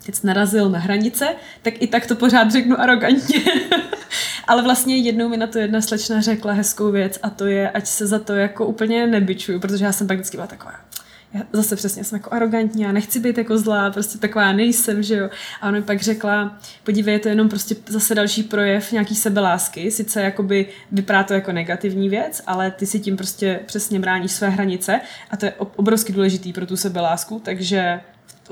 teď 0.06 0.24
narazil 0.24 0.70
na 0.70 0.80
hranice, 0.80 1.28
tak 1.62 1.74
i 1.82 1.88
tak 1.88 2.06
to 2.06 2.16
pořád 2.16 2.52
řeknu 2.52 2.80
arrogantně. 2.80 3.40
Ale 4.48 4.62
vlastně 4.62 4.98
jednou 4.98 5.30
mi 5.30 5.38
na 5.38 5.48
to 5.48 5.60
jedna 5.60 5.82
slečna 5.82 6.22
řekla 6.22 6.54
hezkou 6.54 6.92
věc 6.92 7.20
a 7.24 7.30
to 7.30 7.46
je, 7.46 7.70
ať 7.70 7.88
se 7.88 8.08
za 8.08 8.20
to 8.20 8.34
jako 8.34 8.66
úplně 8.66 9.08
nebyčuju, 9.08 9.60
protože 9.60 9.86
já 9.86 9.92
jsem 9.92 10.08
pak 10.08 10.18
vždycky 10.18 10.38
byla 10.38 10.48
taková, 10.48 10.74
já 11.34 11.42
zase 11.54 11.76
přesně 11.76 12.04
jsem 12.04 12.16
jako 12.16 12.34
arrogantní, 12.34 12.82
já 12.82 12.92
nechci 12.92 13.20
být 13.20 13.38
jako 13.38 13.58
zlá, 13.58 13.92
prostě 13.92 14.18
taková 14.18 14.52
nejsem, 14.52 15.04
že 15.04 15.16
jo. 15.16 15.30
A 15.62 15.68
ona 15.68 15.72
mi 15.72 15.82
pak 15.82 16.02
řekla, 16.02 16.58
podívej, 16.84 17.14
je 17.14 17.20
to 17.20 17.30
jenom 17.30 17.50
prostě 17.50 17.76
zase 17.88 18.16
další 18.16 18.44
projev 18.44 18.92
nějaký 18.92 19.16
sebelásky, 19.16 19.92
sice 19.92 20.22
jakoby 20.22 20.68
vypadá 20.92 21.24
to 21.24 21.34
jako 21.34 21.52
negativní 21.52 22.10
věc, 22.10 22.42
ale 22.48 22.72
ty 22.72 22.86
si 22.86 23.00
tím 23.00 23.18
prostě 23.18 23.60
přesně 23.66 24.00
bráníš 24.00 24.32
své 24.32 24.50
hranice 24.50 25.02
a 25.32 25.38
to 25.38 25.46
je 25.46 25.54
obrovsky 25.54 26.14
důležitý 26.14 26.54
pro 26.54 26.66
tu 26.66 26.78
sebelásku, 26.78 27.42
takže 27.46 28.02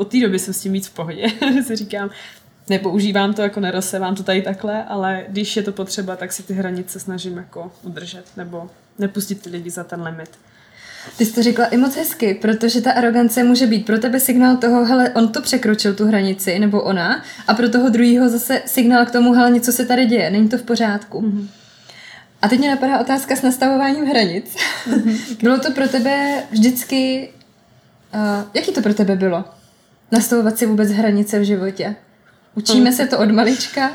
od 0.01 0.11
té 0.11 0.19
doby 0.19 0.39
jsem 0.39 0.53
s 0.53 0.61
tím 0.61 0.73
víc 0.73 0.87
v 0.87 0.93
pohodě, 0.93 1.27
si 1.67 1.75
říkám, 1.75 2.09
nepoužívám 2.69 3.33
to, 3.33 3.41
jako 3.41 3.59
nerozsevám 3.59 4.15
to 4.15 4.23
tady 4.23 4.41
takhle, 4.41 4.83
ale 4.83 5.25
když 5.27 5.57
je 5.57 5.63
to 5.63 5.71
potřeba, 5.71 6.15
tak 6.15 6.33
si 6.33 6.43
ty 6.43 6.53
hranice 6.53 6.99
snažím 6.99 7.37
jako 7.37 7.71
udržet 7.83 8.23
nebo 8.37 8.69
nepustit 8.99 9.41
ty 9.41 9.49
lidi 9.49 9.69
za 9.69 9.83
ten 9.83 10.01
limit. 10.01 10.29
Ty 11.17 11.25
jsi 11.25 11.33
to 11.33 11.43
řekla 11.43 11.65
i 11.65 11.77
moc 11.77 11.95
hezky, 11.95 12.33
protože 12.33 12.81
ta 12.81 12.91
arogance 12.91 13.43
může 13.43 13.67
být 13.67 13.85
pro 13.85 13.97
tebe 13.97 14.19
signál 14.19 14.57
toho, 14.57 14.85
hele, 14.85 15.09
on 15.09 15.27
to 15.27 15.41
překročil 15.41 15.95
tu 15.95 16.07
hranici, 16.07 16.59
nebo 16.59 16.81
ona, 16.81 17.23
a 17.47 17.53
pro 17.53 17.69
toho 17.69 17.89
druhého 17.89 18.29
zase 18.29 18.61
signál 18.65 19.05
k 19.05 19.11
tomu, 19.11 19.33
hele, 19.33 19.51
něco 19.51 19.71
se 19.71 19.85
tady 19.85 20.05
děje, 20.05 20.29
není 20.29 20.49
to 20.49 20.57
v 20.57 20.63
pořádku. 20.63 21.21
Mm-hmm. 21.21 21.47
A 22.41 22.47
teď 22.47 22.59
mě 22.59 22.69
napadá 22.69 22.99
otázka 22.99 23.35
s 23.35 23.41
nastavováním 23.41 24.05
hranic. 24.05 24.55
Mm-hmm. 24.89 25.37
bylo 25.41 25.59
to 25.59 25.71
pro 25.71 25.87
tebe 25.87 26.43
vždycky, 26.51 27.29
uh, 28.13 28.45
jaký 28.53 28.71
to 28.71 28.81
pro 28.81 28.93
tebe 28.93 29.15
bylo? 29.15 29.45
Nastavovat 30.12 30.58
si 30.58 30.65
vůbec 30.65 30.91
hranice 30.91 31.39
v 31.39 31.43
životě? 31.43 31.95
Učíme 32.56 32.91
se 32.91 33.08
to 33.08 33.19
od 33.19 33.32
malička? 33.32 33.91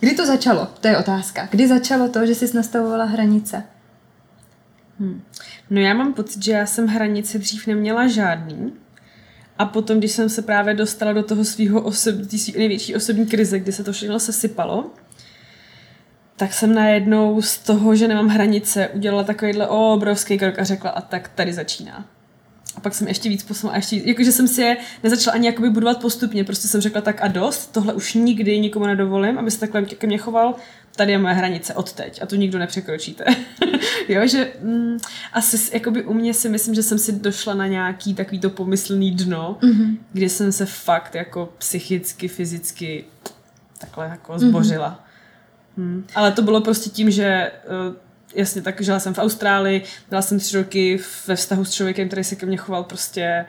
Kdy 0.00 0.14
to 0.14 0.26
začalo? 0.26 0.68
To 0.80 0.88
je 0.88 0.98
otázka. 0.98 1.48
Kdy 1.50 1.68
začalo 1.68 2.08
to, 2.08 2.26
že 2.26 2.34
jsi 2.34 2.56
nastavovala 2.56 3.04
hranice? 3.04 3.62
Hmm. 5.00 5.22
No 5.70 5.80
já 5.80 5.94
mám 5.94 6.12
pocit, 6.12 6.44
že 6.44 6.52
já 6.52 6.66
jsem 6.66 6.86
hranice 6.86 7.38
dřív 7.38 7.66
neměla 7.66 8.08
žádný. 8.08 8.72
A 9.58 9.64
potom, 9.64 9.98
když 9.98 10.12
jsem 10.12 10.28
se 10.28 10.42
právě 10.42 10.74
dostala 10.74 11.12
do 11.12 11.22
toho 11.22 11.44
svého 11.44 11.80
osob, 11.80 12.14
největší 12.56 12.94
osobní 12.94 13.26
krize, 13.26 13.58
kdy 13.58 13.72
se 13.72 13.84
to 13.84 13.92
všechno 13.92 14.20
sesypalo, 14.20 14.90
tak 16.36 16.52
jsem 16.52 16.74
najednou 16.74 17.42
z 17.42 17.58
toho, 17.58 17.96
že 17.96 18.08
nemám 18.08 18.28
hranice, 18.28 18.88
udělala 18.88 19.24
takovýhle 19.24 19.68
obrovský 19.68 20.38
krok 20.38 20.58
a 20.58 20.64
řekla, 20.64 20.90
a 20.90 21.00
tak 21.00 21.28
tady 21.28 21.52
začíná. 21.52 22.04
A 22.80 22.82
pak 22.82 22.94
jsem 22.94 23.08
ještě 23.08 23.28
víc 23.28 23.42
posunula 23.42 23.74
a 23.74 23.76
ještě 23.76 24.00
jakože 24.04 24.32
jsem 24.32 24.48
si 24.48 24.62
je 24.62 24.76
nezačala 25.02 25.34
ani 25.34 25.46
jakoby 25.46 25.70
budovat 25.70 26.00
postupně, 26.00 26.44
prostě 26.44 26.68
jsem 26.68 26.80
řekla 26.80 27.00
tak 27.00 27.22
a 27.22 27.28
dost, 27.28 27.72
tohle 27.72 27.94
už 27.94 28.14
nikdy 28.14 28.58
nikomu 28.58 28.86
nedovolím, 28.86 29.38
aby 29.38 29.50
se 29.50 29.60
takhle 29.60 29.82
ke 29.82 30.06
mně 30.06 30.18
choval, 30.18 30.54
tady 30.96 31.12
je 31.12 31.18
moje 31.18 31.34
hranice 31.34 31.74
od 31.74 31.92
teď 31.92 32.22
a 32.22 32.26
tu 32.26 32.36
nikdo 32.36 32.58
nepřekročíte. 32.58 33.24
jo, 34.08 34.26
že 34.26 34.52
mm, 34.62 34.98
asi 35.32 35.70
jakoby 35.72 36.04
u 36.04 36.14
mě 36.14 36.34
si 36.34 36.48
myslím, 36.48 36.74
že 36.74 36.82
jsem 36.82 36.98
si 36.98 37.12
došla 37.12 37.54
na 37.54 37.66
nějaký 37.66 38.14
takový 38.14 38.38
to 38.38 38.50
pomyslný 38.50 39.10
dno, 39.10 39.58
mm-hmm. 39.60 39.96
kdy 40.12 40.28
jsem 40.28 40.52
se 40.52 40.66
fakt 40.66 41.14
jako 41.14 41.52
psychicky, 41.58 42.28
fyzicky 42.28 43.04
takhle 43.78 44.06
jako 44.06 44.38
zbořila. 44.38 44.90
Mm-hmm. 44.90 45.10
Hmm. 45.76 46.04
Ale 46.14 46.32
to 46.32 46.42
bylo 46.42 46.60
prostě 46.60 46.90
tím, 46.90 47.10
že 47.10 47.52
uh, 47.88 47.96
jasně, 48.34 48.62
tak 48.62 48.80
žila 48.80 49.00
jsem 49.00 49.14
v 49.14 49.18
Austrálii, 49.18 49.82
byla 50.08 50.22
jsem 50.22 50.38
tři 50.38 50.56
roky 50.56 51.00
ve 51.26 51.36
vztahu 51.36 51.64
s 51.64 51.72
člověkem, 51.72 52.08
který 52.08 52.24
se 52.24 52.36
ke 52.36 52.46
mně 52.46 52.56
choval 52.56 52.84
prostě 52.84 53.46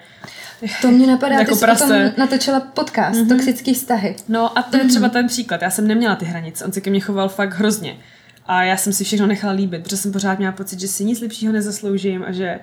To 0.82 0.92
mě 0.92 1.08
napadá, 1.08 1.36
jako 1.36 1.52
ty 1.52 1.58
jsi 1.58 1.66
potom 1.66 2.12
natočila 2.18 2.60
podcast, 2.60 3.20
mm-hmm. 3.20 3.30
Toxický 3.30 3.74
vztahy. 3.74 4.16
No 4.28 4.58
a 4.58 4.62
to 4.62 4.78
je 4.78 4.84
mm-hmm. 4.84 4.90
třeba 4.90 5.10
ten 5.10 5.28
příklad, 5.28 5.62
já 5.62 5.70
jsem 5.70 5.88
neměla 5.88 6.16
ty 6.16 6.26
hranice, 6.26 6.66
on 6.66 6.72
se 6.72 6.82
ke 6.82 6.90
mně 6.90 7.00
choval 7.00 7.30
fakt 7.30 7.54
hrozně. 7.54 7.98
A 8.46 8.64
já 8.64 8.78
jsem 8.78 8.94
si 8.94 9.04
všechno 9.04 9.28
nechala 9.28 9.54
líbit, 9.54 9.84
protože 9.84 9.98
jsem 9.98 10.12
pořád 10.12 10.38
měla 10.38 10.54
pocit, 10.54 10.80
že 10.80 10.88
si 10.88 11.06
nic 11.06 11.22
lepšího 11.22 11.54
nezasloužím 11.54 12.24
a 12.28 12.32
že 12.32 12.60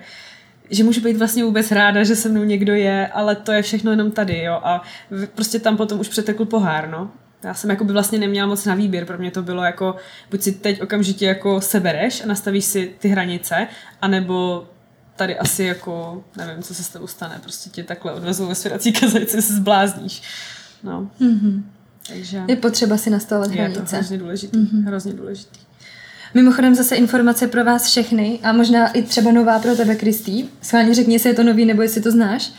že 0.71 0.83
můžu 0.83 1.01
být 1.01 1.17
vlastně 1.17 1.43
vůbec 1.43 1.71
ráda, 1.71 2.03
že 2.03 2.15
se 2.15 2.29
mnou 2.29 2.43
někdo 2.43 2.75
je, 2.75 3.07
ale 3.07 3.35
to 3.35 3.51
je 3.51 3.61
všechno 3.61 3.91
jenom 3.91 4.11
tady, 4.11 4.43
jo. 4.43 4.59
A 4.63 4.83
prostě 5.35 5.59
tam 5.59 5.77
potom 5.77 5.99
už 5.99 6.07
přetekl 6.07 6.45
pohár, 6.45 6.89
no. 6.89 7.11
Já 7.43 7.53
jsem 7.53 7.69
jako 7.69 7.83
by 7.83 7.93
vlastně 7.93 8.19
neměla 8.19 8.47
moc 8.47 8.65
na 8.65 8.75
výběr, 8.75 9.05
pro 9.05 9.17
mě 9.17 9.31
to 9.31 9.43
bylo 9.43 9.63
jako, 9.63 9.95
buď 10.31 10.41
si 10.41 10.51
teď 10.51 10.81
okamžitě 10.81 11.25
jako 11.25 11.61
sebereš 11.61 12.23
a 12.23 12.27
nastavíš 12.27 12.65
si 12.65 12.93
ty 12.99 13.07
hranice, 13.07 13.67
anebo 14.01 14.67
tady 15.15 15.37
asi 15.37 15.63
jako, 15.63 16.23
nevím, 16.37 16.63
co 16.63 16.75
se 16.75 16.83
s 16.83 16.89
tebou 16.89 17.07
stane, 17.07 17.39
prostě 17.43 17.69
tě 17.69 17.83
takhle 17.83 18.13
odvezou 18.13 18.47
ve 18.47 18.55
svědací 18.55 18.93
kazajce, 18.93 19.41
se 19.41 19.53
zblázníš. 19.53 20.21
No. 20.83 21.11
Mm-hmm. 21.21 21.63
Takže 22.07 22.41
je 22.47 22.55
potřeba 22.55 22.97
si 22.97 23.09
nastavovat 23.09 23.51
hranice. 23.51 23.79
Je 23.79 23.85
to 23.85 23.95
hrozně 23.95 24.17
důležitý. 24.17 24.59
Mm-hmm. 24.59 24.85
Hrozně 24.85 25.13
důležitý. 25.13 25.59
Mimochodem 26.33 26.75
zase 26.75 26.95
informace 26.95 27.47
pro 27.47 27.63
vás 27.63 27.85
všechny 27.85 28.39
a 28.43 28.53
možná 28.53 28.87
i 28.87 29.03
třeba 29.03 29.31
nová 29.31 29.59
pro 29.59 29.75
tebe, 29.75 29.95
Kristý. 29.95 30.49
Schválně 30.61 30.93
řekni, 30.93 31.15
jestli 31.15 31.29
je 31.29 31.35
to 31.35 31.43
nový 31.43 31.65
nebo 31.65 31.81
jestli 31.81 32.01
to 32.01 32.11
znáš. 32.11 32.51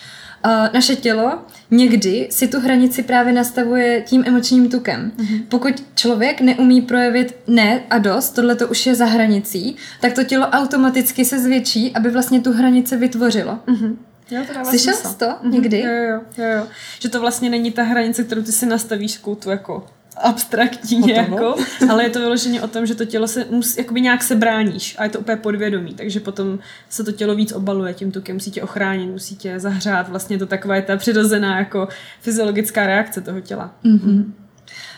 Uh, 0.44 0.52
naše 0.74 0.96
tělo 0.96 1.38
někdy 1.70 2.28
si 2.30 2.48
tu 2.48 2.60
hranici 2.60 3.02
právě 3.02 3.32
nastavuje 3.32 4.02
tím 4.06 4.24
emočním 4.26 4.70
tukem. 4.70 5.12
Mm-hmm. 5.16 5.44
Pokud 5.48 5.84
člověk 5.94 6.40
neumí 6.40 6.82
projevit 6.82 7.36
ne 7.46 7.82
a 7.90 7.98
dost, 7.98 8.30
tohle 8.30 8.56
to 8.56 8.68
už 8.68 8.86
je 8.86 8.94
za 8.94 9.04
hranicí, 9.04 9.76
tak 10.00 10.12
to 10.12 10.24
tělo 10.24 10.46
automaticky 10.46 11.24
se 11.24 11.38
zvětší, 11.38 11.92
aby 11.94 12.10
vlastně 12.10 12.40
tu 12.40 12.52
hranici 12.52 12.96
vytvořilo. 12.96 13.58
Mm-hmm. 13.66 13.96
Jo, 14.30 14.42
to 14.52 14.64
Slyšel 14.64 14.94
jsi 14.94 15.16
to 15.16 15.26
mm-hmm. 15.26 15.50
někdy? 15.50 15.80
Jo, 15.80 15.92
jo, 15.92 16.20
jo, 16.38 16.44
jo. 16.56 16.66
Že 17.00 17.08
to 17.08 17.20
vlastně 17.20 17.50
není 17.50 17.72
ta 17.72 17.82
hranice, 17.82 18.24
kterou 18.24 18.42
ty 18.42 18.52
si 18.52 18.66
nastavíš 18.66 19.18
koutu 19.18 19.50
jako 19.50 19.86
abstraktní, 20.22 21.08
jako, 21.08 21.54
ale 21.90 22.04
je 22.04 22.10
to 22.10 22.20
vyloženě 22.20 22.62
o 22.62 22.68
tom, 22.68 22.86
že 22.86 22.94
to 22.94 23.04
tělo 23.04 23.28
se 23.28 23.46
musí, 23.50 23.80
jakoby 23.80 24.00
nějak 24.00 24.22
se 24.22 24.34
bráníš 24.34 24.96
a 24.98 25.04
je 25.04 25.10
to 25.10 25.20
úplně 25.20 25.36
podvědomí, 25.36 25.94
takže 25.94 26.20
potom 26.20 26.58
se 26.88 27.04
to 27.04 27.12
tělo 27.12 27.34
víc 27.34 27.52
obaluje 27.52 27.94
tím 27.94 28.12
tukem, 28.12 28.36
musí 28.36 28.50
tě 28.50 28.62
ochránit, 28.62 29.06
musí 29.06 29.36
tě 29.36 29.60
zahřát, 29.60 30.08
vlastně 30.08 30.38
to 30.38 30.46
taková 30.46 30.76
je 30.76 30.82
ta 30.82 30.96
přirozená 30.96 31.58
jako 31.58 31.88
fyziologická 32.20 32.86
reakce 32.86 33.20
toho 33.20 33.40
těla. 33.40 33.74
Mm-hmm. 33.84 34.32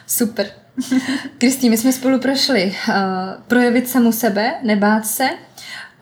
Super. 0.07 0.47
Kristý, 1.39 1.71
my 1.71 1.77
jsme 1.77 1.93
spolu 1.93 2.19
prošli 2.19 2.75
uh, 2.89 2.95
projevit 3.49 3.89
samu 3.89 4.13
sebe, 4.13 4.55
nebát 4.63 5.07
se, 5.07 5.29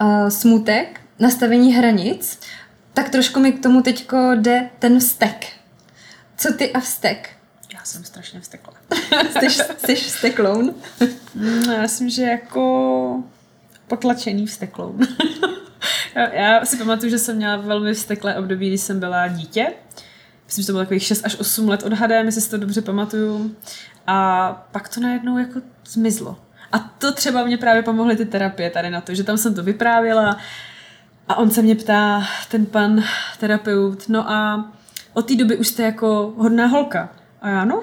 uh, 0.01 0.29
smutek, 0.29 1.01
nastavení 1.19 1.75
hranic, 1.75 2.41
tak 2.95 3.09
trošku 3.09 3.41
mi 3.41 3.53
k 3.53 3.63
tomu 3.63 3.83
teďko 3.83 4.31
jde 4.35 4.71
ten 4.79 5.01
vztek. 5.01 5.47
Co 6.37 6.53
ty 6.53 6.73
a 6.73 6.81
vztek? 6.81 7.31
Já 7.81 7.85
jsem 7.85 8.05
strašně 8.05 8.41
vztekla. 8.41 8.73
jsi, 9.31 9.63
jsi 9.79 9.95
vztekloun? 9.95 10.75
no, 11.35 11.73
já 11.73 11.83
myslím, 11.83 12.11
že 12.11 12.23
jako 12.23 13.23
potlačený 13.89 14.47
vztekloun. 14.47 14.99
já 16.33 16.65
si 16.65 16.77
pamatuju, 16.77 17.11
že 17.11 17.19
jsem 17.19 17.37
měla 17.37 17.57
velmi 17.57 17.95
vzteklé 17.95 18.37
období, 18.37 18.69
když 18.69 18.81
jsem 18.81 19.01
byla 19.01 19.29
dítě. 19.29 19.73
Myslím, 20.47 20.63
že 20.63 20.67
to 20.67 20.73
bylo 20.73 20.85
takových 20.85 21.03
6 21.03 21.27
až 21.27 21.37
8 21.41 21.69
let 21.69 21.83
odhadem, 21.83 22.27
jestli 22.27 22.41
si 22.41 22.51
to 22.51 22.57
dobře 22.57 22.83
pamatuju. 22.83 23.57
A 24.07 24.53
pak 24.73 24.89
to 24.89 25.01
najednou 25.01 25.39
jako 25.39 25.61
zmizlo. 25.87 26.39
A 26.73 26.79
to 26.79 27.13
třeba 27.13 27.45
mě 27.45 27.59
právě 27.59 27.83
pomohly 27.83 28.17
ty 28.17 28.27
terapie 28.27 28.71
tady 28.71 28.91
na 28.91 29.01
to, 29.01 29.15
že 29.15 29.25
tam 29.25 29.39
jsem 29.39 29.55
to 29.55 29.63
vyprávěla 29.63 30.37
a 31.29 31.35
on 31.35 31.51
se 31.51 31.63
mě 31.63 31.77
ptá, 31.77 32.23
ten 32.51 32.67
pan 32.67 33.05
terapeut, 33.39 34.09
no 34.09 34.31
a 34.31 34.71
od 35.13 35.29
té 35.29 35.37
doby 35.37 35.57
už 35.57 35.69
jste 35.69 35.83
jako 35.83 36.35
hodná 36.37 36.67
holka. 36.67 37.20
A 37.41 37.51
já 37.51 37.65
no. 37.65 37.83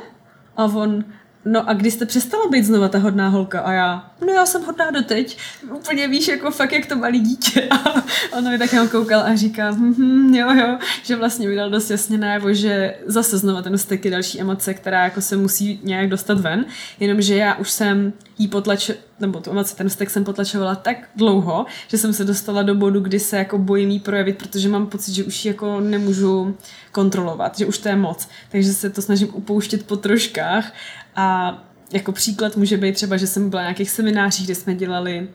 A 0.56 0.66
on, 0.66 1.04
no 1.48 1.70
a 1.70 1.74
kdy 1.74 1.92
jste 1.92 2.06
přestala 2.06 2.50
být 2.50 2.66
znova 2.66 2.90
ta 2.90 2.98
hodná 2.98 3.30
holka? 3.30 3.60
A 3.60 3.72
já, 3.72 4.12
no 4.22 4.34
já 4.34 4.46
jsem 4.46 4.64
hodná 4.64 4.92
doteď. 4.92 5.38
Úplně 5.72 6.08
víš, 6.08 6.28
jako 6.28 6.52
fakt 6.52 6.72
jak 6.72 6.86
to 6.86 6.96
malý 6.96 7.20
dítě. 7.20 7.70
A 7.72 8.38
on 8.38 8.50
mi 8.50 8.58
tak 8.58 8.74
jenom 8.74 8.90
koukal 8.90 9.22
a 9.22 9.36
říká, 9.36 9.72
hm, 9.72 10.36
jo, 10.36 10.54
jo, 10.54 10.78
že 11.04 11.16
vlastně 11.16 11.48
mi 11.48 11.56
dal 11.56 11.70
dost 11.70 11.90
jasně 11.90 12.18
najevo, 12.18 12.54
že 12.54 12.96
zase 13.06 13.38
znova 13.38 13.62
ten 13.62 13.78
vztek 13.78 14.06
je 14.06 14.12
další 14.12 14.42
emoce, 14.42 14.74
která 14.74 15.04
jako 15.04 15.22
se 15.22 15.38
musí 15.38 15.80
nějak 15.84 16.10
dostat 16.10 16.40
ven, 16.40 16.66
jenomže 17.00 17.36
já 17.36 17.56
už 17.56 17.72
jsem 17.72 18.14
jí 18.38 18.48
potlač, 18.48 18.92
nebo 19.20 19.40
tu 19.40 19.52
emoci, 19.52 19.76
ten 19.76 19.90
vztek 19.90 20.10
jsem 20.10 20.24
potlačovala 20.24 20.76
tak 20.76 20.98
dlouho, 21.16 21.66
že 21.88 21.98
jsem 21.98 22.14
se 22.14 22.24
dostala 22.24 22.64
do 22.64 22.76
bodu, 22.76 23.00
kdy 23.00 23.20
se 23.20 23.38
jako 23.38 23.58
bojím 23.58 23.90
jí 23.90 24.00
projevit, 24.00 24.38
protože 24.38 24.70
mám 24.70 24.88
pocit, 24.88 25.14
že 25.14 25.24
už 25.24 25.46
ji 25.46 25.52
jako 25.52 25.80
nemůžu 25.80 26.58
kontrolovat, 26.92 27.58
že 27.58 27.66
už 27.66 27.78
to 27.78 27.90
je 27.90 27.96
moc. 27.96 28.28
Takže 28.52 28.74
se 28.74 28.90
to 28.90 29.02
snažím 29.02 29.30
upouštět 29.34 29.86
po 29.86 29.98
troškách 29.98 30.74
a 31.18 31.58
jako 31.94 32.12
příklad 32.12 32.58
může 32.58 32.78
být 32.78 32.96
třeba, 32.96 33.18
že 33.18 33.28
jsem 33.28 33.50
byla 33.50 33.62
na 33.62 33.68
nějakých 33.68 33.92
seminářích, 33.92 34.46
kde 34.46 34.56
jsme 34.56 34.76
dělali 34.76 35.28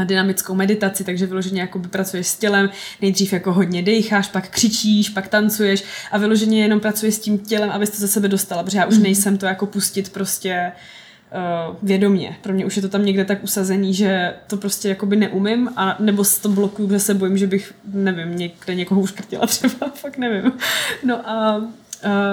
eh, 0.00 0.04
dynamickou 0.04 0.54
meditaci, 0.54 1.04
takže 1.04 1.26
vyloženě 1.26 1.60
jako 1.60 1.78
pracuješ 1.78 2.26
s 2.26 2.38
tělem, 2.38 2.70
nejdřív 3.02 3.32
jako 3.32 3.52
hodně 3.52 3.82
dejcháš, 3.82 4.28
pak 4.28 4.48
křičíš, 4.48 5.08
pak 5.08 5.28
tancuješ 5.28 5.84
a 6.10 6.18
vyloženě 6.18 6.62
jenom 6.62 6.80
pracuješ 6.80 7.14
s 7.14 7.18
tím 7.18 7.38
tělem, 7.38 7.70
abys 7.70 7.90
to 7.90 7.96
ze 7.96 8.08
sebe 8.08 8.28
dostala, 8.28 8.62
protože 8.62 8.78
já 8.78 8.86
už 8.86 8.94
mhm. 8.94 9.02
nejsem 9.02 9.38
to 9.38 9.46
jako 9.46 9.66
pustit 9.66 10.12
prostě 10.12 10.72
uh, 11.68 11.76
vědomě. 11.82 12.36
Pro 12.42 12.52
mě 12.52 12.66
už 12.66 12.76
je 12.76 12.82
to 12.82 12.88
tam 12.88 13.04
někde 13.04 13.24
tak 13.24 13.44
usazený, 13.44 13.94
že 13.94 14.34
to 14.46 14.56
prostě 14.56 14.88
jakoby 14.88 15.16
neumím, 15.16 15.70
a 15.76 15.96
nebo 15.98 16.24
to 16.42 16.48
blokuju, 16.48 16.90
že 16.90 17.00
se 17.00 17.14
bojím, 17.14 17.38
že 17.38 17.46
bych, 17.46 17.74
nevím, 17.92 18.36
někde 18.36 18.74
někoho 18.74 19.00
uškrtila 19.00 19.46
třeba, 19.46 19.90
fakt 19.94 20.18
nevím. 20.18 20.52
No 21.04 21.30
a 21.30 21.56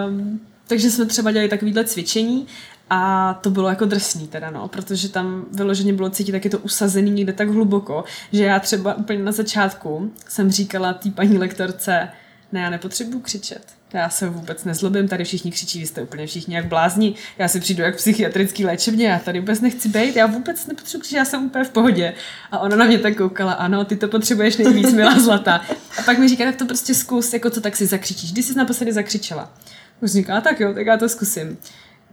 um, 0.08 0.40
takže 0.68 0.92
jsme 0.92 1.06
třeba 1.06 1.32
dělali 1.32 1.50
takovýhle 1.50 1.86
cvičení 1.86 2.48
a 2.90 3.34
to 3.34 3.50
bylo 3.50 3.70
jako 3.70 3.86
drsný 3.86 4.28
teda, 4.28 4.50
no, 4.50 4.68
protože 4.68 5.10
tam 5.10 5.46
vyloženě 5.52 5.94
bylo 5.94 6.10
cítit 6.10 6.32
taky 6.32 6.50
to 6.50 6.60
usazený 6.60 7.12
někde 7.12 7.34
tak 7.34 7.50
hluboko, 7.50 8.04
že 8.32 8.44
já 8.44 8.60
třeba 8.60 8.94
úplně 8.94 9.24
na 9.24 9.32
začátku 9.32 10.12
jsem 10.28 10.52
říkala 10.52 10.94
té 10.94 11.12
paní 11.12 11.38
lektorce, 11.38 12.10
ne, 12.52 12.60
já 12.60 12.70
nepotřebuji 12.70 13.20
křičet. 13.20 13.76
Já 13.94 14.10
se 14.10 14.30
vůbec 14.30 14.64
nezlobím, 14.64 15.08
tady 15.08 15.24
všichni 15.24 15.52
křičí, 15.52 15.80
vy 15.80 15.86
jste 15.86 16.02
úplně 16.02 16.28
všichni 16.28 16.56
jak 16.56 16.66
blázni. 16.66 17.14
Já 17.38 17.48
si 17.48 17.60
přijdu 17.60 17.84
jak 17.84 17.96
psychiatrický 17.96 18.66
léčebně, 18.66 19.08
já 19.08 19.20
tady 19.20 19.40
vůbec 19.40 19.62
nechci 19.62 19.90
být, 19.90 20.16
já 20.16 20.26
vůbec 20.26 20.68
nepotřebuji 20.68 21.02
křičet, 21.02 21.18
já 21.18 21.26
jsem 21.26 21.46
úplně 21.46 21.64
v 21.64 21.70
pohodě. 21.70 22.14
A 22.52 22.60
ona 22.60 22.76
na 22.76 22.86
mě 22.86 23.00
tak 23.00 23.18
koukala, 23.18 23.54
ano, 23.54 23.86
ty 23.86 23.96
to 23.96 24.08
potřebuješ 24.08 24.58
nejvíc, 24.58 24.94
milá 24.94 25.20
zlata. 25.20 25.62
A 26.00 26.02
pak 26.06 26.18
mi 26.18 26.30
říká, 26.30 26.46
tak 26.46 26.56
to 26.56 26.66
prostě 26.66 26.94
zkus, 26.94 27.34
jako 27.34 27.50
co 27.50 27.62
tak 27.62 27.76
si 27.76 27.86
zakřičíš. 27.86 28.32
Když 28.32 28.46
jsi 28.46 28.58
naposledy 28.58 28.94
zakřičela? 28.94 29.54
Už 30.02 30.12
říká, 30.12 30.42
tak 30.42 30.60
jo, 30.60 30.74
tak 30.74 30.86
já 30.86 30.98
to 30.98 31.10
zkusím. 31.10 31.58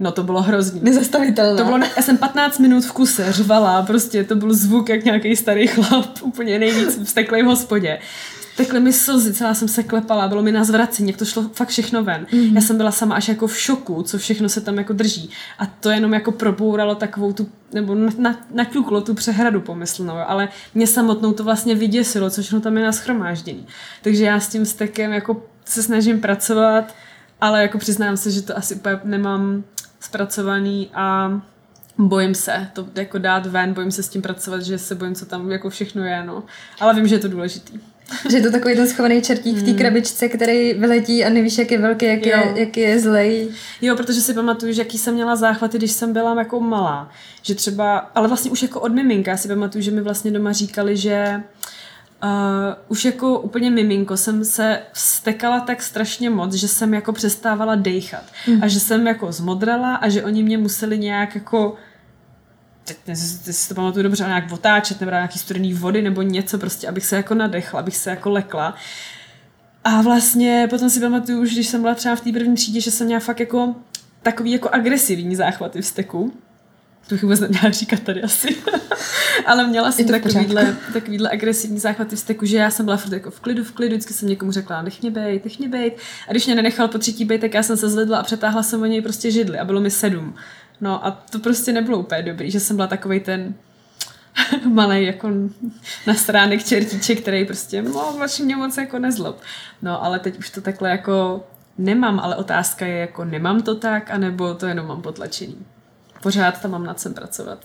No 0.01 0.13
to 0.13 0.23
bylo 0.23 0.43
hrozný. 0.43 0.81
Nezastavitelné. 0.83 1.59
To 1.59 1.65
bylo, 1.65 1.79
já 1.97 2.03
jsem 2.03 2.19
15 2.19 2.59
minut 2.59 2.85
v 2.85 2.93
kuse 2.93 3.33
řvala, 3.33 3.83
prostě 3.83 4.25
to 4.25 4.35
byl 4.35 4.55
zvuk 4.55 4.89
jak 4.89 5.05
nějaký 5.05 5.37
starý 5.37 5.67
chlap, 5.67 6.07
úplně 6.23 6.59
nejvíc 6.59 7.01
vsteklý 7.05 7.43
v 7.43 7.47
hospodě. 7.47 7.99
Tekly 8.57 8.81
mi 8.81 8.93
slzy, 8.93 9.33
celá 9.33 9.55
jsem 9.55 9.69
se 9.69 9.83
klepala, 9.83 10.29
bylo 10.29 10.43
mi 10.43 10.53
na 10.53 10.65
zvracení, 10.65 11.09
jak 11.09 11.19
to 11.19 11.25
šlo 11.25 11.51
fakt 11.53 11.69
všechno 11.69 12.05
ven. 12.05 12.27
Mm-hmm. 12.31 12.55
Já 12.55 12.61
jsem 12.61 12.77
byla 12.77 12.91
sama 12.91 13.15
až 13.15 13.29
jako 13.29 13.47
v 13.47 13.59
šoku, 13.59 14.03
co 14.03 14.19
všechno 14.19 14.49
se 14.49 14.61
tam 14.61 14.79
jako 14.79 14.93
drží. 14.93 15.31
A 15.59 15.67
to 15.67 15.91
jenom 15.91 16.13
jako 16.15 16.33
probouralo 16.33 16.95
takovou 16.95 17.33
tu, 17.33 17.49
nebo 17.73 17.97
naťuklo 18.55 19.01
tu 19.01 19.15
přehradu 19.15 19.61
pomyslnou, 19.61 20.15
ale 20.27 20.49
mě 20.75 20.87
samotnou 20.87 21.33
to 21.33 21.45
vlastně 21.45 21.75
vyděsilo, 21.75 22.31
co 22.31 22.43
všechno 22.43 22.61
tam 22.61 22.77
je 22.77 22.85
na 22.85 22.93
schromáždění. 22.93 23.67
Takže 24.03 24.25
já 24.25 24.41
s 24.41 24.49
tím 24.49 24.67
stekem 24.67 25.13
jako 25.13 25.43
se 25.65 25.83
snažím 25.83 26.21
pracovat, 26.21 26.95
ale 27.41 27.63
jako 27.63 27.79
přiznám 27.79 28.17
se, 28.17 28.31
že 28.31 28.43
to 28.43 28.59
asi 28.59 28.75
úplně 28.75 29.01
nemám 29.05 29.65
zpracovaný 30.03 30.91
a 30.95 31.33
bojím 31.99 32.35
se 32.35 32.69
to 32.73 32.87
jako 32.95 33.19
dát 33.19 33.47
ven, 33.47 33.75
bojím 33.75 33.93
se 33.93 34.03
s 34.03 34.09
tím 34.09 34.23
pracovat, 34.23 34.63
že 34.63 34.79
se 34.79 34.95
bojím, 34.95 35.15
co 35.15 35.27
tam 35.27 35.51
jako 35.51 35.71
všechno 35.71 36.05
je, 36.05 36.25
no. 36.25 36.43
Ale 36.81 36.95
vím, 36.95 37.09
že 37.09 37.15
je 37.15 37.19
to 37.19 37.29
důležitý. 37.29 37.81
Že 38.31 38.37
je 38.37 38.43
to 38.43 38.51
takový 38.51 38.77
ten 38.77 38.89
schovaný 38.89 39.23
čertík 39.23 39.57
v 39.57 39.63
té 39.63 39.71
hmm. 39.71 39.79
krabičce, 39.79 40.29
který 40.29 40.75
vyletí 40.75 41.25
a 41.25 41.29
nevíš, 41.29 41.59
jak 41.59 41.71
je 41.71 41.79
velký, 41.79 42.07
jak, 42.07 42.27
je, 42.27 42.53
jak 42.57 42.77
je 42.77 43.01
zlej. 43.01 43.49
Jo, 43.83 43.97
protože 43.97 44.21
si 44.21 44.35
pamatuju, 44.35 44.73
že 44.73 44.81
jaký 44.81 44.99
jsem 44.99 45.15
měla 45.15 45.37
záchvaty, 45.37 45.79
když 45.79 45.93
jsem 45.93 46.13
byla 46.13 46.39
jako 46.39 46.61
malá. 46.61 47.11
Že 47.43 47.55
třeba, 47.55 47.99
ale 47.99 48.29
vlastně 48.29 48.51
už 48.51 48.63
jako 48.63 48.81
od 48.81 48.93
miminka 48.93 49.37
si 49.37 49.49
pamatuju, 49.49 49.83
že 49.83 49.91
mi 49.91 50.01
vlastně 50.01 50.31
doma 50.31 50.53
říkali, 50.53 50.97
že 50.97 51.27
Uh, 51.37 51.72
už 52.89 53.05
jako 53.05 53.39
úplně 53.39 53.71
miminko 53.71 54.17
jsem 54.17 54.45
se 54.45 54.83
stekala 54.93 55.61
tak 55.61 55.83
strašně 55.83 56.31
moc, 56.31 56.55
že 56.55 56.69
jsem 56.69 56.95
jako 56.95 57.13
přestávala 57.13 57.75
dejchat. 57.75 58.25
Mm. 58.49 58.63
A 58.63 58.69
že 58.69 58.81
jsem 58.81 59.07
jako 59.07 59.33
zmodrala 59.33 59.95
a 59.95 60.09
že 60.09 60.25
oni 60.25 60.43
mě 60.43 60.59
museli 60.59 60.99
nějak 60.99 61.35
jako 61.35 61.77
teď 62.85 63.17
si 63.17 63.69
to 63.69 63.75
pamatuju 63.75 64.03
dobře, 64.03 64.25
nějak 64.25 64.53
otáčet 64.53 65.01
nebo 65.01 65.11
nějaký 65.11 65.39
studený 65.39 65.75
vody 65.75 66.03
nebo 66.03 66.23
něco 66.23 66.59
prostě, 66.59 66.89
abych 66.89 67.07
se 67.07 67.17
jako 67.17 67.35
nadechla, 67.35 67.81
abych 67.81 67.97
se 67.97 68.11
jako 68.11 68.31
lekla. 68.31 68.75
A 69.85 70.03
vlastně 70.03 70.67
potom 70.71 70.91
si 70.91 71.01
pamatuju 71.01 71.43
už, 71.43 71.53
když 71.53 71.69
jsem 71.69 71.83
byla 71.83 71.95
třeba 71.95 72.17
v 72.17 72.21
té 72.21 72.33
první 72.33 72.55
třídě, 72.55 72.81
že 72.81 72.91
jsem 72.91 73.07
měla 73.07 73.21
fakt 73.21 73.41
jako 73.41 73.75
takový 74.23 74.53
jako 74.53 74.69
agresivní 74.73 75.37
záchvaty 75.37 75.83
vzteku. 75.83 76.33
To 77.07 77.15
bych 77.15 77.23
vůbec 77.23 77.41
neměla 77.41 77.71
říkat 77.71 78.01
tady 78.01 78.23
asi. 78.23 78.57
Ale 79.47 79.67
měla 79.67 79.93
jsem 79.93 80.09
takovýhle, 80.09 80.77
takovýhle 80.93 81.31
agresivní 81.31 81.79
záchvaty 81.79 82.17
vzteku, 82.17 82.47
že 82.47 82.57
já 82.57 82.71
jsem 82.71 82.85
byla 82.85 82.97
furt 82.97 83.13
jako 83.13 83.31
v 83.31 83.41
klidu, 83.41 83.65
v 83.65 83.73
klidu, 83.73 83.95
vždycky 83.95 84.15
jsem 84.15 84.29
někomu 84.29 84.53
řekla, 84.53 84.83
nech 84.83 85.03
mě 85.03 85.11
bejt, 85.11 85.45
nech 85.45 85.59
mě 85.59 85.69
bejt. 85.69 85.97
A 86.29 86.31
když 86.31 86.47
mě 86.47 86.55
nenechal 86.55 86.89
po 86.89 86.99
třetí 86.99 87.25
bejt, 87.25 87.41
tak 87.41 87.55
já 87.55 87.63
jsem 87.63 87.77
se 87.77 87.89
zvedla 87.89 88.19
a 88.19 88.23
přetáhla 88.23 88.63
jsem 88.63 88.83
o 88.83 88.87
něj 88.87 89.03
prostě 89.03 89.31
židli 89.31 89.59
a 89.59 89.65
bylo 89.65 89.81
mi 89.81 89.91
sedm. 89.91 90.35
No 90.81 91.07
a 91.07 91.11
to 91.11 91.39
prostě 91.39 91.73
nebylo 91.73 91.99
úplně 91.99 92.23
dobrý, 92.23 92.51
že 92.51 92.61
jsem 92.61 92.77
byla 92.77 92.89
takový 92.89 93.21
ten 93.21 93.55
malý 94.65 95.05
jako 95.05 95.31
na 96.07 96.15
stránek 96.15 96.65
čertíček, 96.65 97.21
který 97.21 97.45
prostě, 97.45 97.83
no, 97.83 98.17
vaši 98.19 98.43
mě 98.43 98.57
moc 98.57 98.77
jako 98.77 98.99
nezlob. 98.99 99.41
No, 99.83 100.05
ale 100.05 100.19
teď 100.19 100.39
už 100.39 100.51
to 100.51 100.61
takhle 100.61 100.91
jako 100.91 101.45
nemám, 101.79 102.21
ale 102.21 102.37
otázka 102.37 102.87
je 102.87 102.97
jako 102.99 103.25
nemám 103.25 103.63
to 103.63 103.75
tak, 103.75 104.11
anebo 104.11 104.55
to 104.55 104.67
jenom 104.67 104.87
mám 104.87 105.03
potlačený. 105.03 105.57
Pořád 106.23 106.61
tam 106.61 106.71
mám 106.71 106.85
nad 106.85 107.01
čem 107.01 107.15
pracovat. 107.15 107.65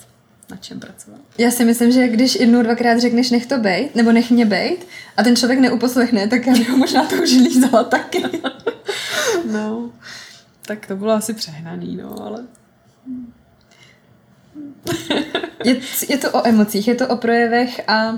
Na 0.51 0.57
čem 0.57 0.79
pracovat? 0.79 1.19
Já 1.37 1.51
si 1.51 1.65
myslím, 1.65 1.91
že 1.91 2.07
když 2.07 2.35
jednou, 2.35 2.63
dvakrát 2.63 2.99
řekneš 2.99 3.31
nech 3.31 3.45
to 3.45 3.57
bejt, 3.57 3.95
nebo 3.95 4.11
nech 4.11 4.31
mě 4.31 4.45
bejt, 4.45 4.87
a 5.17 5.23
ten 5.23 5.35
člověk 5.35 5.59
neuposlechne, 5.59 6.27
tak 6.27 6.47
já 6.47 6.53
bych 6.53 6.69
ho 6.69 6.77
možná 6.77 7.05
to 7.05 7.15
už 7.15 7.31
lízala 7.31 7.83
taky. 7.83 8.23
no. 9.51 9.91
tak 10.61 10.85
to 10.85 10.95
bylo 10.95 11.11
asi 11.11 11.33
přehnaný, 11.33 11.95
no, 11.95 12.25
ale... 12.25 12.43
je, 15.63 15.79
je 16.09 16.17
to 16.17 16.31
o 16.31 16.47
emocích, 16.47 16.87
je 16.87 16.95
to 16.95 17.07
o 17.07 17.17
projevech 17.17 17.89
a 17.89 18.13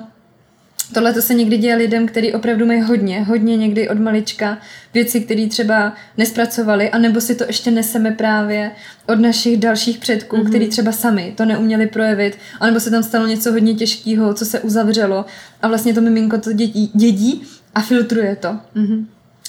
Tohle 0.94 1.14
to 1.14 1.22
se 1.22 1.34
někdy 1.34 1.58
děje 1.58 1.76
lidem, 1.76 2.08
kteří 2.08 2.34
opravdu 2.34 2.66
mají 2.66 2.82
hodně, 2.82 3.24
hodně 3.24 3.58
někdy 3.58 3.90
od 3.90 4.00
malička 4.00 4.58
věci, 4.94 5.22
které 5.22 5.48
třeba 5.48 5.94
nespracovali, 6.18 6.90
anebo 6.90 7.22
si 7.22 7.36
to 7.36 7.44
ještě 7.44 7.72
neseme 7.72 8.12
právě 8.12 8.72
od 9.08 9.20
našich 9.20 9.58
dalších 9.58 9.98
předků, 9.98 10.38
mm-hmm. 10.38 10.50
kteří 10.50 10.68
třeba 10.68 10.92
sami 10.92 11.34
to 11.38 11.46
neuměli 11.46 11.88
projevit, 11.88 12.38
anebo 12.60 12.80
se 12.80 12.92
tam 12.92 13.04
stalo 13.04 13.28
něco 13.28 13.52
hodně 13.52 13.74
těžkého, 13.74 14.34
co 14.34 14.46
se 14.46 14.60
uzavřelo 14.60 15.26
a 15.62 15.68
vlastně 15.68 15.94
to 15.94 16.02
miminko 16.02 16.38
to 16.38 16.54
dědí, 16.54 16.92
dědí 16.94 17.44
a 17.76 17.82
filtruje 17.82 18.36
to. 18.36 18.48
Mm-hmm. 18.48 19.06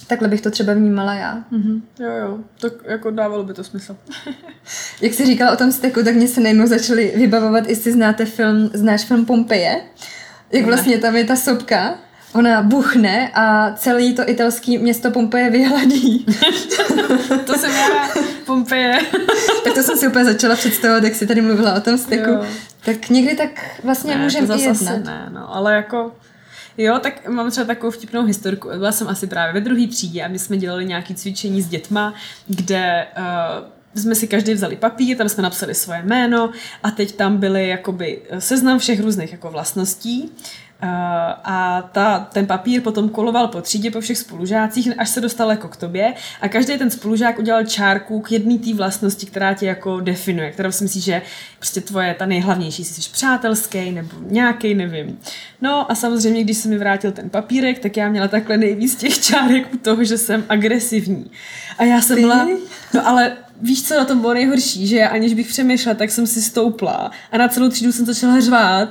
Takhle 0.07 0.29
bych 0.29 0.41
to 0.41 0.51
třeba 0.51 0.73
vnímala 0.73 1.15
já. 1.15 1.45
Mm-hmm. 1.53 1.81
Jo, 2.01 2.11
jo, 2.11 2.39
tak 2.61 2.73
jako 2.85 3.11
dávalo 3.11 3.45
by 3.45 3.55
to 3.55 3.65
smysl. 3.65 3.97
Jak 5.01 5.15
jsi 5.15 5.27
říkala 5.27 5.53
o 5.53 5.57
tom 5.57 5.73
steku, 5.73 6.03
tak 6.05 6.15
mě 6.15 6.29
se 6.29 6.41
najednou 6.41 6.67
začaly 6.67 7.13
vybavovat, 7.17 7.69
jestli 7.69 7.93
znáte 7.93 8.25
film, 8.25 8.71
znáš 8.75 9.05
film 9.05 9.27
Pompeje, 9.27 9.81
jak 10.53 10.65
vlastně 10.65 10.99
tam 10.99 11.17
je 11.17 11.25
ta 11.25 11.37
sopka, 11.37 11.95
ona 12.33 12.63
buchne 12.63 13.31
a 13.35 13.73
celé 13.77 14.13
to 14.13 14.29
italské 14.31 14.79
město 14.79 15.11
Pompeje 15.11 15.51
vyhladí. 15.51 16.27
to 17.45 17.55
jsem 17.55 17.71
já, 17.71 18.09
Pompeje. 18.47 18.99
tak 19.65 19.75
to 19.75 19.83
jsem 19.83 19.99
si 19.99 20.09
úplně 20.09 20.25
začala 20.25 20.57
představovat, 20.57 21.05
jak 21.05 21.15
jsi 21.15 21.27
tady 21.27 21.41
mluvila 21.41 21.75
o 21.75 21.81
tom 21.81 21.99
steku. 21.99 22.31
Jo. 22.31 22.47
Tak 22.85 23.09
někdy 23.09 23.37
tak 23.37 23.51
vlastně 23.85 24.17
můžeme 24.17 24.57
i 24.57 24.63
jednat. 24.63 25.05
ne, 25.05 25.29
no, 25.33 25.55
ale 25.55 25.75
jako 25.75 26.13
Jo, 26.79 26.99
tak 26.99 27.29
mám 27.29 27.51
třeba 27.51 27.67
takovou 27.67 27.91
vtipnou 27.91 28.25
historku. 28.25 28.69
Byla 28.69 28.93
jsem 28.93 29.09
asi 29.09 29.27
právě 29.27 29.55
ve 29.55 29.61
druhé 29.61 29.87
třídě 29.87 30.23
a 30.23 30.29
my 30.29 30.39
jsme 30.39 30.57
dělali 30.57 30.87
nějaké 30.87 31.15
cvičení 31.15 31.63
s 31.63 31.69
dětma, 31.69 32.15
kde 32.47 33.07
uh, 33.19 33.25
jsme 33.95 34.15
si 34.15 34.29
každý 34.29 34.55
vzali 34.55 34.77
papír, 34.77 35.17
tam 35.17 35.29
jsme 35.29 35.43
napsali 35.43 35.75
svoje 35.75 36.03
jméno 36.03 36.51
a 36.83 36.91
teď 36.91 37.13
tam 37.13 37.37
byly 37.37 37.69
jakoby 37.69 38.23
seznam 38.39 38.79
všech 38.79 39.01
různých 39.01 39.33
jako 39.33 39.51
vlastností 39.51 40.33
a 40.83 41.89
ta, 41.93 42.29
ten 42.33 42.47
papír 42.47 42.83
potom 42.83 43.09
koloval 43.09 43.49
po 43.49 43.61
třídě, 43.61 43.91
po 43.91 44.01
všech 44.01 44.19
spolužácích, 44.19 44.89
až 44.99 45.09
se 45.09 45.21
dostal 45.21 45.51
jako 45.51 45.69
k 45.69 45.77
tobě 45.77 46.15
a 46.41 46.49
každý 46.49 46.79
ten 46.79 46.91
spolužák 46.91 47.39
udělal 47.39 47.65
čárku 47.65 48.21
k 48.21 48.33
jedné 48.33 48.59
té 48.59 48.75
vlastnosti, 48.75 49.27
která 49.27 49.55
tě 49.55 49.67
jako 49.67 50.01
definuje, 50.01 50.51
kterou 50.51 50.73
si 50.73 50.85
myslíš, 50.85 51.05
že 51.05 51.23
prostě 51.59 51.81
tvoje 51.81 52.15
ta 52.19 52.27
nejhlavnější, 52.27 52.85
jsi 52.85 53.11
přátelský 53.13 53.91
nebo 53.91 54.11
nějaký, 54.27 54.75
nevím. 54.75 55.19
No 55.61 55.91
a 55.91 55.95
samozřejmě, 55.95 56.45
když 56.45 56.57
se 56.57 56.69
mi 56.69 56.79
vrátil 56.79 57.13
ten 57.13 57.31
papírek, 57.31 57.79
tak 57.79 57.97
já 57.97 58.09
měla 58.09 58.29
takhle 58.29 58.57
nejvíc 58.57 58.95
těch 58.95 59.19
čárek 59.19 59.75
u 59.75 59.77
toho, 59.77 60.05
že 60.05 60.19
jsem 60.19 60.45
agresivní. 60.49 61.31
A 61.79 61.85
já 61.85 62.01
jsem 62.01 62.21
byla, 62.21 62.49
no 62.95 63.09
ale 63.09 63.37
víš, 63.63 63.83
co 63.83 63.97
na 63.99 64.05
tom 64.05 64.21
bylo 64.21 64.35
nejhorší, 64.35 64.87
že 64.87 65.09
aniž 65.09 65.35
bych 65.35 65.49
přemýšlela, 65.49 65.95
tak 65.95 66.11
jsem 66.11 66.27
si 66.27 66.43
stoupla 66.43 67.11
a 67.33 67.39
na 67.39 67.49
celou 67.49 67.69
třídu 67.69 67.93
jsem 67.93 68.07
začala 68.07 68.41
řvát, 68.41 68.89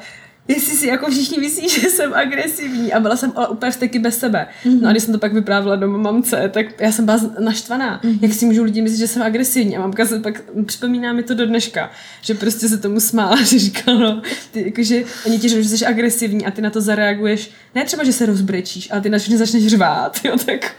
jestli 0.50 0.78
si 0.78 0.88
jako 0.88 1.12
všichni 1.12 1.40
myslí, 1.40 1.70
že 1.82 1.90
jsem 1.90 2.14
agresivní 2.14 2.94
a 2.94 3.00
byla 3.00 3.16
jsem 3.16 3.34
ale 3.36 3.48
úplně 3.48 3.72
vsteky 3.72 4.00
bez 4.00 4.20
sebe. 4.20 4.48
Mm-hmm. 4.64 4.82
No 4.82 4.90
a 4.90 4.92
když 4.92 5.04
jsem 5.04 5.14
to 5.14 5.20
pak 5.20 5.34
vyprávila 5.34 5.76
doma 5.76 5.98
mamce, 5.98 6.50
tak 6.54 6.66
já 6.82 6.92
jsem 6.92 7.06
byla 7.06 7.20
naštvaná. 7.40 8.02
Mm-hmm. 8.04 8.20
Jak 8.22 8.34
si 8.34 8.46
můžou 8.46 8.64
lidi 8.64 8.82
myslet, 8.82 8.98
že 8.98 9.08
jsem 9.08 9.22
agresivní? 9.22 9.78
A 9.78 9.80
mamka 9.80 10.06
se 10.06 10.20
pak 10.20 10.42
připomíná 10.66 11.14
mi 11.14 11.24
to 11.24 11.34
do 11.34 11.46
dneška, 11.46 11.92
že 12.22 12.34
prostě 12.34 12.70
se 12.70 12.78
tomu 12.78 13.00
smála, 13.00 13.36
že 13.44 13.60
říká, 13.60 13.94
no, 13.94 14.22
ty, 14.52 14.66
jakože 14.66 15.04
oni 15.26 15.40
ti 15.40 15.50
že 15.50 15.64
jsi 15.64 15.86
agresivní 15.86 16.46
a 16.46 16.52
ty 16.52 16.62
na 16.62 16.70
to 16.70 16.82
zareaguješ, 16.82 17.52
ne 17.76 17.86
třeba, 17.86 18.04
že 18.04 18.14
se 18.14 18.26
rozbrečíš, 18.26 18.92
ale 18.92 19.02
ty 19.02 19.10
na 19.10 19.18
začneš 19.20 19.68
řvát, 19.68 20.20
jo, 20.24 20.38
tak, 20.46 20.76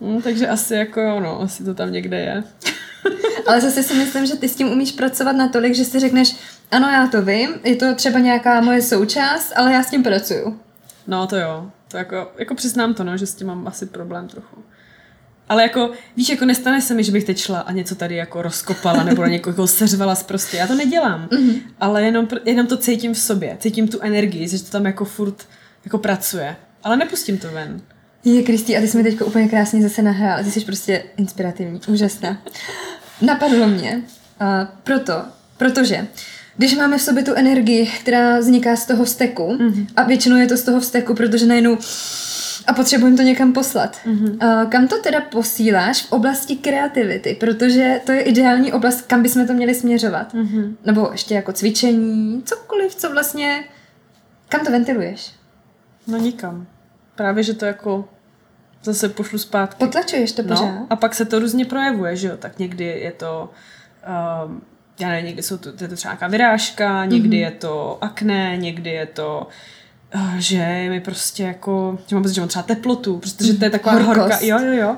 no, 0.00 0.22
takže 0.22 0.48
asi 0.48 0.74
jako 0.74 1.00
jo, 1.00 1.20
no, 1.20 1.40
asi 1.40 1.64
to 1.64 1.74
tam 1.74 1.92
někde 1.92 2.20
je. 2.20 2.44
Ale 3.46 3.60
zase 3.60 3.82
si 3.82 3.94
myslím, 3.94 4.26
že 4.26 4.36
ty 4.36 4.48
s 4.48 4.54
tím 4.54 4.68
umíš 4.68 4.92
pracovat 4.92 5.32
natolik, 5.32 5.74
že 5.74 5.84
si 5.84 6.00
řekneš, 6.00 6.36
ano, 6.70 6.88
já 6.88 7.06
to 7.06 7.22
vím, 7.22 7.50
je 7.64 7.76
to 7.76 7.94
třeba 7.94 8.18
nějaká 8.18 8.60
moje 8.60 8.82
součást, 8.82 9.52
ale 9.56 9.72
já 9.72 9.82
s 9.82 9.90
tím 9.90 10.02
pracuju. 10.02 10.60
No 11.06 11.26
to 11.26 11.36
jo, 11.36 11.70
to 11.88 11.96
jako, 11.96 12.32
jako 12.38 12.54
přiznám 12.54 12.94
to, 12.94 13.04
no, 13.04 13.16
že 13.16 13.26
s 13.26 13.34
tím 13.34 13.46
mám 13.46 13.68
asi 13.68 13.86
problém 13.86 14.28
trochu. 14.28 14.64
Ale 15.48 15.62
jako, 15.62 15.90
víš, 16.16 16.28
jako 16.28 16.44
nestane 16.44 16.82
se 16.82 16.94
mi, 16.94 17.04
že 17.04 17.12
bych 17.12 17.24
teď 17.24 17.38
šla 17.38 17.60
a 17.60 17.72
něco 17.72 17.94
tady 17.94 18.16
jako 18.16 18.42
rozkopala 18.42 19.02
nebo 19.02 19.22
na 19.22 19.28
někoho 19.28 19.66
seřvala 19.66 20.14
prostě. 20.14 20.56
Já 20.56 20.66
to 20.66 20.74
nedělám. 20.74 21.28
Mm-hmm. 21.30 21.60
Ale 21.80 22.02
jenom, 22.02 22.28
jenom 22.44 22.66
to 22.66 22.76
cítím 22.76 23.14
v 23.14 23.18
sobě. 23.18 23.56
Cítím 23.60 23.88
tu 23.88 24.00
energii, 24.00 24.48
že 24.48 24.62
to 24.62 24.70
tam 24.70 24.86
jako 24.86 25.04
furt 25.04 25.48
jako 25.84 25.98
pracuje. 25.98 26.56
Ale 26.84 26.96
nepustím 26.96 27.38
to 27.38 27.50
ven. 27.50 27.80
Je, 28.24 28.42
Kristý, 28.42 28.76
a 28.76 28.80
ty 28.80 28.88
jsi 28.88 28.96
mi 28.96 29.02
teď 29.02 29.20
úplně 29.20 29.48
krásně 29.48 29.82
zase 29.82 30.02
nahrál. 30.02 30.44
Ty 30.44 30.50
jsi 30.50 30.60
prostě 30.60 31.04
inspirativní, 31.16 31.80
úžasná. 31.88 32.42
Napadlo 33.20 33.66
mě, 33.66 34.02
uh, 34.40 34.46
proto, 34.84 35.22
protože 35.56 36.06
když 36.60 36.76
máme 36.76 36.98
v 36.98 37.02
sobě 37.02 37.22
tu 37.22 37.34
energii, 37.34 37.86
která 38.00 38.38
vzniká 38.38 38.76
z 38.76 38.86
toho 38.86 39.04
vzteku, 39.04 39.42
mm-hmm. 39.42 39.86
a 39.96 40.02
většinou 40.02 40.36
je 40.36 40.46
to 40.46 40.56
z 40.56 40.62
toho 40.62 40.80
vzteku, 40.80 41.14
protože 41.14 41.46
najednou 41.46 41.78
a 42.66 42.72
potřebujeme 42.72 43.16
to 43.16 43.22
někam 43.22 43.52
poslat. 43.52 43.96
Mm-hmm. 44.06 44.62
Uh, 44.62 44.70
kam 44.70 44.88
to 44.88 45.02
teda 45.02 45.20
posíláš 45.20 46.02
v 46.02 46.12
oblasti 46.12 46.56
kreativity? 46.56 47.36
Protože 47.40 48.00
to 48.06 48.12
je 48.12 48.20
ideální 48.20 48.72
oblast, 48.72 49.02
kam 49.02 49.22
bychom 49.22 49.46
to 49.46 49.52
měli 49.52 49.74
směřovat. 49.74 50.34
Mm-hmm. 50.34 50.74
Nebo 50.84 51.08
ještě 51.12 51.34
jako 51.34 51.52
cvičení, 51.52 52.42
cokoliv, 52.44 52.94
co 52.94 53.10
vlastně... 53.10 53.64
Kam 54.48 54.64
to 54.64 54.70
ventiluješ? 54.70 55.32
No 56.06 56.18
nikam. 56.18 56.66
Právě, 57.16 57.42
že 57.42 57.54
to 57.54 57.64
jako 57.64 58.08
zase 58.84 59.08
pošlu 59.08 59.38
zpátky. 59.38 59.84
Potlačuješ 59.84 60.32
to 60.32 60.42
no, 60.42 60.48
pořád? 60.48 60.64
No, 60.64 60.86
a 60.90 60.96
pak 60.96 61.14
se 61.14 61.24
to 61.24 61.38
různě 61.38 61.64
projevuje, 61.64 62.16
že 62.16 62.28
jo? 62.28 62.36
Tak 62.36 62.58
někdy 62.58 62.84
je 62.84 63.12
to... 63.12 63.50
Um, 64.44 64.62
já 65.00 65.08
nevím, 65.08 65.26
někdy 65.26 65.42
jsou 65.42 65.56
to, 65.56 65.72
to, 65.72 65.84
je 65.84 65.88
to 65.88 65.96
třeba 65.96 66.12
nějaká 66.12 66.28
vyrážka, 66.28 67.04
někdy 67.04 67.28
mm-hmm. 67.28 67.40
je 67.40 67.50
to 67.50 67.98
akné, 68.00 68.56
někdy 68.56 68.90
je 68.90 69.06
to 69.06 69.46
uh, 70.14 70.36
že 70.38 70.86
mi 70.88 71.00
prostě 71.00 71.42
jako, 71.42 71.98
že 72.06 72.16
mám 72.16 72.28
že 72.28 72.40
mám 72.40 72.48
třeba 72.48 72.62
teplotu, 72.62 73.18
protože 73.18 73.54
to 73.54 73.64
je 73.64 73.70
taková 73.70 73.92
Horkos. 73.92 74.16
horka, 74.16 74.38
jo, 74.40 74.58
jo, 74.58 74.72
jo. 74.72 74.96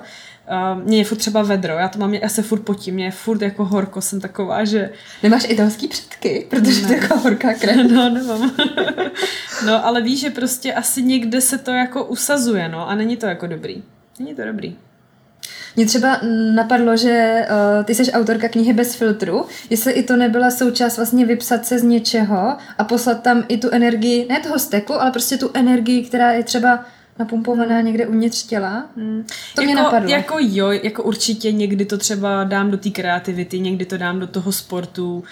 Uh, 0.74 0.82
mně 0.84 0.98
je 0.98 1.04
furt 1.04 1.18
třeba 1.18 1.42
vedro, 1.42 1.72
já 1.72 1.88
to 1.88 1.98
mám, 1.98 2.14
já 2.14 2.28
se 2.28 2.42
furt 2.42 2.60
potím, 2.60 2.94
mě 2.94 3.04
je 3.04 3.10
furt 3.10 3.42
jako 3.42 3.64
horko, 3.64 4.00
jsem 4.00 4.20
taková, 4.20 4.64
že... 4.64 4.90
Nemáš 5.22 5.44
italský 5.48 5.88
předky, 5.88 6.46
protože 6.50 6.82
ne. 6.82 6.86
to 6.86 6.92
je 6.94 7.00
jako 7.00 7.18
horká 7.18 7.54
krev. 7.54 7.76
No, 7.92 8.10
nemám. 8.10 8.52
no, 9.66 9.86
ale 9.86 10.02
víš, 10.02 10.20
že 10.20 10.30
prostě 10.30 10.74
asi 10.74 11.02
někde 11.02 11.40
se 11.40 11.58
to 11.58 11.70
jako 11.70 12.04
usazuje, 12.04 12.68
no, 12.68 12.88
a 12.88 12.94
není 12.94 13.16
to 13.16 13.26
jako 13.26 13.46
dobrý. 13.46 13.82
Není 14.18 14.34
to 14.34 14.44
dobrý. 14.44 14.76
Mně 15.76 15.86
třeba 15.86 16.18
napadlo, 16.54 16.96
že 16.96 17.46
uh, 17.78 17.84
ty 17.84 17.94
jsi 17.94 18.12
autorka 18.12 18.48
knihy 18.48 18.72
bez 18.72 18.94
filtru, 18.94 19.46
jestli 19.70 19.92
i 19.92 20.02
to 20.02 20.16
nebyla 20.16 20.50
součást 20.50 20.96
vlastně 20.96 21.26
vypsat 21.26 21.66
se 21.66 21.78
z 21.78 21.82
něčeho 21.82 22.56
a 22.78 22.84
poslat 22.84 23.22
tam 23.22 23.44
i 23.48 23.58
tu 23.58 23.68
energii, 23.70 24.26
ne 24.28 24.40
toho 24.40 24.58
steku, 24.58 24.94
ale 24.94 25.10
prostě 25.10 25.36
tu 25.36 25.50
energii, 25.54 26.04
která 26.04 26.32
je 26.32 26.42
třeba 26.42 26.84
napumpovaná 27.18 27.80
někde 27.80 28.06
uvnitř 28.06 28.42
těla. 28.42 28.84
Hmm. 28.96 29.24
To 29.54 29.62
jako, 29.62 29.72
mě 29.72 29.82
napadlo. 29.82 30.10
Jako 30.10 30.36
jo, 30.40 30.70
jako 30.70 31.02
určitě 31.02 31.52
někdy 31.52 31.84
to 31.84 31.98
třeba 31.98 32.44
dám 32.44 32.70
do 32.70 32.76
té 32.76 32.90
kreativity, 32.90 33.60
někdy 33.60 33.84
to 33.84 33.96
dám 33.96 34.20
do 34.20 34.26
toho 34.26 34.52
sportu. 34.52 35.24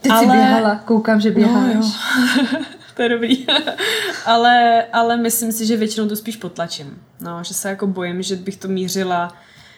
Ty 0.00 0.08
ale... 0.08 0.20
jsi 0.20 0.26
běhala, 0.26 0.76
koukám, 0.84 1.20
že 1.20 1.30
běháš. 1.30 1.74
No, 1.74 2.42
jo. 2.42 2.64
to 2.96 3.02
je 3.02 3.08
dobrý. 3.08 3.46
ale, 4.26 4.84
ale 4.92 5.16
myslím 5.16 5.52
si, 5.52 5.66
že 5.66 5.76
většinou 5.76 6.08
to 6.08 6.16
spíš 6.16 6.36
potlačím. 6.36 6.98
No, 7.20 7.44
že 7.44 7.54
se 7.54 7.68
jako 7.68 7.86
bojím, 7.86 8.22
že 8.22 8.36
bych 8.36 8.56
to 8.56 8.68
mířila 8.68 9.36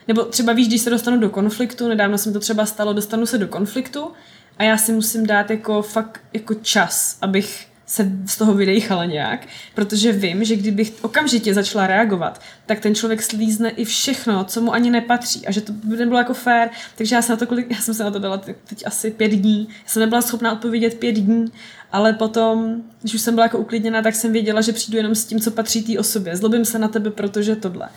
nebo 0.08 0.24
třeba 0.24 0.52
víš, 0.52 0.68
když 0.68 0.80
se 0.80 0.90
dostanu 0.90 1.18
do 1.18 1.30
konfliktu, 1.30 1.88
nedávno 1.88 2.18
se 2.18 2.28
mi 2.28 2.32
to 2.32 2.40
třeba 2.40 2.66
stalo, 2.66 2.92
dostanu 2.92 3.26
se 3.26 3.38
do 3.38 3.48
konfliktu 3.48 4.12
a 4.58 4.62
já 4.62 4.76
si 4.76 4.92
musím 4.92 5.26
dát 5.26 5.50
jako 5.50 5.82
fakt 5.82 6.20
jako 6.32 6.54
čas, 6.54 7.18
abych 7.20 7.66
se 7.86 8.12
z 8.26 8.36
toho 8.36 8.54
vydejchala 8.54 9.04
nějak, 9.04 9.46
protože 9.74 10.12
vím, 10.12 10.44
že 10.44 10.56
kdybych 10.56 10.92
okamžitě 11.02 11.54
začala 11.54 11.86
reagovat, 11.86 12.40
tak 12.66 12.80
ten 12.80 12.94
člověk 12.94 13.22
slízne 13.22 13.70
i 13.70 13.84
všechno, 13.84 14.44
co 14.44 14.60
mu 14.60 14.72
ani 14.72 14.90
nepatří 14.90 15.46
a 15.46 15.50
že 15.50 15.60
to 15.60 15.72
by 15.72 15.96
nebylo 15.96 16.18
jako 16.18 16.34
fair, 16.34 16.68
takže 16.96 17.14
já, 17.14 17.22
se 17.22 17.32
na 17.32 17.36
to, 17.36 17.46
já 17.68 17.80
jsem 17.80 17.94
se 17.94 18.04
na 18.04 18.10
to 18.10 18.18
dala 18.18 18.38
teď 18.38 18.86
asi 18.86 19.10
pět 19.10 19.28
dní, 19.28 19.68
já 19.70 19.88
jsem 19.88 20.00
nebyla 20.00 20.22
schopná 20.22 20.52
odpovědět 20.52 20.98
pět 20.98 21.12
dní, 21.12 21.52
ale 21.92 22.12
potom, 22.12 22.82
když 23.00 23.14
už 23.14 23.20
jsem 23.20 23.34
byla 23.34 23.44
jako 23.44 23.58
uklidněná, 23.58 24.02
tak 24.02 24.14
jsem 24.14 24.32
věděla, 24.32 24.60
že 24.60 24.72
přijdu 24.72 24.96
jenom 24.96 25.14
s 25.14 25.24
tím, 25.24 25.40
co 25.40 25.50
patří 25.50 25.82
té 25.82 25.98
osobě. 25.98 26.36
Zlobím 26.36 26.64
se 26.64 26.78
na 26.78 26.88
tebe, 26.88 27.10
protože 27.10 27.56
tohle 27.56 27.88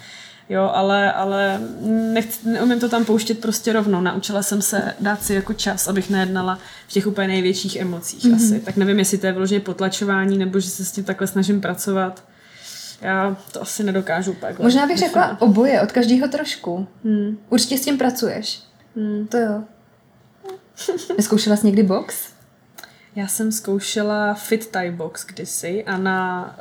jo, 0.49 0.71
ale, 0.73 1.13
ale 1.13 1.61
nechci, 2.13 2.49
neumím 2.49 2.79
to 2.79 2.89
tam 2.89 3.05
pouštět 3.05 3.41
prostě 3.41 3.73
rovnou. 3.73 4.01
Naučila 4.01 4.43
jsem 4.43 4.61
se 4.61 4.93
dát 4.99 5.23
si 5.23 5.33
jako 5.33 5.53
čas, 5.53 5.87
abych 5.87 6.09
nejednala 6.09 6.59
v 6.87 6.91
těch 6.91 7.07
úplně 7.07 7.27
největších 7.27 7.75
emocích 7.75 8.25
mm-hmm. 8.25 8.35
asi. 8.35 8.59
Tak 8.59 8.77
nevím, 8.77 8.99
jestli 8.99 9.17
to 9.17 9.25
je 9.25 9.31
vyloženě 9.31 9.59
potlačování, 9.59 10.37
nebo 10.37 10.59
že 10.59 10.69
se 10.69 10.85
s 10.85 10.91
tím 10.91 11.03
takhle 11.03 11.27
snažím 11.27 11.61
pracovat. 11.61 12.23
Já 13.01 13.37
to 13.51 13.61
asi 13.61 13.83
nedokážu 13.83 14.31
úplně. 14.31 14.55
Možná 14.59 14.87
bych 14.87 14.97
řekla 14.97 15.41
oboje, 15.41 15.81
od 15.81 15.91
každého 15.91 16.27
trošku. 16.27 16.87
Hmm. 17.03 17.37
Určitě 17.49 17.77
s 17.77 17.81
tím 17.81 17.97
pracuješ. 17.97 18.63
Hmm. 18.95 19.27
To 19.27 19.37
jo. 19.37 19.63
Neskoušela 21.17 21.55
jsi 21.55 21.65
někdy 21.65 21.83
box? 21.83 22.15
Já 23.15 23.27
jsem 23.27 23.51
zkoušela 23.51 24.33
Fit 24.33 24.67
Thai 24.67 24.91
Box 24.91 25.25
kdysi 25.25 25.83
a 25.83 25.97
na, 25.97 26.55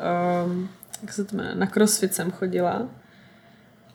um, 0.47 0.68
jak 1.03 1.12
se 1.12 1.24
to 1.24 1.37
jmenuje, 1.37 1.55
na 1.55 1.66
CrossFit 1.66 2.14
jsem 2.14 2.30
chodila 2.30 2.89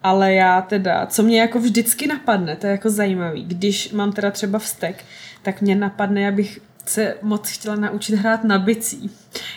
ale 0.04 0.34
já 0.34 0.62
teda, 0.62 1.06
co 1.06 1.24
mě 1.24 1.42
jako 1.42 1.60
vždycky 1.60 2.08
napadne, 2.08 2.56
to 2.56 2.68
je 2.68 2.72
jako 2.72 2.90
zajímavý, 2.90 3.46
když 3.46 3.92
mám 3.92 4.12
teda 4.12 4.32
třeba 4.32 4.60
vztek, 4.60 5.06
tak 5.42 5.62
mě 5.62 5.76
napadne, 5.76 6.28
abych 6.28 6.60
se 6.86 7.16
moc 7.22 7.50
chtěla 7.50 7.76
naučit 7.76 8.16
hrát 8.16 8.44
na 8.44 8.60
bicí. 8.60 9.12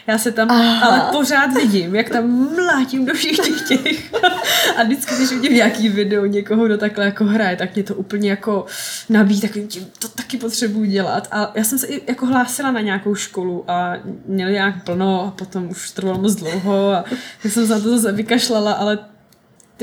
Já 0.07 0.19
se 0.19 0.33
tam 0.33 0.51
Aha. 0.51 0.87
ale 0.87 1.13
pořád 1.13 1.47
vidím, 1.47 1.95
jak 1.95 2.11
tam 2.11 2.55
mlátím 2.55 3.07
do 3.07 3.15
všech 3.15 3.37
těch 3.37 3.69
těch. 3.69 4.15
A 4.77 4.83
vždycky, 4.83 5.15
když 5.15 5.31
vidím 5.31 5.55
nějaký 5.55 5.89
video 5.89 6.27
někoho, 6.27 6.67
kdo 6.67 6.79
takhle 6.79 7.05
jako 7.05 7.25
hraje, 7.25 7.57
tak 7.57 7.75
mě 7.75 7.85
to 7.85 7.95
úplně 7.95 8.31
jako 8.31 8.67
nabíjí 9.09 9.41
takovým 9.41 9.69
tím, 9.69 9.87
to 9.99 10.09
taky 10.09 10.37
potřebuji 10.37 10.91
dělat. 10.91 11.29
A 11.31 11.53
já 11.55 11.65
jsem 11.65 11.79
se 11.79 11.87
i 11.87 12.03
jako 12.07 12.27
hlásila 12.27 12.71
na 12.71 12.81
nějakou 12.81 13.15
školu 13.15 13.65
a 13.69 13.97
měli 14.27 14.53
nějak 14.53 14.85
plno 14.85 15.27
a 15.27 15.31
potom 15.31 15.71
už 15.71 15.91
trvalo 15.91 16.19
moc 16.19 16.35
dlouho 16.35 16.93
a 16.93 17.05
tak 17.43 17.53
jsem 17.53 17.67
se 17.67 17.73
na 17.73 17.81
to 17.81 17.99
zase 17.99 18.13
vykašlala, 18.13 18.73
ale 18.73 18.99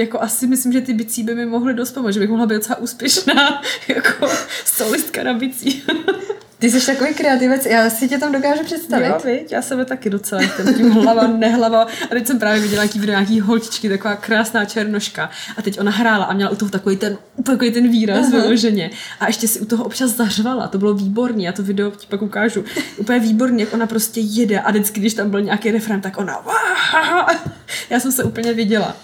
jako 0.02 0.22
asi 0.22 0.48
myslím, 0.48 0.72
že 0.74 0.82
ty 0.82 0.94
bicí 0.94 1.24
by 1.24 1.36
mi 1.36 1.46
mohly 1.46 1.74
dost 1.74 1.92
pomoct, 1.92 2.14
že 2.14 2.20
bych 2.20 2.30
mohla 2.30 2.46
být 2.46 2.56
docela 2.56 2.80
úspěšná 2.80 3.62
jako 3.88 4.30
solistka 4.66 5.24
na 5.24 5.34
bicí. 5.34 5.84
Ty 6.62 6.72
jsi 6.72 6.86
takový 6.86 7.14
kreativec, 7.14 7.66
já 7.66 7.90
si 7.90 8.08
tě 8.10 8.18
tam 8.18 8.32
dokážu 8.32 8.64
představit. 8.64 9.08
Jo, 9.08 9.20
viď? 9.26 9.52
já 9.52 9.62
sebe 9.62 9.86
taky 9.86 10.10
docela 10.10 10.42
jsem 10.42 10.74
tím 10.74 10.92
hlava, 10.92 11.28
nehlava. 11.28 11.82
A 11.82 12.08
teď 12.10 12.28
jsem 12.28 12.40
právě 12.40 12.62
viděla 12.62 12.84
nějaký 12.84 13.00
video 13.00 13.14
nějaký 13.14 13.40
holčičky, 13.40 13.90
taková 13.90 14.16
krásná 14.16 14.66
černoška. 14.66 15.30
A 15.58 15.62
teď 15.62 15.80
ona 15.80 15.92
hrála 15.92 16.26
a 16.26 16.34
měla 16.34 16.52
u 16.52 16.56
toho 16.56 16.72
takový 16.72 16.98
ten, 16.98 17.18
takový 17.44 17.72
ten 17.72 17.88
výraz 17.88 18.28
uh-huh. 18.28 18.42
vyloženě. 18.42 18.90
A 19.20 19.28
ještě 19.28 19.48
si 19.48 19.60
u 19.60 19.66
toho 19.66 19.86
občas 19.86 20.12
zařvala, 20.12 20.68
to 20.68 20.78
bylo 20.78 20.94
výborný, 20.94 21.44
já 21.44 21.52
to 21.52 21.64
video 21.64 21.92
ti 21.92 22.08
pak 22.10 22.22
ukážu. 22.22 22.64
Úplně 22.98 23.20
výborný, 23.20 23.60
jak 23.60 23.74
ona 23.74 23.88
prostě 23.88 24.20
jede 24.20 24.60
a 24.60 24.72
vždycky, 24.72 25.00
když 25.00 25.14
tam 25.14 25.30
byl 25.30 25.42
nějaký 25.42 25.72
refrén, 25.72 26.02
tak 26.02 26.18
ona 26.18 26.46
Já 27.90 28.00
jsem 28.00 28.12
se 28.12 28.24
úplně 28.24 28.54
viděla. 28.54 28.96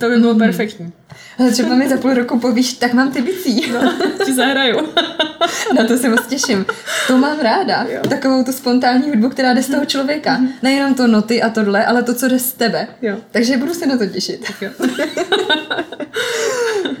To 0.00 0.08
by 0.08 0.16
bylo 0.16 0.32
mm. 0.32 0.38
perfektní. 0.38 0.92
Ale 1.38 1.50
třeba 1.50 1.74
mi 1.74 1.88
za 1.88 1.96
půl 1.96 2.14
roku 2.14 2.38
povíš, 2.38 2.72
tak 2.72 2.92
mám 2.92 3.12
ty 3.12 3.22
bicí. 3.22 3.72
No, 3.72 3.92
ti 4.24 4.34
zahraju. 4.34 4.88
Na 5.76 5.84
to 5.86 5.98
se 5.98 6.08
moc 6.08 6.26
těším. 6.26 6.66
To 7.06 7.18
mám 7.18 7.40
ráda. 7.40 7.86
Jo. 7.88 8.00
Takovou 8.08 8.44
tu 8.44 8.52
spontánní 8.52 9.08
hudbu, 9.08 9.28
která 9.28 9.54
jde 9.54 9.62
z 9.62 9.66
toho 9.66 9.84
člověka. 9.84 10.38
Mm-hmm. 10.38 10.48
Nejenom 10.62 10.94
to 10.94 11.06
noty 11.06 11.42
a 11.42 11.50
tohle, 11.50 11.86
ale 11.86 12.02
to, 12.02 12.14
co 12.14 12.28
jde 12.28 12.38
z 12.38 12.52
tebe. 12.52 12.88
Jo. 13.02 13.16
Takže 13.30 13.56
budu 13.56 13.74
se 13.74 13.86
na 13.86 13.98
to 13.98 14.06
těšit. 14.06 14.40
Tak 14.46 14.62
jo. 14.62 14.70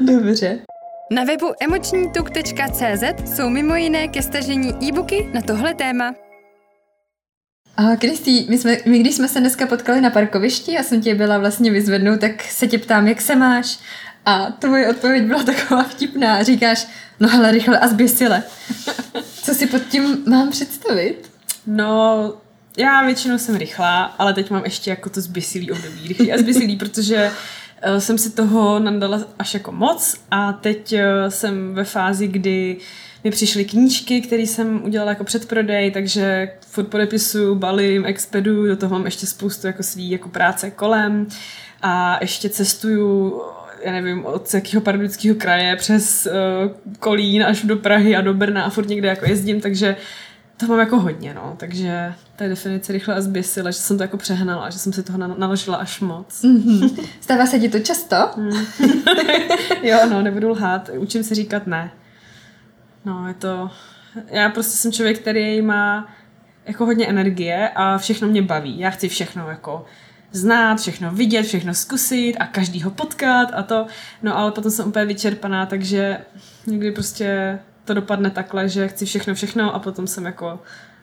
Dobře. 0.00 0.58
Na 1.10 1.24
webu 1.24 1.46
emočnítuk.cz 1.60 3.34
jsou 3.34 3.48
mimo 3.48 3.74
jiné 3.74 4.08
ke 4.08 4.22
stažení 4.22 4.74
e-booky 4.88 5.30
na 5.34 5.40
tohle 5.40 5.74
téma. 5.74 6.14
Kristý, 7.98 8.46
my, 8.48 8.58
jsme, 8.58 8.76
my 8.86 8.98
když 8.98 9.14
jsme 9.14 9.28
se 9.28 9.40
dneska 9.40 9.66
potkali 9.66 10.00
na 10.00 10.10
parkovišti 10.10 10.78
a 10.78 10.82
jsem 10.82 11.00
tě 11.00 11.14
byla 11.14 11.38
vlastně 11.38 11.70
vyzvednout, 11.70 12.20
tak 12.20 12.42
se 12.42 12.66
tě 12.66 12.78
ptám, 12.78 13.08
jak 13.08 13.20
se 13.20 13.36
máš? 13.36 13.78
A 14.26 14.46
tvoje 14.50 14.88
odpověď 14.88 15.24
byla 15.24 15.42
taková 15.42 15.82
vtipná. 15.82 16.42
Říkáš, 16.42 16.86
no 17.20 17.28
hele, 17.28 17.50
rychle 17.50 17.78
a 17.78 17.88
zběsile. 17.88 18.42
Co 19.42 19.54
si 19.54 19.66
pod 19.66 19.82
tím 19.82 20.22
mám 20.26 20.50
představit? 20.50 21.30
No, 21.66 22.34
já 22.76 23.04
většinou 23.04 23.38
jsem 23.38 23.56
rychlá, 23.56 24.02
ale 24.02 24.34
teď 24.34 24.50
mám 24.50 24.64
ještě 24.64 24.90
jako 24.90 25.10
to 25.10 25.20
zběsilý 25.20 25.70
období. 25.70 26.08
Rychlý 26.08 26.32
a 26.32 26.38
zběsilý, 26.38 26.76
protože 26.78 27.30
uh, 27.92 27.98
jsem 27.98 28.18
si 28.18 28.30
toho 28.30 28.78
nadala 28.78 29.20
až 29.38 29.54
jako 29.54 29.72
moc 29.72 30.16
a 30.30 30.52
teď 30.52 30.92
uh, 30.92 31.00
jsem 31.28 31.74
ve 31.74 31.84
fázi, 31.84 32.28
kdy 32.28 32.76
mi 33.24 33.30
přišly 33.30 33.64
knížky, 33.64 34.20
které 34.20 34.42
jsem 34.42 34.84
udělala 34.84 35.10
jako 35.10 35.24
předprodej, 35.24 35.90
takže 35.90 36.52
furt 36.60 36.84
podepisuju, 36.84 37.54
balím, 37.54 38.06
expedu, 38.06 38.66
do 38.66 38.76
toho 38.76 38.90
mám 38.90 39.04
ještě 39.04 39.26
spoustu 39.26 39.66
jako 39.66 39.82
svý 39.82 40.10
jako 40.10 40.28
práce 40.28 40.70
kolem 40.70 41.26
a 41.82 42.18
ještě 42.20 42.48
cestuju 42.48 43.40
já 43.84 43.92
nevím, 43.92 44.26
od 44.26 44.54
jakého 44.54 44.80
pardubického 44.80 45.34
kraje 45.34 45.76
přes 45.76 46.26
uh, 46.26 46.92
Kolín 46.98 47.42
až 47.42 47.62
do 47.62 47.76
Prahy 47.76 48.16
a 48.16 48.20
do 48.20 48.34
Brna 48.34 48.64
a 48.64 48.70
furt 48.70 48.88
někde 48.88 49.08
jako 49.08 49.28
jezdím, 49.28 49.60
takže 49.60 49.96
to 50.56 50.66
mám 50.66 50.78
jako 50.78 51.00
hodně, 51.00 51.34
no, 51.34 51.54
takže 51.56 52.14
je 52.40 52.48
definice 52.48 52.92
rychle 52.92 53.14
a 53.14 53.20
zběsila, 53.20 53.70
že 53.70 53.78
jsem 53.78 53.96
to 53.96 54.04
jako 54.04 54.16
přehnala, 54.16 54.70
že 54.70 54.78
jsem 54.78 54.92
si 54.92 55.02
toho 55.02 55.18
naložila 55.18 55.76
až 55.76 56.00
moc. 56.00 56.42
Mm-hmm. 56.42 57.04
Stává 57.20 57.46
se 57.46 57.58
ti 57.58 57.68
to 57.68 57.78
často? 57.78 58.16
Mm. 58.36 58.50
jo, 59.82 59.98
no, 60.10 60.22
nebudu 60.22 60.48
lhát, 60.48 60.90
učím 60.98 61.22
se 61.22 61.34
říkat 61.34 61.66
ne. 61.66 61.90
No, 63.04 63.28
je 63.28 63.34
to... 63.34 63.70
Já 64.26 64.48
prostě 64.48 64.76
jsem 64.76 64.92
člověk, 64.92 65.18
který 65.18 65.62
má 65.62 66.08
jako 66.66 66.86
hodně 66.86 67.06
energie 67.06 67.68
a 67.74 67.98
všechno 67.98 68.28
mě 68.28 68.42
baví. 68.42 68.78
Já 68.78 68.90
chci 68.90 69.08
všechno 69.08 69.50
jako 69.50 69.84
znát, 70.32 70.80
všechno 70.80 71.10
vidět, 71.10 71.42
všechno 71.42 71.74
zkusit 71.74 72.36
a 72.40 72.46
každýho 72.46 72.90
potkat 72.90 73.48
a 73.54 73.62
to. 73.62 73.86
No 74.22 74.38
ale 74.38 74.52
potom 74.52 74.70
jsem 74.70 74.88
úplně 74.88 75.04
vyčerpaná, 75.04 75.66
takže 75.66 76.18
někdy 76.66 76.90
prostě 76.90 77.58
to 77.84 77.94
dopadne 77.94 78.30
takhle, 78.30 78.68
že 78.68 78.88
chci 78.88 79.06
všechno, 79.06 79.34
všechno 79.34 79.74
a 79.74 79.78
potom 79.78 80.06
jsem 80.06 80.26
jako 80.26 80.60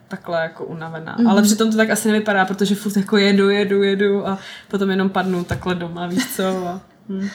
takhle 0.07 0.41
jako 0.41 0.65
unavená. 0.65 1.17
Mm-hmm. 1.17 1.29
Ale 1.29 1.41
přitom 1.41 1.71
to 1.71 1.77
tak 1.77 1.89
asi 1.89 2.07
nevypadá, 2.07 2.45
protože 2.45 2.75
furt 2.75 2.97
jako 2.97 3.17
jedu, 3.17 3.49
jedu, 3.49 3.83
jedu 3.83 4.27
a 4.27 4.39
potom 4.67 4.89
jenom 4.89 5.09
padnu 5.09 5.43
takhle 5.43 5.75
doma, 5.75 6.07
víš 6.07 6.35
co. 6.35 6.67
A, 6.67 6.81
hm. 7.09 7.29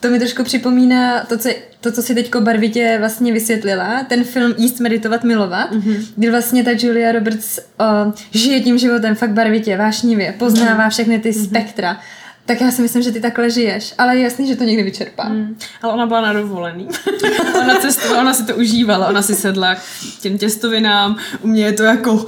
To 0.00 0.10
mi 0.10 0.18
trošku 0.18 0.44
připomíná 0.44 1.24
to, 1.24 1.38
co, 1.38 1.48
to, 1.80 1.92
co 1.92 2.02
si 2.02 2.14
teďko 2.14 2.40
barvitě 2.40 2.96
vlastně 2.98 3.32
vysvětlila, 3.32 4.04
ten 4.08 4.24
film 4.24 4.54
Jíst, 4.58 4.80
meditovat, 4.80 5.24
milovat, 5.24 5.72
mm-hmm. 5.72 6.06
kdy 6.16 6.30
vlastně 6.30 6.64
ta 6.64 6.70
Julia 6.78 7.12
Roberts 7.12 7.58
o, 7.58 8.12
žije 8.30 8.60
tím 8.60 8.78
životem 8.78 9.14
fakt 9.14 9.30
barvitě, 9.30 9.76
vášnivě, 9.76 10.34
poznává 10.38 10.82
mhm. 10.82 10.90
všechny 10.90 11.18
ty 11.18 11.30
mm-hmm. 11.30 11.44
spektra. 11.44 12.00
Tak 12.46 12.60
já 12.60 12.70
si 12.70 12.82
myslím, 12.82 13.02
že 13.02 13.12
ty 13.12 13.20
takhle 13.20 13.50
žiješ, 13.50 13.94
ale 13.98 14.16
je 14.16 14.22
jasný, 14.22 14.48
že 14.48 14.56
to 14.56 14.64
někdy 14.64 14.82
vyčerpá. 14.82 15.28
Mm. 15.28 15.56
Ale 15.82 15.92
ona 15.92 16.06
byla 16.06 16.20
na 16.20 16.32
dovolený. 16.32 16.88
ona 17.62 17.74
cestovala, 17.74 18.20
ona 18.20 18.34
si 18.34 18.46
to 18.46 18.56
užívala, 18.56 19.08
ona 19.08 19.22
si 19.22 19.34
sedla 19.34 19.74
k 19.74 20.20
těm 20.20 20.38
těstovinám, 20.38 21.16
u 21.40 21.46
mě 21.46 21.64
je 21.64 21.72
to 21.72 21.82
jako 21.82 22.26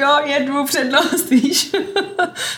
jo, 0.00 0.18
jedu 0.24 0.64
přednost, 0.64 1.30
víš. 1.30 1.72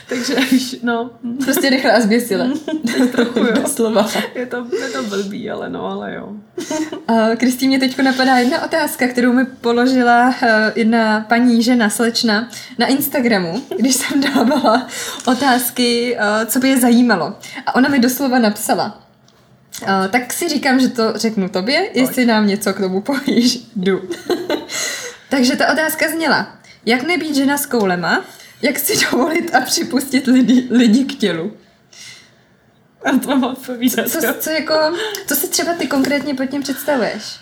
Takže 0.08 0.34
víš, 0.34 0.76
no. 0.82 1.10
Prostě 1.44 1.70
rychle 1.70 1.92
a 1.92 2.00
zběsile. 2.00 2.50
Trochu, 3.12 3.38
jo. 3.38 3.68
slova. 3.68 4.08
Je 4.34 4.46
to, 4.46 4.66
je 4.80 4.88
to 4.88 5.02
blbý, 5.02 5.50
ale 5.50 5.70
no, 5.70 5.86
ale 5.86 6.14
jo. 6.14 6.32
Kristý, 7.36 7.68
mě 7.68 7.78
teď 7.78 7.98
napadá 7.98 8.36
jedna 8.36 8.64
otázka, 8.64 9.08
kterou 9.08 9.32
mi 9.32 9.44
položila 9.44 10.34
eh, 10.42 10.72
jedna 10.76 11.26
paní 11.28 11.62
žena, 11.62 11.90
slečna, 11.90 12.48
na 12.78 12.86
Instagramu, 12.86 13.62
když 13.78 13.94
jsem 13.94 14.20
dávala 14.20 14.86
otázky, 15.26 16.16
eh, 16.18 16.46
co 16.46 16.58
by 16.58 16.68
je 16.68 16.80
zajímalo. 16.80 17.34
A 17.66 17.74
ona 17.74 17.88
mi 17.88 17.98
doslova 17.98 18.38
napsala, 18.38 19.02
Uh, 19.82 20.08
tak 20.08 20.32
si 20.32 20.48
říkám, 20.48 20.80
že 20.80 20.88
to 20.88 21.12
řeknu 21.14 21.48
tobě, 21.48 21.78
Pojď. 21.80 21.96
jestli 21.96 22.26
nám 22.26 22.46
něco 22.46 22.74
k 22.74 22.80
tomu 22.80 23.00
povíš. 23.00 23.58
Jdu. 23.76 24.02
Takže 25.28 25.56
ta 25.56 25.72
otázka 25.72 26.08
zněla, 26.08 26.56
jak 26.86 27.02
nebýt 27.02 27.36
žena 27.36 27.58
s 27.58 27.66
koulema? 27.66 28.24
Jak 28.62 28.78
si 28.78 29.04
dovolit 29.04 29.54
a 29.54 29.60
připustit 29.60 30.26
lidi, 30.26 30.68
lidi 30.70 31.04
k 31.04 31.18
tělu? 31.18 31.56
A 33.04 33.18
to 33.18 33.28
mám 33.28 33.44
odpovídat. 33.44 34.08
Co, 34.08 34.20
co, 34.40 34.50
jako, 34.50 34.74
co 35.26 35.34
si 35.34 35.48
třeba 35.48 35.74
ty 35.74 35.86
konkrétně 35.86 36.34
pod 36.34 36.46
tím 36.46 36.62
představuješ? 36.62 37.36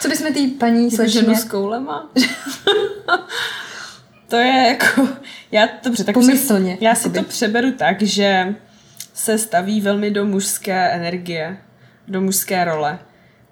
Co 0.00 0.08
bychom 0.08 0.32
ty 0.32 0.46
paní 0.46 0.90
slečně... 0.90 1.20
ženu 1.20 1.34
s 1.34 1.44
koulema? 1.44 2.10
to 4.28 4.36
je 4.36 4.68
jako... 4.68 5.08
Já, 5.52 5.68
dobře, 5.84 6.04
tak 6.04 6.14
Pomyslně. 6.14 6.78
Já 6.80 6.94
si 6.94 7.10
to 7.10 7.22
přeberu 7.22 7.72
tak, 7.72 8.02
že 8.02 8.54
se 9.14 9.38
staví 9.38 9.80
velmi 9.80 10.10
do 10.10 10.24
mužské 10.24 10.88
energie, 10.90 11.58
do 12.08 12.20
mužské 12.20 12.64
role 12.64 12.98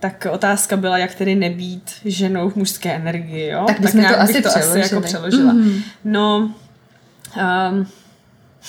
tak 0.01 0.27
otázka 0.31 0.77
byla, 0.77 0.99
jak 0.99 1.15
tedy 1.15 1.35
nebýt 1.35 1.91
ženou 2.05 2.51
v 2.51 2.57
mužské 2.57 2.95
energii, 2.95 3.49
jo? 3.49 3.65
Tak, 3.67 3.81
tak 3.81 3.95
nějak 3.95 4.15
to 4.15 4.21
asi, 4.21 4.43
to 4.43 4.49
asi 4.49 4.79
jako 4.79 5.01
přeložila. 5.01 5.53
Mm-hmm. 5.53 5.83
No, 6.05 6.55
um, 7.71 7.87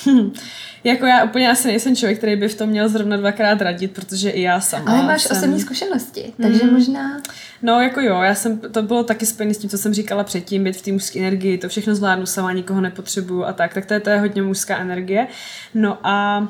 hm, 0.06 0.32
jako 0.84 1.06
já 1.06 1.24
úplně 1.24 1.50
asi 1.50 1.68
nejsem 1.68 1.96
člověk, 1.96 2.18
který 2.18 2.36
by 2.36 2.48
v 2.48 2.54
tom 2.54 2.68
měl 2.68 2.88
zrovna 2.88 3.16
dvakrát 3.16 3.62
radit, 3.62 3.92
protože 3.92 4.30
i 4.30 4.42
já 4.42 4.60
sama 4.60 4.92
Ale 4.92 5.02
máš 5.02 5.22
jsem... 5.22 5.36
osobní 5.36 5.60
zkušenosti, 5.60 6.32
takže 6.42 6.64
mm, 6.64 6.72
možná... 6.72 7.20
No 7.62 7.80
jako 7.80 8.00
jo, 8.00 8.20
já 8.22 8.34
jsem, 8.34 8.58
to 8.58 8.82
bylo 8.82 9.04
taky 9.04 9.26
spojené 9.26 9.54
s 9.54 9.58
tím, 9.58 9.70
co 9.70 9.78
jsem 9.78 9.94
říkala 9.94 10.24
předtím, 10.24 10.64
být 10.64 10.76
v 10.76 10.82
té 10.82 10.92
mužské 10.92 11.18
energii, 11.18 11.58
to 11.58 11.68
všechno 11.68 11.94
zvládnu 11.94 12.26
sama, 12.26 12.52
nikoho 12.52 12.80
nepotřebuju 12.80 13.44
a 13.44 13.52
tak, 13.52 13.74
tak 13.74 13.86
to 13.86 13.94
je, 13.94 14.00
to 14.00 14.10
je 14.10 14.18
hodně 14.20 14.42
mužská 14.42 14.78
energie. 14.78 15.26
No 15.74 15.98
a 16.02 16.48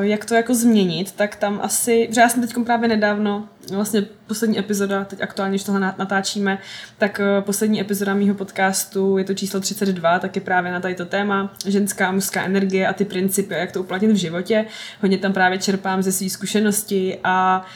jak 0.00 0.24
to 0.24 0.34
jako 0.34 0.54
změnit, 0.54 1.12
tak 1.12 1.36
tam 1.36 1.60
asi, 1.62 2.08
že 2.10 2.20
já 2.20 2.28
jsem 2.28 2.42
teď 2.42 2.54
právě 2.64 2.88
nedávno, 2.88 3.48
vlastně 3.72 4.02
poslední 4.26 4.58
epizoda, 4.58 5.04
teď 5.04 5.20
aktuálně, 5.20 5.52
když 5.52 5.64
tohle 5.64 5.80
natáčíme, 5.80 6.58
tak 6.98 7.20
eh, 7.20 7.42
poslední 7.42 7.80
epizoda 7.80 8.14
mýho 8.14 8.34
podcastu, 8.34 9.18
je 9.18 9.24
to 9.24 9.34
číslo 9.34 9.60
32, 9.60 10.18
tak 10.18 10.36
je 10.36 10.42
právě 10.42 10.72
na 10.72 10.80
tady 10.80 10.94
to 10.94 11.06
téma, 11.06 11.54
ženská 11.66 12.08
a 12.08 12.12
mužská 12.12 12.44
energie 12.44 12.88
a 12.88 12.92
ty 12.92 13.04
principy, 13.04 13.54
jak 13.54 13.72
to 13.72 13.80
uplatnit 13.80 14.10
v 14.12 14.16
životě. 14.16 14.64
Hodně 15.02 15.18
tam 15.18 15.32
právě 15.32 15.58
čerpám 15.58 16.02
ze 16.02 16.12
své 16.12 16.30
zkušenosti 16.30 17.18
a 17.24 17.66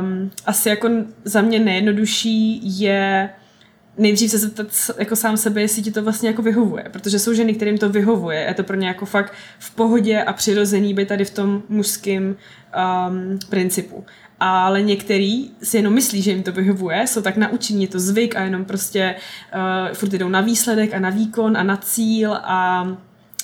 um, 0.00 0.30
asi 0.46 0.68
jako 0.68 0.90
za 1.24 1.42
mě 1.42 1.58
nejjednodušší 1.58 2.60
je 2.80 3.30
nejdřív 3.98 4.30
se 4.30 4.38
zeptat 4.38 4.66
jako 4.98 5.16
sám 5.16 5.36
sebe, 5.36 5.60
jestli 5.60 5.82
ti 5.82 5.92
to 5.92 6.02
vlastně 6.02 6.28
jako 6.28 6.42
vyhovuje, 6.42 6.84
protože 6.92 7.18
jsou 7.18 7.34
ženy, 7.34 7.54
kterým 7.54 7.78
to 7.78 7.88
vyhovuje, 7.88 8.40
je 8.40 8.54
to 8.54 8.64
pro 8.64 8.76
ně 8.76 8.88
jako 8.88 9.06
fakt 9.06 9.32
v 9.58 9.74
pohodě 9.74 10.22
a 10.22 10.32
přirozený 10.32 10.94
být 10.94 11.08
tady 11.08 11.24
v 11.24 11.30
tom 11.30 11.62
mužském 11.68 12.24
um, 12.24 13.38
principu. 13.48 14.04
Ale 14.40 14.82
některý 14.82 15.50
si 15.62 15.76
jenom 15.76 15.94
myslí, 15.94 16.22
že 16.22 16.30
jim 16.30 16.42
to 16.42 16.52
vyhovuje, 16.52 17.06
jsou 17.06 17.22
tak 17.22 17.36
naučení, 17.36 17.82
je 17.82 17.88
to 17.88 18.00
zvyk 18.00 18.36
a 18.36 18.40
jenom 18.40 18.64
prostě 18.64 19.14
uh, 19.54 19.94
furt 19.94 20.12
jdou 20.12 20.28
na 20.28 20.40
výsledek 20.40 20.94
a 20.94 20.98
na 20.98 21.10
výkon 21.10 21.56
a 21.56 21.62
na 21.62 21.76
cíl 21.76 22.34
a 22.34 22.86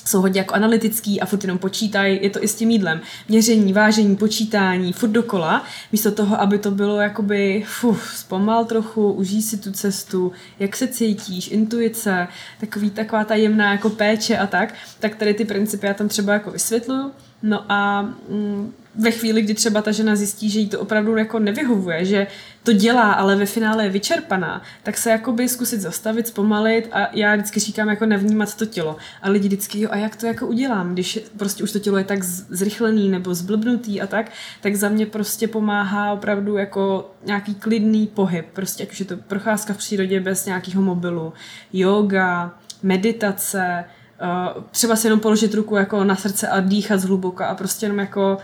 jsou 0.04 0.20
hodně 0.20 0.40
jako 0.40 0.54
analytický 0.54 1.20
a 1.20 1.26
furt 1.26 1.44
jenom 1.44 1.58
počítají, 1.58 2.18
je 2.22 2.30
to 2.30 2.44
i 2.44 2.48
s 2.48 2.54
tím 2.54 2.70
jídlem. 2.70 3.00
Měření, 3.28 3.72
vážení, 3.72 4.16
počítání, 4.16 4.92
furt 4.92 5.08
dokola, 5.08 5.64
místo 5.92 6.10
toho, 6.10 6.40
aby 6.40 6.58
to 6.58 6.70
bylo 6.70 7.00
jakoby, 7.00 7.64
fuf, 7.66 8.12
zpomal 8.16 8.64
trochu, 8.64 9.12
užij 9.12 9.42
si 9.42 9.56
tu 9.56 9.72
cestu, 9.72 10.32
jak 10.58 10.76
se 10.76 10.88
cítíš, 10.88 11.50
intuice, 11.50 12.28
takový, 12.60 12.90
taková 12.90 13.24
ta 13.24 13.34
jemná 13.34 13.72
jako 13.72 13.90
péče 13.90 14.38
a 14.38 14.46
tak, 14.46 14.74
tak 15.00 15.16
tady 15.16 15.34
ty 15.34 15.44
principy 15.44 15.86
já 15.86 15.94
tam 15.94 16.08
třeba 16.08 16.32
jako 16.32 16.50
vysvětluju. 16.50 17.12
No 17.42 17.64
a 17.72 18.02
mm, 18.02 18.72
ve 18.94 19.10
chvíli, 19.10 19.42
kdy 19.42 19.54
třeba 19.54 19.82
ta 19.82 19.92
žena 19.92 20.16
zjistí, 20.16 20.50
že 20.50 20.60
jí 20.60 20.68
to 20.68 20.80
opravdu 20.80 21.16
jako 21.16 21.38
nevyhovuje, 21.38 22.04
že 22.04 22.26
to 22.62 22.72
dělá, 22.72 23.12
ale 23.12 23.36
ve 23.36 23.46
finále 23.46 23.84
je 23.84 23.90
vyčerpaná, 23.90 24.62
tak 24.82 24.96
se 24.98 25.10
jakoby 25.10 25.48
zkusit 25.48 25.80
zastavit, 25.80 26.26
zpomalit 26.26 26.88
a 26.92 27.08
já 27.12 27.34
vždycky 27.34 27.60
říkám 27.60 27.88
jako 27.88 28.06
nevnímat 28.06 28.56
to 28.56 28.66
tělo. 28.66 28.96
A 29.22 29.30
lidi 29.30 29.48
vždycky, 29.48 29.80
jo, 29.80 29.88
a 29.92 29.96
jak 29.96 30.16
to 30.16 30.26
jako 30.26 30.46
udělám, 30.46 30.92
když 30.92 31.18
prostě 31.36 31.62
už 31.64 31.72
to 31.72 31.78
tělo 31.78 31.98
je 31.98 32.04
tak 32.04 32.22
zrychlený 32.24 33.08
nebo 33.08 33.34
zblbnutý 33.34 34.00
a 34.00 34.06
tak, 34.06 34.32
tak 34.60 34.76
za 34.76 34.88
mě 34.88 35.06
prostě 35.06 35.48
pomáhá 35.48 36.12
opravdu 36.12 36.56
jako 36.56 37.10
nějaký 37.24 37.54
klidný 37.54 38.06
pohyb, 38.06 38.46
prostě 38.52 38.82
ať 38.82 38.92
už 38.92 39.00
je 39.00 39.06
to 39.06 39.16
procházka 39.16 39.74
v 39.74 39.78
přírodě 39.78 40.20
bez 40.20 40.46
nějakého 40.46 40.82
mobilu, 40.82 41.32
yoga, 41.72 42.54
meditace, 42.82 43.84
uh, 44.22 44.62
třeba 44.70 44.96
si 44.96 45.06
jenom 45.06 45.20
položit 45.20 45.54
ruku 45.54 45.76
jako 45.76 46.04
na 46.04 46.16
srdce 46.16 46.48
a 46.48 46.60
dýchat 46.60 47.00
zhluboka 47.00 47.46
a 47.46 47.54
prostě 47.54 47.86
jenom 47.86 47.98
jako 47.98 48.38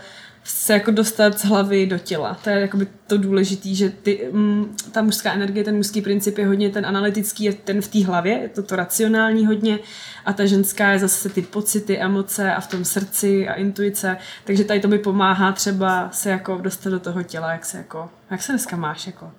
se 0.47 0.73
jako 0.73 0.91
dostat 0.91 1.39
z 1.39 1.45
hlavy 1.45 1.85
do 1.85 1.97
těla. 1.97 2.37
To 2.43 2.49
je 2.49 2.59
jakoby 2.59 2.87
to 3.07 3.17
důležité, 3.17 3.69
že 3.69 3.89
ty, 3.89 4.29
mm, 4.31 4.75
ta 4.91 5.01
mužská 5.01 5.33
energie, 5.33 5.63
ten 5.63 5.75
mužský 5.75 6.01
princip 6.01 6.37
je 6.37 6.47
hodně 6.47 6.69
ten 6.69 6.85
analytický, 6.85 7.43
je 7.43 7.53
ten 7.53 7.81
v 7.81 7.87
té 7.87 8.05
hlavě, 8.05 8.33
je 8.33 8.49
to 8.49 8.63
to 8.63 8.75
racionální 8.75 9.45
hodně 9.45 9.79
a 10.25 10.33
ta 10.33 10.45
ženská 10.45 10.89
je 10.89 10.99
zase 10.99 11.29
ty 11.29 11.41
pocity, 11.41 11.97
emoce 11.97 12.53
a 12.53 12.61
v 12.61 12.67
tom 12.67 12.85
srdci 12.85 13.47
a 13.47 13.53
intuice, 13.53 14.17
takže 14.43 14.63
tady 14.63 14.79
to 14.79 14.87
mi 14.87 14.99
pomáhá 14.99 15.51
třeba 15.51 16.09
se 16.11 16.29
jako 16.29 16.57
dostat 16.57 16.89
do 16.89 16.99
toho 16.99 17.23
těla, 17.23 17.51
jak 17.51 17.65
se 17.65 17.77
jako, 17.77 18.09
jak 18.31 18.41
se 18.41 18.51
dneska 18.51 18.75
máš 18.75 19.07
jako. 19.07 19.31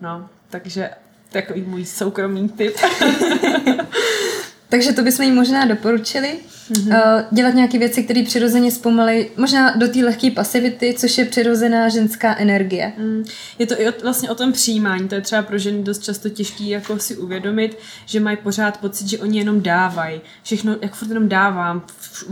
No, 0.00 0.28
takže 0.50 0.90
takový 1.32 1.62
můj 1.62 1.84
soukromý 1.84 2.48
tip. 2.48 2.76
takže 4.68 4.92
to 4.92 5.02
bychom 5.02 5.24
jí 5.24 5.32
možná 5.32 5.64
doporučili. 5.64 6.38
Mm-hmm. 6.70 7.24
dělat 7.30 7.54
nějaké 7.54 7.78
věci, 7.78 8.02
které 8.02 8.22
přirozeně 8.22 8.70
zpomalí, 8.70 9.26
možná 9.36 9.76
do 9.76 9.88
té 9.88 9.98
lehké 9.98 10.30
pasivity, 10.30 10.94
což 10.98 11.18
je 11.18 11.24
přirozená 11.24 11.88
ženská 11.88 12.36
energie. 12.38 12.92
Mm. 12.98 13.24
Je 13.58 13.66
to 13.66 13.80
i 13.80 13.88
o, 13.88 13.92
vlastně 14.02 14.30
o 14.30 14.34
tom 14.34 14.52
přijímání, 14.52 15.08
to 15.08 15.14
je 15.14 15.20
třeba 15.20 15.42
pro 15.42 15.58
ženy 15.58 15.82
dost 15.82 16.02
často 16.02 16.28
těžké 16.28 16.64
jako 16.64 16.98
si 16.98 17.16
uvědomit, 17.16 17.78
že 18.06 18.20
mají 18.20 18.36
pořád 18.36 18.80
pocit, 18.80 19.08
že 19.08 19.18
oni 19.18 19.38
jenom 19.38 19.62
dávají. 19.62 20.20
Všechno, 20.42 20.76
jak 20.82 20.94
furt 20.94 21.08
jenom 21.08 21.28
dávám, 21.28 21.82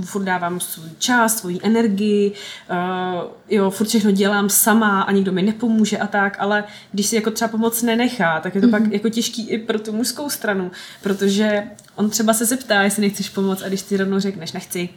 furt 0.04 0.24
dávám 0.24 0.60
svůj 0.60 0.90
čas, 0.98 1.38
svoji 1.38 1.60
energii, 1.62 2.32
uh, 2.70 3.30
jo, 3.50 3.70
furt 3.70 3.86
všechno 3.86 4.10
dělám 4.10 4.48
sama 4.48 5.02
a 5.02 5.12
nikdo 5.12 5.32
mi 5.32 5.42
nepomůže 5.42 5.98
a 5.98 6.06
tak, 6.06 6.36
ale 6.38 6.64
když 6.92 7.06
si 7.06 7.16
jako 7.16 7.30
třeba 7.30 7.48
pomoc 7.48 7.82
nenechá, 7.82 8.40
tak 8.40 8.54
je 8.54 8.60
to 8.60 8.66
mm-hmm. 8.66 8.70
pak 8.70 8.92
jako 8.92 9.08
těžký 9.08 9.48
i 9.48 9.58
pro 9.58 9.78
tu 9.78 9.92
mužskou 9.92 10.30
stranu, 10.30 10.70
protože 11.02 11.62
on 11.96 12.10
třeba 12.10 12.34
se 12.34 12.44
zeptá, 12.44 12.82
jestli 12.82 13.02
nechceš 13.02 13.28
pomoct 13.28 13.62
a 13.62 13.68
když 13.68 13.82
ty 13.82 13.96
rovnou 13.96 14.18
řekneš 14.28 14.52
nechci, 14.52 14.88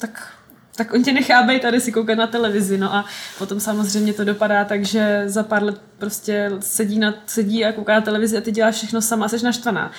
tak 0.00 0.36
tak 0.76 0.94
on 0.94 1.02
tě 1.02 1.12
nechá 1.12 1.42
být 1.42 1.62
tady 1.62 1.80
si 1.80 1.92
koukat 1.92 2.18
na 2.18 2.26
televizi, 2.26 2.78
no 2.78 2.94
a 2.94 3.04
potom 3.38 3.60
samozřejmě 3.60 4.12
to 4.12 4.24
dopadá 4.24 4.64
tak, 4.64 4.84
že 4.84 5.22
za 5.26 5.42
pár 5.42 5.62
let 5.62 5.80
prostě 5.98 6.50
sedí, 6.60 6.98
na, 6.98 7.14
sedí 7.26 7.64
a 7.64 7.72
kouká 7.72 7.94
na 7.94 8.00
televizi 8.00 8.36
a 8.36 8.40
ty 8.40 8.52
děláš 8.52 8.74
všechno 8.74 9.02
sama 9.02 9.24
a 9.24 9.28
jsi 9.28 9.44
naštvaná. 9.44 9.92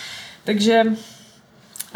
Takže 0.43 0.83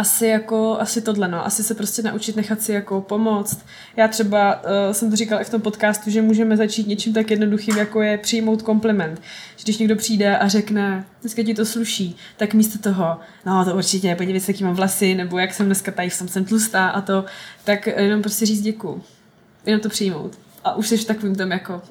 asi 0.01 0.27
jako, 0.27 0.77
asi 0.79 1.01
tohle, 1.01 1.27
no. 1.27 1.45
Asi 1.45 1.63
se 1.63 1.75
prostě 1.75 2.01
naučit 2.01 2.35
nechat 2.35 2.61
si 2.61 2.71
jako 2.71 3.01
pomoct. 3.01 3.65
Já 3.95 4.07
třeba 4.07 4.63
uh, 4.63 4.69
jsem 4.91 5.09
to 5.09 5.15
říkala 5.15 5.41
i 5.41 5.43
v 5.43 5.49
tom 5.49 5.61
podcastu, 5.61 6.09
že 6.09 6.21
můžeme 6.21 6.57
začít 6.57 6.87
něčím 6.87 7.13
tak 7.13 7.31
jednoduchým, 7.31 7.77
jako 7.77 8.01
je 8.01 8.17
přijmout 8.17 8.61
kompliment. 8.61 9.21
Že 9.57 9.63
když 9.63 9.77
někdo 9.77 9.95
přijde 9.95 10.37
a 10.37 10.47
řekne, 10.47 11.05
dneska 11.21 11.43
ti 11.43 11.53
to 11.53 11.65
sluší, 11.65 12.15
tak 12.37 12.53
místo 12.53 12.79
toho, 12.79 13.19
no 13.45 13.65
to 13.65 13.75
určitě, 13.75 14.15
podívej 14.15 14.39
se, 14.39 14.51
jaký 14.51 14.63
mám 14.63 14.75
vlasy, 14.75 15.15
nebo 15.15 15.39
jak 15.39 15.53
jsem 15.53 15.65
dneska 15.65 15.91
tady, 15.91 16.09
jsem, 16.09 16.27
jsem 16.27 16.45
tlustá 16.45 16.89
a 16.89 17.01
to, 17.01 17.25
tak 17.63 17.87
jenom 17.87 18.21
prostě 18.21 18.45
říct 18.45 18.61
děkuju. 18.61 19.03
Jenom 19.65 19.81
to 19.81 19.89
přijmout. 19.89 20.37
A 20.63 20.75
už 20.75 20.87
jsi 20.87 20.97
v 20.97 21.05
takovým 21.05 21.35
tam 21.35 21.51
jako, 21.51 21.81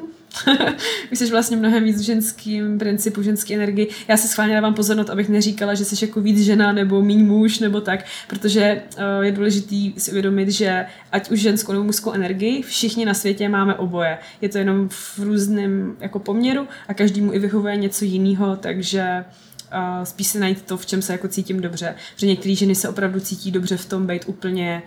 už 1.12 1.18
jsi 1.18 1.30
vlastně 1.30 1.56
mnohem 1.56 1.84
víc 1.84 2.00
ženským 2.00 2.78
principu, 2.78 3.22
ženské 3.22 3.54
energii. 3.54 3.88
Já 4.08 4.16
si 4.16 4.28
schválně 4.28 4.54
dávám 4.54 4.74
pozornost, 4.74 5.10
abych 5.10 5.28
neříkala, 5.28 5.74
že 5.74 5.84
jsi 5.84 6.04
jako 6.04 6.20
víc 6.20 6.38
žena 6.40 6.72
nebo 6.72 7.02
míň 7.02 7.26
muž 7.26 7.58
nebo 7.58 7.80
tak, 7.80 8.04
protože 8.28 8.82
uh, 8.96 9.24
je 9.24 9.32
důležitý 9.32 9.92
si 9.98 10.10
uvědomit, 10.10 10.48
že 10.48 10.86
ať 11.12 11.30
už 11.30 11.40
ženskou 11.40 11.72
nebo 11.72 11.84
mužskou 11.84 12.12
energii, 12.12 12.62
všichni 12.62 13.04
na 13.04 13.14
světě 13.14 13.48
máme 13.48 13.74
oboje. 13.74 14.18
Je 14.40 14.48
to 14.48 14.58
jenom 14.58 14.88
v 14.88 15.18
různém 15.18 15.96
jako 16.00 16.18
poměru 16.18 16.68
a 16.88 16.94
každému 16.94 17.32
i 17.32 17.38
vyhovuje 17.38 17.76
něco 17.76 18.04
jiného, 18.04 18.56
takže 18.56 19.24
uh, 19.72 20.04
spíš 20.04 20.26
se 20.26 20.38
najít 20.38 20.62
to, 20.62 20.76
v 20.76 20.86
čem 20.86 21.02
se 21.02 21.12
jako 21.12 21.28
cítím 21.28 21.60
dobře. 21.60 21.94
Protože 22.14 22.26
některé 22.26 22.54
ženy 22.54 22.74
se 22.74 22.88
opravdu 22.88 23.20
cítí 23.20 23.50
dobře 23.50 23.76
v 23.76 23.86
tom 23.86 24.06
být 24.06 24.22
úplně 24.26 24.82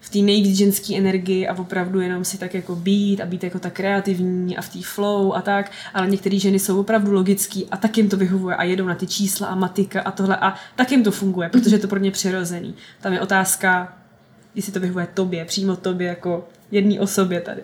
v 0.00 0.10
té 0.10 0.18
nejvíc 0.18 0.56
ženské 0.56 0.96
energii 0.96 1.48
a 1.48 1.58
opravdu 1.58 2.00
jenom 2.00 2.24
si 2.24 2.38
tak 2.38 2.54
jako 2.54 2.76
být 2.76 3.20
a 3.20 3.26
být 3.26 3.44
jako 3.44 3.58
tak 3.58 3.72
kreativní 3.72 4.56
a 4.56 4.62
v 4.62 4.68
té 4.68 4.78
flow 4.82 5.34
a 5.34 5.42
tak, 5.42 5.72
ale 5.94 6.10
některé 6.10 6.38
ženy 6.38 6.58
jsou 6.58 6.80
opravdu 6.80 7.12
logický 7.12 7.66
a 7.70 7.76
tak 7.76 7.96
jim 7.96 8.08
to 8.08 8.16
vyhovuje 8.16 8.56
a 8.56 8.64
jedou 8.64 8.86
na 8.86 8.94
ty 8.94 9.06
čísla 9.06 9.46
a 9.46 9.54
matika 9.54 10.00
a 10.00 10.10
tohle 10.10 10.36
a 10.36 10.54
tak 10.76 10.92
jim 10.92 11.02
to 11.02 11.10
funguje, 11.10 11.48
protože 11.48 11.76
je 11.76 11.80
to 11.80 11.88
pro 11.88 11.98
ně 11.98 12.10
přirozený. 12.10 12.74
Tam 13.00 13.12
je 13.12 13.20
otázka, 13.20 13.96
jestli 14.54 14.72
to 14.72 14.80
vyhovuje 14.80 15.08
tobě, 15.14 15.44
přímo 15.44 15.76
tobě 15.76 16.06
jako 16.06 16.48
jedné 16.70 17.00
osobě 17.00 17.40
tady. 17.40 17.62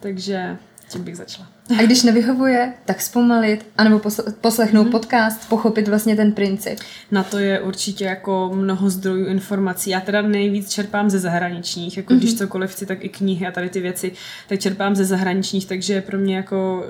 Takže 0.00 0.56
tím 0.88 1.04
bych 1.04 1.16
začala. 1.16 1.48
A 1.78 1.82
když 1.82 2.02
nevyhovuje, 2.02 2.72
tak 2.84 3.00
zpomalit, 3.00 3.66
anebo 3.78 4.00
poslechnout 4.40 4.86
mm-hmm. 4.86 4.90
podcast, 4.90 5.48
pochopit 5.48 5.88
vlastně 5.88 6.16
ten 6.16 6.32
princip. 6.32 6.78
Na 7.10 7.22
to 7.22 7.38
je 7.38 7.60
určitě 7.60 8.04
jako 8.04 8.50
mnoho 8.54 8.90
zdrojů 8.90 9.26
informací. 9.26 9.90
Já 9.90 10.00
teda 10.00 10.22
nejvíc 10.22 10.70
čerpám 10.70 11.10
ze 11.10 11.18
zahraničních, 11.18 11.96
jako 11.96 12.12
mm-hmm. 12.12 12.18
když 12.18 12.34
cokoliv 12.34 12.70
chci, 12.70 12.86
tak 12.86 13.04
i 13.04 13.08
knihy 13.08 13.46
a 13.46 13.52
tady 13.52 13.68
ty 13.70 13.80
věci, 13.80 14.12
tak 14.48 14.60
čerpám 14.60 14.96
ze 14.96 15.04
zahraničních, 15.04 15.66
takže 15.66 15.94
je 15.94 16.02
pro 16.02 16.18
mě 16.18 16.36
jako 16.36 16.84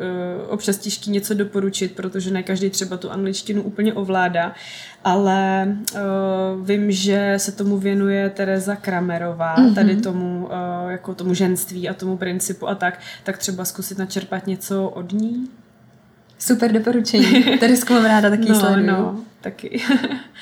uh, 0.47 0.53
občas 0.53 0.78
těžký 0.78 1.11
něco 1.11 1.35
doporučit, 1.35 1.93
protože 1.93 2.31
ne 2.31 2.43
každý 2.43 2.70
třeba 2.70 2.97
tu 2.97 3.11
angličtinu 3.11 3.62
úplně 3.62 3.95
ovládá 3.95 4.55
ale 5.05 5.68
uh, 5.95 6.66
vím, 6.66 6.93
že 6.93 7.35
se 7.37 7.53
tomu 7.53 7.78
věnuje 7.78 8.31
Tereza 8.31 8.76
Kramerová, 8.76 9.57
mm-hmm. 9.57 9.74
tady 9.74 9.97
tomu, 9.97 10.45
uh, 10.45 10.91
jako 10.91 11.14
tomu 11.14 11.35
ženství 11.35 11.89
a 11.89 11.95
tomu 11.95 12.16
principu 12.16 12.68
a 12.68 12.74
tak, 12.74 13.01
tak 13.24 13.39
třeba 13.39 13.64
zkusit 13.64 13.99
načerpat 13.99 14.47
něco 14.47 14.70
od 14.79 15.12
ní. 15.12 15.49
Super 16.39 16.73
doporučení. 16.73 17.59
Teresku 17.59 17.93
mám 17.93 18.05
ráda 18.05 18.31
taky 18.31 18.49
no, 18.49 18.61
sleduju. 18.61 18.87
No, 18.87 19.21
taky. 19.41 19.83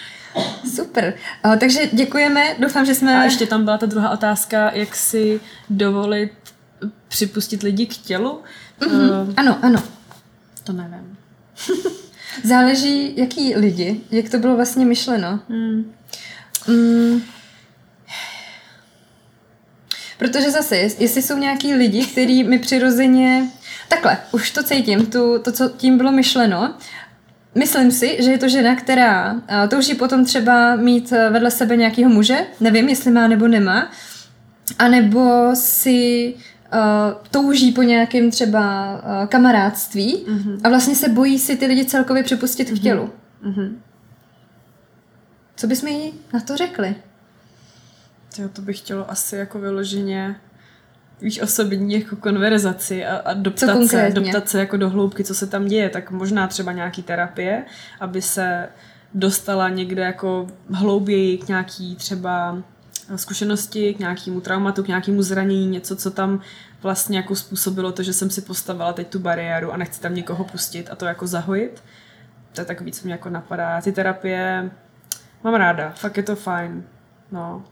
Super. 0.74 1.14
Uh, 1.44 1.56
takže 1.56 1.80
děkujeme, 1.92 2.56
doufám, 2.58 2.86
že 2.86 2.94
jsme... 2.94 3.18
A 3.18 3.24
ještě 3.24 3.46
tam 3.46 3.64
byla 3.64 3.78
ta 3.78 3.86
druhá 3.86 4.10
otázka, 4.10 4.70
jak 4.74 4.96
si 4.96 5.40
dovolit 5.70 6.32
připustit 7.08 7.62
lidi 7.62 7.86
k 7.86 7.96
tělu. 7.96 8.40
Mm-hmm. 8.80 9.22
Uh, 9.22 9.34
ano, 9.36 9.58
ano. 9.62 9.82
To 10.64 10.72
nevím. 10.72 11.16
Záleží, 12.44 13.12
jaký 13.16 13.54
lidi, 13.56 14.00
jak 14.10 14.30
to 14.30 14.38
bylo 14.38 14.56
vlastně 14.56 14.84
myšleno. 14.84 15.40
Hmm. 15.48 15.94
Mm. 16.68 17.22
Protože 20.18 20.50
zase, 20.50 20.76
jestli 20.76 21.22
jsou 21.22 21.38
nějaký 21.38 21.74
lidi, 21.74 22.06
kteří 22.06 22.44
mi 22.44 22.58
přirozeně... 22.58 23.44
Takhle, 23.88 24.18
už 24.32 24.50
to 24.50 24.62
cítím, 24.62 25.06
tu, 25.06 25.38
to, 25.38 25.52
co 25.52 25.68
tím 25.68 25.98
bylo 25.98 26.12
myšleno. 26.12 26.74
Myslím 27.54 27.90
si, 27.90 28.16
že 28.22 28.30
je 28.30 28.38
to 28.38 28.48
žena, 28.48 28.76
která 28.76 29.42
touží 29.68 29.94
potom 29.94 30.24
třeba 30.24 30.76
mít 30.76 31.10
vedle 31.10 31.50
sebe 31.50 31.76
nějakého 31.76 32.10
muže, 32.10 32.38
nevím, 32.60 32.88
jestli 32.88 33.10
má 33.10 33.28
nebo 33.28 33.48
nemá, 33.48 33.90
anebo 34.78 35.50
si 35.54 36.34
uh, 36.34 36.80
touží 37.30 37.72
po 37.72 37.82
nějakém 37.82 38.30
třeba 38.30 38.92
uh, 38.94 39.26
kamarádství 39.26 40.24
mm-hmm. 40.28 40.60
a 40.64 40.68
vlastně 40.68 40.94
se 40.94 41.08
bojí 41.08 41.38
si 41.38 41.56
ty 41.56 41.66
lidi 41.66 41.84
celkově 41.84 42.22
připustit 42.22 42.68
mm-hmm. 42.68 42.80
k 42.80 42.82
tělu. 42.82 43.10
Mm-hmm. 43.44 43.76
Co 45.56 45.66
bychom 45.66 45.88
jí 45.88 46.12
na 46.32 46.40
to 46.40 46.56
řekli? 46.56 46.94
Jo, 48.38 48.48
to 48.48 48.62
bych 48.62 48.78
chtělo 48.78 49.10
asi 49.10 49.36
jako 49.36 49.58
vyloženě 49.58 50.36
víš, 51.20 51.42
osobní 51.42 51.94
jako 51.94 52.16
konverzaci 52.16 53.06
a, 53.06 53.16
a 53.16 53.34
doptat, 53.34 53.86
se, 53.86 54.10
doptat 54.14 54.48
se 54.48 54.60
jako 54.60 54.76
do 54.76 54.90
hloubky, 54.90 55.24
co 55.24 55.34
se 55.34 55.46
tam 55.46 55.66
děje, 55.66 55.90
tak 55.90 56.10
možná 56.10 56.46
třeba 56.46 56.72
nějaký 56.72 57.02
terapie, 57.02 57.64
aby 58.00 58.22
se 58.22 58.68
dostala 59.14 59.68
někde 59.68 60.02
jako 60.02 60.46
hlouběji 60.70 61.38
k 61.38 61.48
nějaký 61.48 61.96
třeba 61.96 62.62
zkušenosti, 63.16 63.94
k 63.94 63.98
nějakému 63.98 64.40
traumatu, 64.40 64.82
k 64.82 64.88
nějakému 64.88 65.22
zranění, 65.22 65.66
něco, 65.66 65.96
co 65.96 66.10
tam 66.10 66.40
vlastně 66.82 67.18
jako 67.18 67.36
způsobilo 67.36 67.92
to, 67.92 68.02
že 68.02 68.12
jsem 68.12 68.30
si 68.30 68.40
postavila 68.40 68.92
teď 68.92 69.08
tu 69.08 69.18
bariéru 69.18 69.72
a 69.72 69.76
nechci 69.76 70.00
tam 70.00 70.14
někoho 70.14 70.44
pustit 70.44 70.90
a 70.90 70.96
to 70.96 71.06
jako 71.06 71.26
zahojit. 71.26 71.82
To 72.52 72.60
je 72.60 72.64
tak 72.64 72.80
víc, 72.80 73.00
co 73.00 73.04
mě 73.04 73.12
jako 73.12 73.30
napadá. 73.30 73.80
Ty 73.80 73.92
terapie 73.92 74.70
mám 75.44 75.54
ráda, 75.54 75.90
fakt 75.90 76.16
je 76.16 76.22
to 76.22 76.36
fajn. 76.36 76.84
No. 77.32 77.62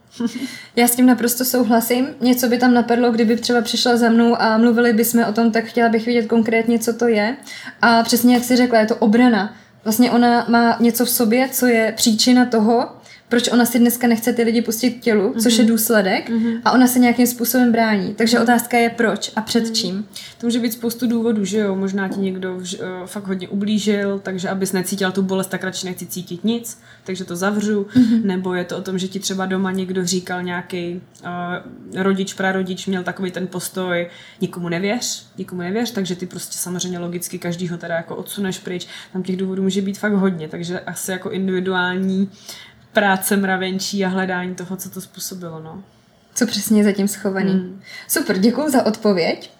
Já 0.76 0.88
s 0.88 0.96
tím 0.96 1.06
naprosto 1.06 1.44
souhlasím. 1.44 2.08
Něco 2.20 2.48
by 2.48 2.58
tam 2.58 2.74
napadlo, 2.74 3.10
kdyby 3.10 3.36
třeba 3.36 3.60
přišla 3.60 3.96
za 3.96 4.08
mnou 4.08 4.42
a 4.42 4.58
mluvili 4.58 4.92
bychom 4.92 5.24
o 5.24 5.32
tom, 5.32 5.52
tak 5.52 5.64
chtěla 5.64 5.88
bych 5.88 6.06
vidět 6.06 6.26
konkrétně, 6.26 6.78
co 6.78 6.92
to 6.92 7.08
je. 7.08 7.36
A 7.82 8.02
přesně 8.02 8.34
jak 8.34 8.44
jsi 8.44 8.56
řekla, 8.56 8.78
je 8.78 8.86
to 8.86 8.96
obrana. 8.96 9.56
Vlastně 9.84 10.10
ona 10.10 10.46
má 10.48 10.76
něco 10.80 11.04
v 11.04 11.10
sobě, 11.10 11.48
co 11.48 11.66
je 11.66 11.92
příčina 11.96 12.44
toho, 12.44 12.88
proč 13.28 13.48
ona 13.48 13.66
si 13.66 13.78
dneska 13.78 14.06
nechce 14.06 14.32
ty 14.32 14.42
lidi 14.42 14.62
pustit 14.62 14.90
k 14.90 15.00
tělu, 15.00 15.30
mm-hmm. 15.30 15.42
což 15.42 15.58
je 15.58 15.64
mhm. 15.64 15.72
důsledek, 15.72 16.30
mm-hmm. 16.30 16.60
a 16.64 16.72
ona 16.72 16.86
se 16.86 16.98
nějakým 16.98 17.26
způsobem 17.26 17.72
brání. 17.72 18.14
Takže 18.14 18.40
otázka 18.40 18.78
je 18.78 18.90
proč 18.90 19.32
a 19.36 19.40
před 19.40 19.64
mm-hmm. 19.64 19.72
čím. 19.72 20.08
To 20.38 20.46
může 20.46 20.58
být 20.58 20.72
spoustu 20.72 21.06
důvodů, 21.06 21.44
že 21.44 21.58
jo, 21.58 21.74
možná 21.74 22.08
ti 22.08 22.20
někdo 22.20 22.54
uh, 22.54 22.62
fakt 23.06 23.26
hodně 23.26 23.48
ublížil, 23.48 24.18
takže 24.18 24.48
abys 24.48 24.72
necítil 24.72 25.12
tu 25.12 25.22
bolest, 25.22 25.46
tak 25.46 25.64
radši 25.64 25.86
nechci 25.86 26.06
cítit 26.06 26.44
nic, 26.44 26.80
takže 27.04 27.24
to 27.24 27.36
zavřu, 27.36 27.82
mm-hmm. 27.82 28.24
nebo 28.24 28.54
je 28.54 28.64
to 28.64 28.76
o 28.76 28.82
tom, 28.82 28.98
že 28.98 29.08
ti 29.08 29.20
třeba 29.20 29.46
doma 29.46 29.72
někdo 29.72 30.06
říkal 30.06 30.42
nějaký 30.42 31.00
uh, 31.22 32.02
rodič, 32.02 32.34
prarodič 32.34 32.86
měl 32.86 33.02
takový 33.02 33.30
ten 33.30 33.46
postoj, 33.46 34.06
nikomu 34.40 34.68
nevěř, 34.68 35.26
nikomu 35.38 35.62
nevěř, 35.62 35.90
takže 35.90 36.16
ty 36.16 36.26
prostě 36.26 36.58
samozřejmě 36.58 36.98
logicky 36.98 37.38
každýho 37.38 37.78
teda 37.78 37.94
jako 37.94 38.16
odsuneš 38.16 38.58
pryč. 38.58 38.86
Tam 39.12 39.22
těch 39.22 39.36
důvodů 39.36 39.62
může 39.62 39.82
být 39.82 39.98
fakt 39.98 40.12
hodně, 40.12 40.48
takže 40.48 40.80
asi 40.80 41.10
jako 41.10 41.30
individuální 41.30 42.30
práce 42.96 43.36
mravenčí 43.36 44.04
a 44.04 44.08
hledání 44.08 44.54
toho, 44.54 44.76
co 44.76 44.90
to 44.90 45.00
způsobilo. 45.00 45.60
No. 45.60 45.82
Co 46.34 46.46
přesně 46.46 46.80
je 46.80 46.84
zatím 46.84 47.08
schovaný. 47.08 47.52
Hmm. 47.52 47.80
Super, 48.08 48.38
děkuji 48.38 48.70
za 48.70 48.86
odpověď. 48.86 49.50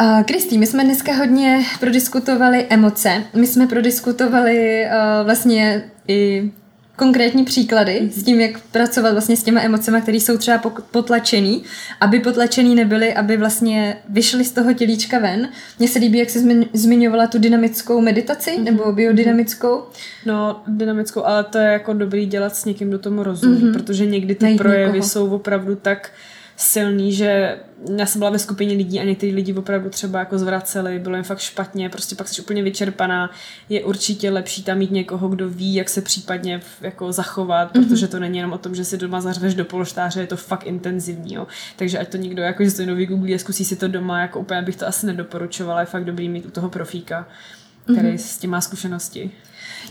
Uh, 0.00 0.22
Kristý, 0.22 0.58
my 0.58 0.66
jsme 0.66 0.84
dneska 0.84 1.12
hodně 1.12 1.64
prodiskutovali 1.80 2.66
emoce. 2.70 3.24
My 3.34 3.46
jsme 3.46 3.66
prodiskutovali 3.66 4.86
uh, 4.86 5.26
vlastně 5.26 5.90
i 6.08 6.50
konkrétní 6.98 7.44
příklady 7.44 8.00
mm-hmm. 8.00 8.20
s 8.20 8.22
tím, 8.22 8.40
jak 8.40 8.60
pracovat 8.60 9.12
vlastně 9.12 9.36
s 9.36 9.42
těma 9.42 9.60
emocemi, 9.60 10.00
které 10.02 10.16
jsou 10.16 10.38
třeba 10.38 10.58
potlačený, 10.90 11.62
aby 12.00 12.20
potlačený 12.20 12.74
nebyly, 12.74 13.14
aby 13.14 13.36
vlastně 13.36 13.96
vyšly 14.08 14.44
z 14.44 14.52
toho 14.52 14.72
tělíčka 14.72 15.18
ven. 15.18 15.48
Mně 15.78 15.88
se 15.88 15.98
líbí, 15.98 16.18
jak 16.18 16.30
jsi 16.30 16.68
zmiňovala 16.72 17.26
tu 17.26 17.38
dynamickou 17.38 18.00
meditaci 18.00 18.50
mm-hmm. 18.50 18.64
nebo 18.64 18.92
biodynamickou. 18.92 19.82
No, 20.26 20.62
dynamickou, 20.66 21.24
ale 21.24 21.44
to 21.44 21.58
je 21.58 21.72
jako 21.72 21.92
dobrý 21.92 22.26
dělat 22.26 22.56
s 22.56 22.64
někým, 22.64 22.88
kdo 22.88 22.98
tomu 22.98 23.22
rozumí, 23.22 23.60
mm-hmm. 23.60 23.72
protože 23.72 24.06
někdy 24.06 24.34
ty 24.34 24.44
Najít 24.44 24.58
projevy 24.58 24.92
někoho. 24.92 25.08
jsou 25.08 25.30
opravdu 25.30 25.76
tak 25.76 26.10
silný, 26.60 27.12
že 27.12 27.58
já 27.98 28.06
jsem 28.06 28.18
byla 28.18 28.30
ve 28.30 28.38
skupině 28.38 28.74
lidí 28.76 29.00
a 29.00 29.04
někteří 29.04 29.32
lidi 29.32 29.54
opravdu 29.54 29.90
třeba 29.90 30.18
jako 30.18 30.38
zvraceli, 30.38 30.98
bylo 30.98 31.16
jim 31.16 31.24
fakt 31.24 31.38
špatně, 31.38 31.88
prostě 31.88 32.14
pak 32.14 32.28
jsi 32.28 32.42
úplně 32.42 32.62
vyčerpaná. 32.62 33.30
Je 33.68 33.84
určitě 33.84 34.30
lepší 34.30 34.62
tam 34.62 34.78
mít 34.78 34.90
někoho, 34.90 35.28
kdo 35.28 35.48
ví, 35.48 35.74
jak 35.74 35.88
se 35.88 36.02
případně 36.02 36.60
jako 36.80 37.12
zachovat, 37.12 37.74
mm-hmm. 37.74 37.88
protože 37.88 38.08
to 38.08 38.18
není 38.18 38.36
jenom 38.36 38.52
o 38.52 38.58
tom, 38.58 38.74
že 38.74 38.84
si 38.84 38.98
doma 38.98 39.20
zařveš 39.20 39.54
do 39.54 39.64
polštáře, 39.64 40.20
je 40.20 40.26
to 40.26 40.36
fakt 40.36 40.66
intenzivní. 40.66 41.34
Jo. 41.34 41.46
Takže 41.76 41.98
ať 41.98 42.08
to 42.08 42.16
někdo 42.16 42.42
jako, 42.42 42.64
že 42.64 42.70
to 42.70 42.86
nový 42.86 43.06
Google 43.06 43.34
a 43.34 43.38
zkusí 43.38 43.64
si 43.64 43.76
to 43.76 43.88
doma, 43.88 44.20
jako 44.20 44.40
úplně 44.40 44.62
bych 44.62 44.76
to 44.76 44.86
asi 44.86 45.06
nedoporučovala, 45.06 45.80
je 45.80 45.86
fakt 45.86 46.04
dobrý 46.04 46.28
mít 46.28 46.46
u 46.46 46.50
toho 46.50 46.68
profíka, 46.68 47.28
který 47.84 48.08
mm-hmm. 48.08 48.26
s 48.26 48.38
tím 48.38 48.50
má 48.50 48.60
zkušenosti. 48.60 49.30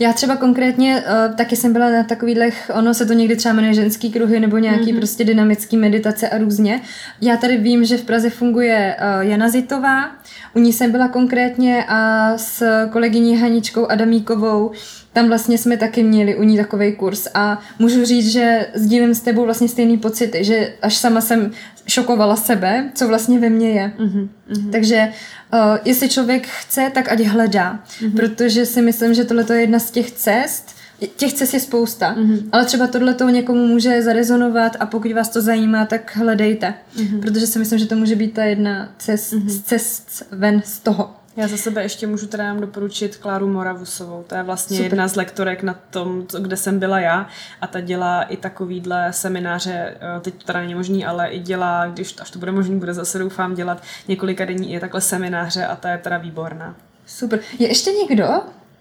Já 0.00 0.12
třeba 0.12 0.36
konkrétně 0.36 1.02
uh, 1.02 1.34
taky 1.34 1.56
jsem 1.56 1.72
byla 1.72 1.90
na 1.90 2.02
takových, 2.02 2.70
ono 2.74 2.94
se 2.94 3.06
to 3.06 3.12
někdy 3.12 3.36
třeba 3.36 3.54
jmenuje 3.54 3.74
ženský 3.74 4.12
kruhy 4.12 4.40
nebo 4.40 4.58
nějaký 4.58 4.92
mm-hmm. 4.92 4.96
prostě 4.96 5.24
dynamický 5.24 5.76
meditace 5.76 6.28
a 6.28 6.38
různě. 6.38 6.80
Já 7.20 7.36
tady 7.36 7.56
vím, 7.56 7.84
že 7.84 7.96
v 7.96 8.04
Praze 8.04 8.30
funguje 8.30 8.96
uh, 8.98 9.28
Jana 9.30 9.48
Zitová, 9.48 10.10
u 10.54 10.58
ní 10.58 10.72
jsem 10.72 10.92
byla 10.92 11.08
konkrétně 11.08 11.84
a 11.88 12.32
s 12.36 12.86
kolegyní 12.90 13.36
Haničkou 13.36 13.86
Adamíkovou 13.86 14.72
tam 15.12 15.28
vlastně 15.28 15.58
jsme 15.58 15.76
taky 15.76 16.02
měli 16.02 16.36
u 16.36 16.42
ní 16.42 16.56
takový 16.56 16.92
kurz 16.92 17.28
a 17.34 17.60
můžu 17.78 18.04
říct, 18.04 18.32
že 18.32 18.66
sdílím 18.74 19.14
s 19.14 19.20
tebou 19.20 19.44
vlastně 19.44 19.68
stejný 19.68 19.98
pocity, 19.98 20.44
že 20.44 20.72
až 20.82 20.96
sama 20.96 21.20
jsem 21.20 21.50
šokovala 21.88 22.36
sebe, 22.36 22.90
co 22.94 23.08
vlastně 23.08 23.38
ve 23.38 23.50
mně 23.50 23.70
je. 23.70 23.92
Mm-hmm. 23.98 24.28
Takže 24.72 25.08
uh, 25.52 25.78
jestli 25.84 26.08
člověk 26.08 26.46
chce, 26.46 26.90
tak 26.94 27.12
ať 27.12 27.20
hledá, 27.20 27.84
mm-hmm. 28.00 28.16
protože 28.16 28.66
si 28.66 28.82
myslím, 28.82 29.14
že 29.14 29.24
tohle 29.24 29.44
je 29.50 29.60
jedna 29.60 29.78
z 29.78 29.90
těch 29.90 30.10
cest, 30.10 30.78
Těch 31.16 31.32
cest 31.32 31.54
je 31.54 31.60
spousta, 31.60 32.14
mm-hmm. 32.14 32.48
ale 32.52 32.64
třeba 32.64 32.86
tohle 32.86 33.14
to 33.14 33.28
někomu 33.28 33.66
může 33.66 34.02
zarezonovat 34.02 34.76
a 34.80 34.86
pokud 34.86 35.12
vás 35.12 35.28
to 35.28 35.40
zajímá, 35.40 35.86
tak 35.86 36.16
hledejte, 36.16 36.74
mm-hmm. 36.96 37.20
protože 37.20 37.46
si 37.46 37.58
myslím, 37.58 37.78
že 37.78 37.86
to 37.86 37.96
může 37.96 38.16
být 38.16 38.34
ta 38.34 38.44
jedna 38.44 38.92
cest, 38.98 39.32
mm-hmm. 39.32 39.62
cest 39.62 40.22
ven 40.30 40.62
z 40.64 40.78
toho. 40.78 41.17
Já 41.38 41.48
za 41.48 41.56
sebe 41.56 41.82
ještě 41.82 42.06
můžu 42.06 42.26
teda 42.26 42.44
nám 42.44 42.60
doporučit 42.60 43.16
Kláru 43.16 43.48
Moravusovou. 43.48 44.24
To 44.26 44.34
je 44.34 44.42
vlastně 44.42 44.76
Super. 44.76 44.92
jedna 44.92 45.08
z 45.08 45.16
lektorek 45.16 45.62
na 45.62 45.74
tom, 45.90 46.26
kde 46.38 46.56
jsem 46.56 46.78
byla 46.78 47.00
já 47.00 47.26
a 47.60 47.66
ta 47.66 47.80
dělá 47.80 48.22
i 48.22 48.36
takovýhle 48.36 49.12
semináře, 49.12 49.96
eh, 50.00 50.20
teď 50.20 50.34
to 50.34 50.44
teda 50.44 50.60
není 50.60 50.74
možný, 50.74 51.06
ale 51.06 51.28
i 51.28 51.38
dělá, 51.38 51.86
když 51.86 52.14
až 52.20 52.30
to 52.30 52.38
bude 52.38 52.52
možný, 52.52 52.78
bude 52.78 52.94
zase 52.94 53.18
doufám 53.18 53.54
dělat 53.54 53.82
několika 54.08 54.44
denní 54.44 54.74
i 54.74 54.80
takhle 54.80 55.00
semináře 55.00 55.66
a 55.66 55.76
ta 55.76 55.90
je 55.90 55.98
teda 55.98 56.18
výborná. 56.18 56.76
Super. 57.06 57.40
Je 57.58 57.68
ještě 57.68 57.90
někdo, 57.90 58.28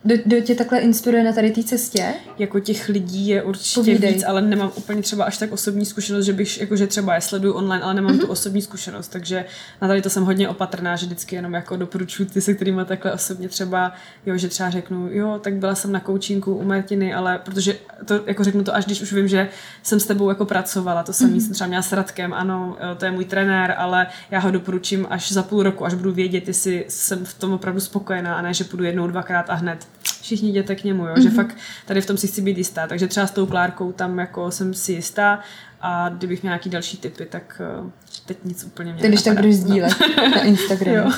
kdo, 0.03 0.15
kdo 0.25 0.41
tě 0.41 0.55
takhle 0.55 0.79
inspiruje 0.79 1.23
na 1.23 1.33
tady 1.33 1.51
té 1.51 1.63
cestě? 1.63 2.13
Jako 2.37 2.59
těch 2.59 2.89
lidí 2.89 3.27
je 3.27 3.43
určitě 3.43 3.79
Povídej. 3.79 4.13
víc, 4.13 4.23
ale 4.27 4.41
nemám 4.41 4.71
úplně 4.75 5.01
třeba 5.01 5.25
až 5.25 5.37
tak 5.37 5.51
osobní 5.51 5.85
zkušenost, 5.85 6.25
že 6.25 6.33
bych, 6.33 6.61
jakože 6.61 6.87
třeba 6.87 7.15
je 7.15 7.21
sleduju 7.21 7.53
online, 7.53 7.83
ale 7.83 7.93
nemám 7.93 8.11
mm-hmm. 8.11 8.21
tu 8.21 8.27
osobní 8.27 8.61
zkušenost, 8.61 9.07
takže 9.07 9.45
na 9.81 9.87
tady 9.87 10.01
to 10.01 10.09
jsem 10.09 10.25
hodně 10.25 10.49
opatrná, 10.49 10.95
že 10.95 11.05
vždycky 11.05 11.35
jenom 11.35 11.53
jako 11.53 11.77
doporučuji 11.77 12.25
ty, 12.25 12.41
se 12.41 12.53
kterými 12.53 12.85
takhle 12.85 13.13
osobně 13.13 13.49
třeba, 13.49 13.93
jo, 14.25 14.37
že 14.37 14.47
třeba 14.47 14.69
řeknu, 14.69 15.09
jo, 15.11 15.39
tak 15.43 15.53
byla 15.53 15.75
jsem 15.75 15.91
na 15.91 15.99
koučinku 15.99 16.55
u 16.55 16.63
Martiny, 16.63 17.13
ale 17.13 17.39
protože 17.45 17.77
to 18.05 18.19
jako 18.25 18.43
řeknu 18.43 18.63
to 18.63 18.75
až 18.75 18.85
když 18.85 19.01
už 19.01 19.13
vím, 19.13 19.27
že 19.27 19.49
jsem 19.83 19.99
s 19.99 20.05
tebou 20.05 20.29
jako 20.29 20.45
pracovala, 20.45 21.03
to 21.03 21.13
jsem 21.13 21.33
mm-hmm. 21.33 21.39
jsem 21.39 21.53
třeba 21.53 21.67
měla 21.67 21.81
s 21.81 21.91
Radkem, 21.91 22.33
ano, 22.33 22.77
to 22.97 23.05
je 23.05 23.11
můj 23.11 23.25
trenér, 23.25 23.75
ale 23.77 24.07
já 24.31 24.39
ho 24.39 24.51
doporučím 24.51 25.07
až 25.09 25.31
za 25.31 25.43
půl 25.43 25.63
roku, 25.63 25.85
až 25.85 25.93
budu 25.93 26.11
vědět, 26.11 26.47
jestli 26.47 26.85
jsem 26.87 27.25
v 27.25 27.33
tom 27.33 27.53
opravdu 27.53 27.79
spokojená 27.79 28.35
a 28.35 28.41
ne, 28.41 28.53
že 28.53 28.63
půjdu 28.63 28.83
jednou, 28.83 29.07
dvakrát 29.07 29.49
a 29.49 29.53
hned 29.53 29.86
všichni 30.21 30.49
jděte 30.49 30.75
k 30.75 30.83
němu, 30.83 31.05
jo? 31.05 31.13
Mm-hmm. 31.13 31.21
že 31.21 31.29
mhm. 31.29 31.35
fakt 31.35 31.57
tady 31.85 32.01
v 32.01 32.05
tom 32.05 32.17
si 32.17 32.27
chci 32.27 32.41
být 32.41 32.57
jistá. 32.57 32.87
Takže 32.87 33.07
třeba 33.07 33.27
s 33.27 33.31
tou 33.31 33.45
Klárkou 33.45 33.91
tam 33.91 34.19
jako 34.19 34.51
jsem 34.51 34.73
si 34.73 34.91
jistá 34.91 35.39
a 35.81 36.09
kdybych 36.09 36.41
měla 36.43 36.53
nějaký 36.53 36.69
další 36.69 36.97
typy, 36.97 37.25
tak 37.25 37.61
uh, 37.83 37.89
teď 38.25 38.37
nic 38.43 38.63
úplně 38.63 38.93
mě 38.93 39.07
když 39.07 39.21
tak 39.21 39.35
budeš 39.35 39.55
sdílet 39.55 39.93
no. 40.17 40.29
na 40.35 40.41
Instagramu. 40.41 41.11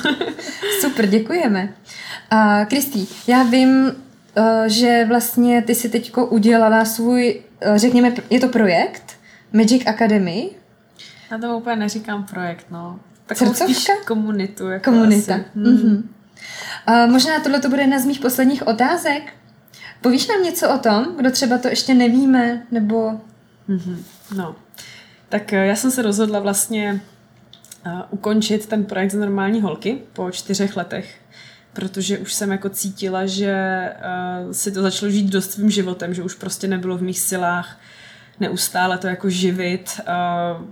Super, 0.80 1.06
děkujeme. 1.06 1.74
Uh, 2.32 2.64
Kristý, 2.64 3.06
já 3.26 3.42
vím, 3.42 3.84
uh, 3.86 3.92
že 4.66 5.04
vlastně 5.08 5.62
ty 5.62 5.74
si 5.74 5.88
teďko 5.88 6.26
udělala 6.26 6.84
svůj, 6.84 7.42
uh, 7.66 7.76
řekněme, 7.76 8.12
je 8.30 8.40
to 8.40 8.48
projekt 8.48 9.18
Magic 9.52 9.86
Academy. 9.86 10.50
Já 11.30 11.38
to 11.38 11.56
úplně 11.56 11.76
neříkám 11.76 12.24
projekt, 12.24 12.66
no. 12.70 13.00
Takovou 13.26 13.54
spíš 13.54 13.86
komunitu. 14.06 14.68
Jako 14.68 14.84
Komunita. 14.84 15.34
Asi. 15.34 15.44
Hmm. 15.54 15.64
Mm-hmm. 15.64 16.02
Uh, 16.88 17.10
možná 17.10 17.40
tohle 17.40 17.60
to 17.60 17.68
bude 17.68 17.82
jedna 17.82 17.98
z 17.98 18.04
mých 18.04 18.20
posledních 18.20 18.66
otázek. 18.66 19.32
Povíš 20.00 20.28
nám 20.28 20.42
něco 20.42 20.74
o 20.74 20.78
tom, 20.78 21.16
kdo 21.16 21.30
třeba 21.30 21.58
to 21.58 21.68
ještě 21.68 21.94
nevíme, 21.94 22.66
nebo... 22.70 23.20
Mm-hmm. 23.68 23.96
No, 24.36 24.56
tak 25.28 25.52
eh, 25.52 25.66
já 25.66 25.76
jsem 25.76 25.90
se 25.90 26.02
rozhodla 26.02 26.40
vlastně 26.40 27.00
uh, 27.86 28.00
ukončit 28.10 28.66
ten 28.66 28.84
projekt 28.84 29.10
z 29.10 29.14
normální 29.14 29.60
holky 29.60 29.98
po 30.12 30.30
čtyřech 30.30 30.76
letech, 30.76 31.20
protože 31.72 32.18
už 32.18 32.34
jsem 32.34 32.52
jako 32.52 32.68
cítila, 32.68 33.26
že 33.26 33.54
uh, 34.46 34.52
si 34.52 34.72
to 34.72 34.82
začalo 34.82 35.12
žít 35.12 35.26
dost 35.26 35.52
svým 35.52 35.70
životem, 35.70 36.14
že 36.14 36.22
už 36.22 36.34
prostě 36.34 36.68
nebylo 36.68 36.96
v 36.96 37.02
mých 37.02 37.20
silách 37.20 37.78
neustále 38.40 38.98
to 38.98 39.06
jako 39.06 39.30
živit. 39.30 40.00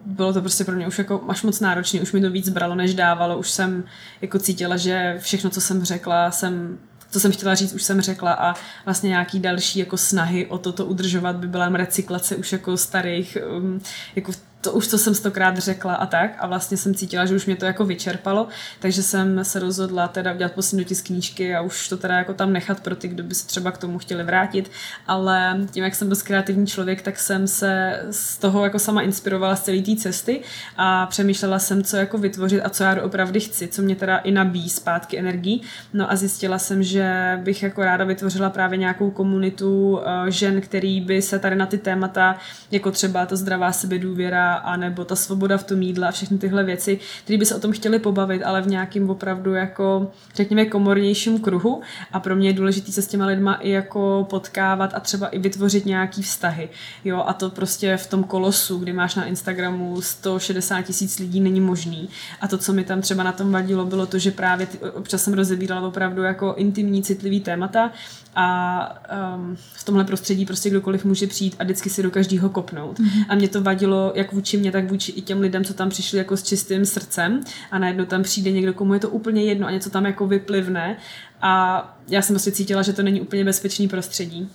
Bylo 0.07 0.33
to 0.33 0.41
prostě 0.41 0.65
pro 0.65 0.77
mě 0.77 0.87
už 0.87 0.99
jako 0.99 1.25
až 1.29 1.43
moc 1.43 1.61
náročné, 1.61 2.01
už 2.01 2.13
mi 2.13 2.21
to 2.21 2.31
víc 2.31 2.49
bralo, 2.49 2.75
než 2.75 2.95
dávalo. 2.95 3.39
Už 3.39 3.51
jsem 3.51 3.85
jako 4.23 4.39
cítila, 4.39 4.77
že 4.77 5.17
všechno, 5.19 5.51
co 5.51 5.61
jsem 5.61 5.85
řekla, 5.85 6.31
jsem 6.31 6.79
co 7.11 7.21
jsem 7.21 7.33
chtěla 7.33 7.55
říct, 7.55 7.75
už 7.75 7.83
jsem 7.83 8.01
řekla 8.01 8.33
a 8.33 8.55
vlastně 8.85 9.09
nějaký 9.09 9.41
další 9.41 9.79
jako 9.79 9.97
snahy 9.97 10.47
o 10.47 10.59
toto 10.59 10.87
udržovat 10.87 11.37
by 11.37 11.49
byla 11.49 11.69
recyklace 11.69 12.37
už 12.37 12.53
jako 12.53 12.77
starých 12.77 13.39
um, 13.57 13.81
jako 14.17 14.33
to 14.69 14.75
už, 14.75 14.89
co 14.89 14.99
jsem 14.99 15.15
stokrát 15.15 15.59
řekla 15.59 15.95
a 15.95 16.07
tak. 16.07 16.31
A 16.39 16.47
vlastně 16.47 16.77
jsem 16.77 16.95
cítila, 16.95 17.27
že 17.27 17.35
už 17.35 17.47
mě 17.47 17.57
to 17.57 17.65
jako 17.65 17.85
vyčerpalo, 17.85 18.49
takže 18.81 19.03
jsem 19.03 19.45
se 19.45 19.59
rozhodla 19.59 20.09
teda 20.09 20.33
udělat 20.33 20.53
poslední 20.53 20.85
tisk 20.85 21.07
knížky 21.07 21.55
a 21.55 21.61
už 21.61 21.89
to 21.89 21.97
teda 21.97 22.15
jako 22.15 22.35
tam 22.35 22.53
nechat 22.53 22.81
pro 22.81 22.97
ty, 22.97 23.09
kdo 23.09 23.23
by 23.23 23.35
se 23.35 23.47
třeba 23.47 23.71
k 23.71 23.79
tomu 23.79 23.99
chtěli 23.99 24.25
vrátit, 24.25 24.71
ale 25.07 25.61
tím, 25.71 25.85
jak 25.85 25.95
jsem 25.95 26.09
dost 26.09 26.23
kreativní 26.23 26.67
člověk, 26.67 27.03
tak 27.03 27.19
jsem 27.19 27.47
se 27.47 28.03
z 28.11 28.39
toho 28.39 28.65
jako 28.65 28.79
sama 28.79 29.03
inspirovala 29.03 29.57
z 29.57 29.63
celé 29.63 29.83
té 29.83 29.97
cesty 29.97 30.43
a 30.77 31.07
přemýšlela 31.07 31.59
jsem, 31.59 31.83
co 31.83 31.97
jako 31.97 32.19
vytvořit 32.19 32.61
a 32.61 32.69
co 32.69 32.85
já 32.85 33.03
opravdu 33.03 33.41
chci, 33.41 33.69
co 33.69 33.83
mě 33.83 33.97
teda 33.97 34.19
i 34.19 34.31
nabíjí 34.31 34.69
zpátky 34.69 35.19
energii. 35.19 35.61
No 35.93 36.13
a 36.13 36.17
zjistila 36.17 36.59
jsem, 36.59 36.83
že 36.83 37.39
bych 37.43 37.63
jako 37.63 37.85
ráda 37.85 38.05
vytvořila 38.05 38.51
právě 38.51 38.79
nějakou 38.79 39.11
komunitu 39.11 39.93
uh, 39.93 40.03
žen, 40.29 40.61
který 40.61 41.01
by 41.01 41.23
se 41.23 41.39
tady 41.39 41.57
na 41.57 41.67
ty 41.67 41.79
témata, 41.79 42.37
jako 42.71 42.91
třeba 42.91 43.27
ta 43.27 43.37
zdravá 43.37 43.73
sebedůvěra, 43.73 44.58
anebo 44.59 45.05
ta 45.05 45.17
svoboda 45.17 45.59
v 45.59 45.65
tom 45.65 45.83
jídle 45.83 46.09
a 46.09 46.11
všechny 46.11 46.39
tyhle 46.39 46.65
věci, 46.65 46.99
které 47.25 47.39
by 47.39 47.47
se 47.47 47.55
o 47.55 47.61
tom 47.61 47.73
chtěli 47.73 47.99
pobavit, 47.99 48.43
ale 48.43 48.63
v 48.63 48.67
nějakým 48.67 49.11
opravdu 49.11 49.55
jako, 49.55 50.11
řekněme, 50.35 50.65
komornějším 50.65 51.41
kruhu. 51.41 51.83
A 52.13 52.21
pro 52.21 52.37
mě 52.37 52.49
je 52.49 52.53
důležité 52.53 52.93
se 52.93 53.03
s 53.03 53.07
těma 53.07 53.27
lidma 53.27 53.55
i 53.55 53.71
jako 53.71 54.27
potkávat 54.31 54.95
a 54.95 55.01
třeba 55.01 55.29
i 55.29 55.39
vytvořit 55.39 55.87
nějaký 55.87 56.23
vztahy. 56.23 56.69
Jo, 57.05 57.25
a 57.27 57.33
to 57.33 57.51
prostě 57.51 57.97
v 57.97 58.07
tom 58.07 58.25
kolosu, 58.25 58.79
kdy 58.79 58.93
máš 58.93 59.15
na 59.15 59.25
Instagramu 59.25 60.01
160 60.01 60.83
tisíc 60.83 61.19
lidí, 61.19 61.41
není 61.41 61.61
možný. 61.61 62.09
A 62.41 62.49
to, 62.49 62.59
co 62.59 62.73
mi 62.73 62.85
tam 62.85 63.01
třeba 63.01 63.23
na 63.23 63.33
tom 63.33 63.53
vadilo, 63.53 63.85
bylo 63.85 64.07
to, 64.07 64.19
že 64.19 64.31
právě 64.31 64.69
občas 64.95 65.23
jsem 65.23 65.35
rozebírala 65.35 65.89
opravdu 65.89 66.23
jako 66.23 66.55
intimní, 66.57 67.03
citlivý 67.03 67.41
témata 67.41 67.93
a 68.35 68.89
um, 69.37 69.57
v 69.57 69.85
tomhle 69.85 70.05
prostředí 70.05 70.47
prostě 70.47 70.71
kdokoliv 70.71 71.05
může 71.05 71.27
přijít 71.27 71.57
a 71.59 71.65
vždycky 71.65 71.91
si 71.91 72.03
do 72.03 72.11
každého 72.11 72.49
kopnout. 72.49 72.99
Mm-hmm. 72.99 73.25
A 73.29 73.35
mě 73.35 73.49
to 73.49 73.63
vadilo 73.63 74.13
jak 74.15 74.33
vůči 74.33 74.57
mě, 74.57 74.73
tak 74.73 74.91
vůči 74.91 75.13
i 75.13 75.21
těm 75.21 75.41
lidem, 75.41 75.65
co 75.65 75.75
tam 75.75 75.89
přišli 75.89 76.19
jako 76.19 76.37
s 76.37 76.43
čistým 76.43 76.87
srdcem 76.87 77.41
a 77.71 77.79
najednou 77.79 78.05
tam 78.05 78.23
přijde 78.23 78.51
někdo, 78.51 78.75
komu 78.75 78.95
je 78.95 79.01
to 79.01 79.09
úplně 79.09 79.45
jedno 79.45 79.67
a 79.67 79.71
něco 79.71 79.91
tam 79.91 80.07
jako 80.07 80.27
vyplivne 80.27 80.97
a 81.43 81.83
já 82.09 82.23
jsem 82.23 82.35
prostě 82.35 82.53
cítila, 82.53 82.83
že 82.83 82.93
to 82.93 83.03
není 83.03 83.21
úplně 83.21 83.45
bezpečný 83.45 83.89
prostředí 83.89 84.49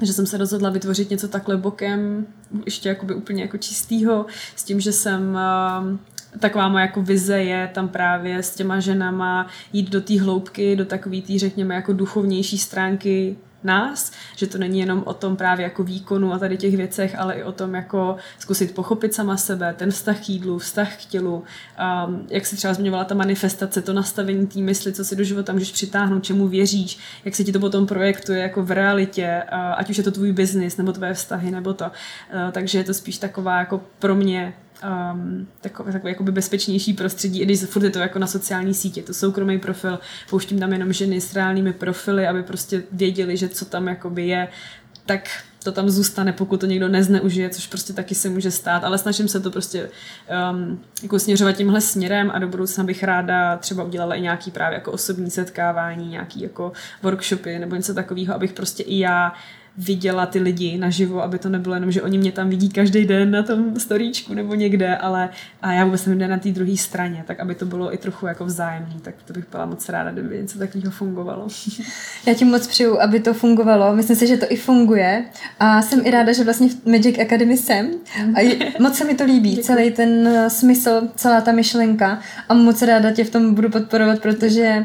že 0.00 0.12
jsem 0.12 0.26
se 0.26 0.38
rozhodla 0.38 0.70
vytvořit 0.70 1.10
něco 1.10 1.28
takhle 1.28 1.56
bokem, 1.56 2.26
ještě 2.64 2.88
jakoby 2.88 3.14
úplně 3.14 3.42
jako 3.42 3.58
čistýho, 3.58 4.26
s 4.56 4.64
tím, 4.64 4.80
že 4.80 4.92
jsem 4.92 5.38
um, 5.80 6.00
taková 6.38 6.68
moje 6.68 6.82
jako 6.82 7.02
vize 7.02 7.42
je 7.42 7.70
tam 7.74 7.88
právě 7.88 8.42
s 8.42 8.54
těma 8.54 8.80
ženama 8.80 9.46
jít 9.72 9.90
do 9.90 10.00
té 10.00 10.20
hloubky, 10.20 10.76
do 10.76 10.84
takový 10.84 11.22
té, 11.22 11.38
řekněme, 11.38 11.74
jako 11.74 11.92
duchovnější 11.92 12.58
stránky 12.58 13.36
nás, 13.64 14.12
že 14.36 14.46
to 14.46 14.58
není 14.58 14.80
jenom 14.80 15.02
o 15.06 15.14
tom 15.14 15.36
právě 15.36 15.64
jako 15.64 15.84
výkonu 15.84 16.32
a 16.32 16.38
tady 16.38 16.56
těch 16.56 16.76
věcech, 16.76 17.18
ale 17.18 17.34
i 17.34 17.42
o 17.42 17.52
tom 17.52 17.74
jako 17.74 18.16
zkusit 18.38 18.74
pochopit 18.74 19.14
sama 19.14 19.36
sebe, 19.36 19.74
ten 19.78 19.90
vztah 19.90 20.20
k 20.24 20.28
jídlu, 20.28 20.58
vztah 20.58 20.96
k 20.96 21.04
tělu, 21.04 21.34
um, 21.34 22.26
jak 22.30 22.46
se 22.46 22.56
třeba 22.56 22.74
zmiňovala 22.74 23.04
ta 23.04 23.14
manifestace, 23.14 23.82
to 23.82 23.92
nastavení 23.92 24.46
té 24.46 24.60
mysli, 24.60 24.92
co 24.92 25.04
si 25.04 25.16
do 25.16 25.24
života 25.24 25.52
můžeš 25.52 25.72
přitáhnout, 25.72 26.24
čemu 26.24 26.48
věříš, 26.48 26.98
jak 27.24 27.34
se 27.34 27.44
ti 27.44 27.52
to 27.52 27.60
potom 27.60 27.86
projektuje 27.86 28.42
jako 28.42 28.62
v 28.62 28.70
realitě, 28.70 29.42
uh, 29.52 29.58
ať 29.76 29.90
už 29.90 29.98
je 29.98 30.04
to 30.04 30.10
tvůj 30.10 30.32
biznis, 30.32 30.76
nebo 30.76 30.92
tvoje 30.92 31.14
vztahy, 31.14 31.50
nebo 31.50 31.74
to. 31.74 31.84
Uh, 31.84 31.90
takže 32.52 32.78
je 32.78 32.84
to 32.84 32.94
spíš 32.94 33.18
taková 33.18 33.58
jako 33.58 33.80
pro 33.98 34.14
mě 34.14 34.54
um, 35.14 35.48
takové, 35.60 35.92
takové 35.92 36.10
jakoby 36.10 36.32
bezpečnější 36.32 36.92
prostředí, 36.92 37.40
i 37.40 37.44
když 37.44 37.60
furt 37.60 37.82
je 37.82 37.90
to 37.90 37.98
jako 37.98 38.18
na 38.18 38.26
sociální 38.26 38.74
sítě, 38.74 39.02
to 39.02 39.14
soukromý 39.14 39.58
profil, 39.58 39.98
pouštím 40.30 40.58
tam 40.58 40.72
jenom 40.72 40.92
ženy 40.92 41.20
s 41.20 41.34
reálnými 41.34 41.72
profily, 41.72 42.26
aby 42.26 42.42
prostě 42.42 42.82
věděli, 42.92 43.36
že 43.36 43.48
co 43.48 43.64
tam 43.64 43.88
jakoby 43.88 44.26
je, 44.26 44.48
tak 45.06 45.28
to 45.64 45.72
tam 45.72 45.90
zůstane, 45.90 46.32
pokud 46.32 46.60
to 46.60 46.66
někdo 46.66 46.88
nezneužije, 46.88 47.50
což 47.50 47.66
prostě 47.66 47.92
taky 47.92 48.14
se 48.14 48.28
může 48.28 48.50
stát, 48.50 48.84
ale 48.84 48.98
snažím 48.98 49.28
se 49.28 49.40
to 49.40 49.50
prostě 49.50 49.90
um, 50.52 50.80
jako 51.02 51.18
směřovat 51.18 51.52
tímhle 51.52 51.80
směrem 51.80 52.30
a 52.34 52.38
do 52.38 52.48
budoucna 52.48 52.84
bych 52.84 53.02
ráda 53.02 53.56
třeba 53.56 53.84
udělala 53.84 54.14
i 54.14 54.20
nějaký 54.20 54.50
právě 54.50 54.74
jako 54.74 54.92
osobní 54.92 55.30
setkávání, 55.30 56.08
nějaký 56.08 56.42
jako 56.42 56.72
workshopy 57.02 57.58
nebo 57.58 57.76
něco 57.76 57.94
takového, 57.94 58.34
abych 58.34 58.52
prostě 58.52 58.82
i 58.82 58.98
já 58.98 59.32
viděla 59.78 60.26
ty 60.26 60.38
lidi 60.38 60.78
naživo, 60.78 61.22
aby 61.22 61.38
to 61.38 61.48
nebylo 61.48 61.74
jenom, 61.74 61.92
že 61.92 62.02
oni 62.02 62.18
mě 62.18 62.32
tam 62.32 62.48
vidí 62.48 62.68
každý 62.68 63.04
den 63.04 63.30
na 63.30 63.42
tom 63.42 63.80
storíčku 63.80 64.34
nebo 64.34 64.54
někde, 64.54 64.96
ale 64.96 65.28
a 65.62 65.72
já 65.72 65.84
vůbec 65.84 66.06
nevím, 66.06 66.30
na 66.30 66.38
té 66.38 66.48
druhé 66.48 66.76
straně, 66.76 67.24
tak 67.26 67.40
aby 67.40 67.54
to 67.54 67.66
bylo 67.66 67.94
i 67.94 67.98
trochu 67.98 68.26
jako 68.26 68.44
vzájemný, 68.44 68.94
tak 69.02 69.14
to 69.24 69.32
bych 69.32 69.44
byla 69.50 69.66
moc 69.66 69.88
ráda, 69.88 70.10
kdyby 70.10 70.38
něco 70.38 70.58
takového 70.58 70.90
fungovalo. 70.90 71.46
Já 72.26 72.34
ti 72.34 72.44
moc 72.44 72.66
přeju, 72.66 73.00
aby 73.00 73.20
to 73.20 73.34
fungovalo. 73.34 73.96
Myslím 73.96 74.16
si, 74.16 74.26
že 74.26 74.36
to 74.36 74.46
i 74.48 74.56
funguje 74.56 75.24
a 75.60 75.82
jsem 75.82 76.00
i 76.04 76.10
ráda, 76.10 76.32
že 76.32 76.44
vlastně 76.44 76.68
v 76.68 76.86
Magic 76.86 77.18
Academy 77.18 77.56
jsem 77.56 77.90
a 78.36 78.58
moc 78.80 78.96
se 78.96 79.04
mi 79.04 79.14
to 79.14 79.24
líbí, 79.24 79.50
Děkuji. 79.50 79.64
celý 79.64 79.90
ten 79.90 80.28
smysl, 80.48 81.08
celá 81.16 81.40
ta 81.40 81.52
myšlenka 81.52 82.20
a 82.48 82.54
moc 82.54 82.82
ráda 82.82 83.10
tě 83.10 83.24
v 83.24 83.30
tom 83.30 83.54
budu 83.54 83.70
podporovat, 83.70 84.20
protože 84.22 84.84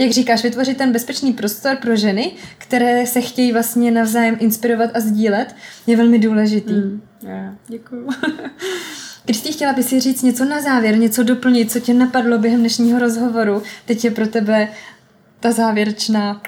jak 0.00 0.10
říkáš, 0.10 0.42
vytvořit 0.42 0.76
ten 0.76 0.92
bezpečný 0.92 1.32
prostor 1.32 1.76
pro 1.76 1.96
ženy, 1.96 2.32
které 2.58 3.06
se 3.06 3.20
chtějí 3.20 3.52
vlastně 3.52 3.90
navzájem 3.90 4.36
inspirovat 4.40 4.90
a 4.94 5.00
sdílet, 5.00 5.56
je 5.86 5.96
velmi 5.96 6.18
důležitý. 6.18 6.72
Mm, 6.72 7.02
yeah, 7.22 7.54
děkuju. 7.68 8.08
Kristý, 9.24 9.52
chtěla 9.52 9.72
by 9.72 9.82
si 9.82 10.00
říct 10.00 10.22
něco 10.22 10.44
na 10.44 10.60
závěr, 10.60 10.98
něco 10.98 11.22
doplnit, 11.22 11.72
co 11.72 11.80
tě 11.80 11.94
napadlo 11.94 12.38
během 12.38 12.60
dnešního 12.60 12.98
rozhovoru. 12.98 13.62
Teď 13.84 14.04
je 14.04 14.10
pro 14.10 14.26
tebe 14.26 14.68
ta 15.40 15.52
závěrečná 15.52 16.42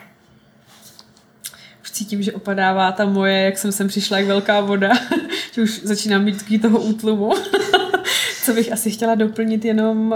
už 1.83 1.91
cítím, 1.91 2.23
že 2.23 2.33
opadává 2.33 2.93
ta 2.93 3.05
moje, 3.05 3.45
jak 3.45 3.59
jsem 3.59 3.73
sem 3.73 3.89
přišla, 3.89 4.19
jak 4.19 4.27
velká 4.27 4.61
voda, 4.61 4.91
že 5.53 5.63
už 5.63 5.81
začínám 5.83 6.25
mít 6.25 6.39
takový 6.39 6.59
toho 6.59 6.81
útlumu. 6.81 7.33
Co 8.45 8.55
bych 8.55 8.73
asi 8.73 8.91
chtěla 8.91 9.15
doplnit 9.15 9.65
jenom, 9.65 10.15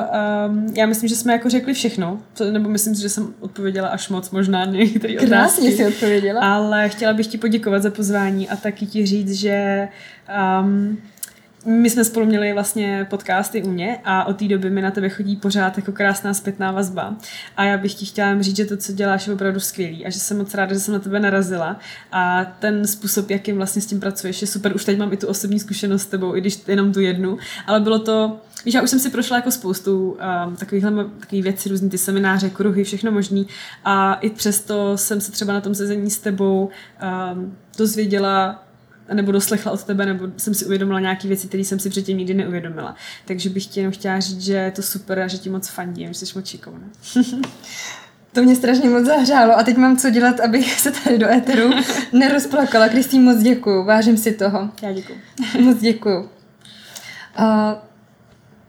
um, 0.48 0.74
já 0.74 0.86
myslím, 0.86 1.08
že 1.08 1.16
jsme 1.16 1.32
jako 1.32 1.50
řekli 1.50 1.74
všechno, 1.74 2.20
nebo 2.50 2.68
myslím 2.68 2.94
si, 2.94 3.02
že 3.02 3.08
jsem 3.08 3.34
odpověděla 3.40 3.88
až 3.88 4.08
moc 4.08 4.30
možná 4.30 4.64
některé 4.64 5.14
otázky. 5.14 5.26
Krásně 5.26 5.72
si 5.72 5.86
odpověděla. 5.86 6.40
Ale 6.40 6.88
chtěla 6.88 7.12
bych 7.12 7.26
ti 7.26 7.38
poděkovat 7.38 7.82
za 7.82 7.90
pozvání 7.90 8.48
a 8.48 8.56
taky 8.56 8.86
ti 8.86 9.06
říct, 9.06 9.32
že 9.32 9.88
um, 10.60 10.98
my 11.66 11.90
jsme 11.90 12.04
spolu 12.04 12.26
měli 12.26 12.52
vlastně 12.52 13.06
podcasty 13.10 13.62
u 13.62 13.70
mě 13.70 13.98
a 14.04 14.24
od 14.24 14.36
té 14.36 14.48
doby 14.48 14.70
mi 14.70 14.82
na 14.82 14.90
tebe 14.90 15.08
chodí 15.08 15.36
pořád 15.36 15.76
jako 15.76 15.92
krásná 15.92 16.34
zpětná 16.34 16.72
vazba. 16.72 17.16
A 17.56 17.64
já 17.64 17.78
bych 17.78 17.94
ti 17.94 18.06
chtěla 18.06 18.42
říct, 18.42 18.56
že 18.56 18.64
to, 18.64 18.76
co 18.76 18.92
děláš, 18.92 19.26
je 19.26 19.34
opravdu 19.34 19.60
skvělý 19.60 20.06
a 20.06 20.10
že 20.10 20.18
jsem 20.18 20.38
moc 20.38 20.54
ráda, 20.54 20.74
že 20.74 20.80
jsem 20.80 20.94
na 20.94 21.00
tebe 21.00 21.20
narazila. 21.20 21.76
A 22.12 22.44
ten 22.44 22.86
způsob, 22.86 23.30
jakým 23.30 23.56
vlastně 23.56 23.82
s 23.82 23.86
tím 23.86 24.00
pracuješ, 24.00 24.40
je 24.40 24.46
super. 24.46 24.74
Už 24.74 24.84
teď 24.84 24.98
mám 24.98 25.12
i 25.12 25.16
tu 25.16 25.26
osobní 25.26 25.60
zkušenost 25.60 26.02
s 26.02 26.06
tebou, 26.06 26.36
i 26.36 26.40
když 26.40 26.58
jenom 26.68 26.92
tu 26.92 27.00
jednu, 27.00 27.38
ale 27.66 27.80
bylo 27.80 27.98
to 27.98 28.40
Víš, 28.64 28.74
já 28.74 28.82
už 28.82 28.90
jsem 28.90 28.98
si 28.98 29.10
prošla 29.10 29.36
jako 29.36 29.50
spoustu 29.50 30.10
um, 30.46 30.56
takovýchhle 30.56 31.04
takových 31.20 31.44
věcí, 31.44 31.68
různý 31.68 31.90
ty 31.90 31.98
semináře, 31.98 32.50
kruhy, 32.50 32.84
všechno 32.84 33.12
možný 33.12 33.46
a 33.84 34.14
i 34.14 34.30
přesto 34.30 34.98
jsem 34.98 35.20
se 35.20 35.32
třeba 35.32 35.52
na 35.52 35.60
tom 35.60 35.74
sezení 35.74 36.10
s 36.10 36.18
tebou 36.18 36.70
um, 37.34 37.56
dozvěděla 37.78 38.65
nebo 39.14 39.32
doslechla 39.32 39.72
od 39.72 39.84
tebe, 39.84 40.06
nebo 40.06 40.28
jsem 40.36 40.54
si 40.54 40.64
uvědomila 40.64 41.00
nějaké 41.00 41.28
věci, 41.28 41.48
které 41.48 41.64
jsem 41.64 41.78
si 41.78 41.90
předtím 41.90 42.18
nikdy 42.18 42.34
neuvědomila. 42.34 42.94
Takže 43.24 43.50
bych 43.50 43.66
ti 43.66 43.80
jenom 43.80 43.92
chtěla 43.92 44.20
říct, 44.20 44.40
že 44.40 44.52
je 44.52 44.70
to 44.70 44.82
super 44.82 45.20
a 45.20 45.26
že 45.26 45.38
ti 45.38 45.50
moc 45.50 45.68
fandím, 45.68 46.08
že 46.08 46.14
jsi 46.14 46.38
moc 46.38 46.46
šikovná. 46.46 46.86
To 48.32 48.42
mě 48.42 48.56
strašně 48.56 48.88
moc 48.88 49.04
zahřálo 49.04 49.58
a 49.58 49.62
teď 49.62 49.76
mám 49.76 49.96
co 49.96 50.10
dělat, 50.10 50.40
abych 50.40 50.80
se 50.80 50.90
tady 50.90 51.18
do 51.18 51.30
éteru 51.30 51.70
nerozplakala. 52.12 52.88
Kristýn, 52.88 53.22
moc 53.22 53.38
děkuju, 53.42 53.84
vážím 53.84 54.16
si 54.16 54.32
toho. 54.32 54.70
Já 54.82 54.92
děkuju. 54.92 55.18
Moc 55.60 55.78
děkuju. 55.78 56.20
Uh, 56.20 56.28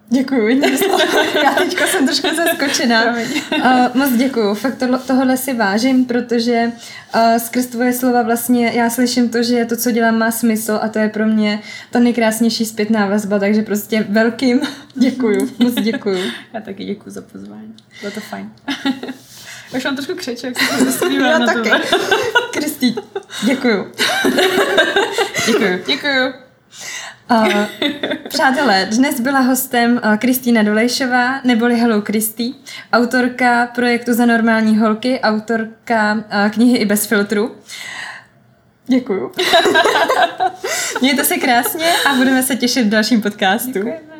Děkuji. 0.10 0.62
Já 1.44 1.52
teďka 1.52 1.88
jsem 1.88 2.06
trošku 2.08 2.28
zaskočená. 2.36 3.16
Uh, 3.16 3.96
moc 3.96 4.12
děkuji. 4.12 4.54
Fakt 4.56 4.78
to, 4.78 5.00
tohle 5.08 5.38
si 5.38 5.54
vážím, 5.54 6.06
protože 6.06 6.72
uh, 7.16 7.38
skrz 7.38 7.66
tvoje 7.66 7.94
slova 7.94 8.22
vlastně 8.22 8.72
já 8.74 8.90
slyším 8.90 9.30
to, 9.30 9.44
že 9.44 9.66
to, 9.66 9.76
co 9.76 9.92
dělám, 9.92 10.18
má 10.18 10.32
smysl 10.32 10.80
a 10.82 10.88
to 10.88 11.00
je 11.00 11.10
pro 11.10 11.26
mě 11.26 11.60
ta 11.92 12.00
nejkrásnější 12.00 12.66
zpětná 12.66 13.08
vazba, 13.08 13.40
takže 13.40 13.62
prostě 13.62 14.06
velkým 14.10 14.62
děkuji. 14.96 15.50
Moc 15.60 15.74
děkuji. 15.74 16.32
Já 16.54 16.62
taky 16.62 16.86
děkuji 16.86 17.10
za 17.10 17.22
pozvání. 17.22 17.76
Bylo 18.02 18.12
to 18.12 18.20
fajn. 18.20 18.52
Už 19.78 19.84
mám 19.84 19.96
trošku 19.96 20.16
křeče, 20.16 20.48
jak 20.48 20.58
se 20.92 21.14
Já 21.14 21.38
na 21.40 21.46
taky. 21.46 21.72
Kristý, 22.54 22.96
děkuju. 23.46 23.92
děkuju. 25.46 25.80
Děkuju. 25.88 26.34
Uh, 27.32 27.66
přátelé, 28.30 28.86
dnes 28.86 29.20
byla 29.20 29.40
hostem 29.40 30.02
uh, 30.04 30.16
Kristýna 30.18 30.64
Dolejšová, 30.64 31.42
neboli 31.44 31.80
Hello 31.80 32.02
Kristý, 32.02 32.54
autorka 32.94 33.68
projektu 33.76 34.14
Za 34.14 34.26
normální 34.26 34.78
holky, 34.78 35.20
autorka 35.20 36.14
uh, 36.14 36.52
knihy 36.52 36.78
I 36.78 36.86
bez 36.86 37.06
filtru. 37.06 37.56
Děkuju. 38.88 39.32
Mějte 41.02 41.24
se 41.24 41.38
krásně 41.38 41.92
a 42.10 42.16
budeme 42.16 42.44
se 42.44 42.56
těšit 42.56 42.86
v 42.86 42.90
dalším 42.90 43.22
podcastu. 43.22 43.72
Děkujeme. 43.72 44.17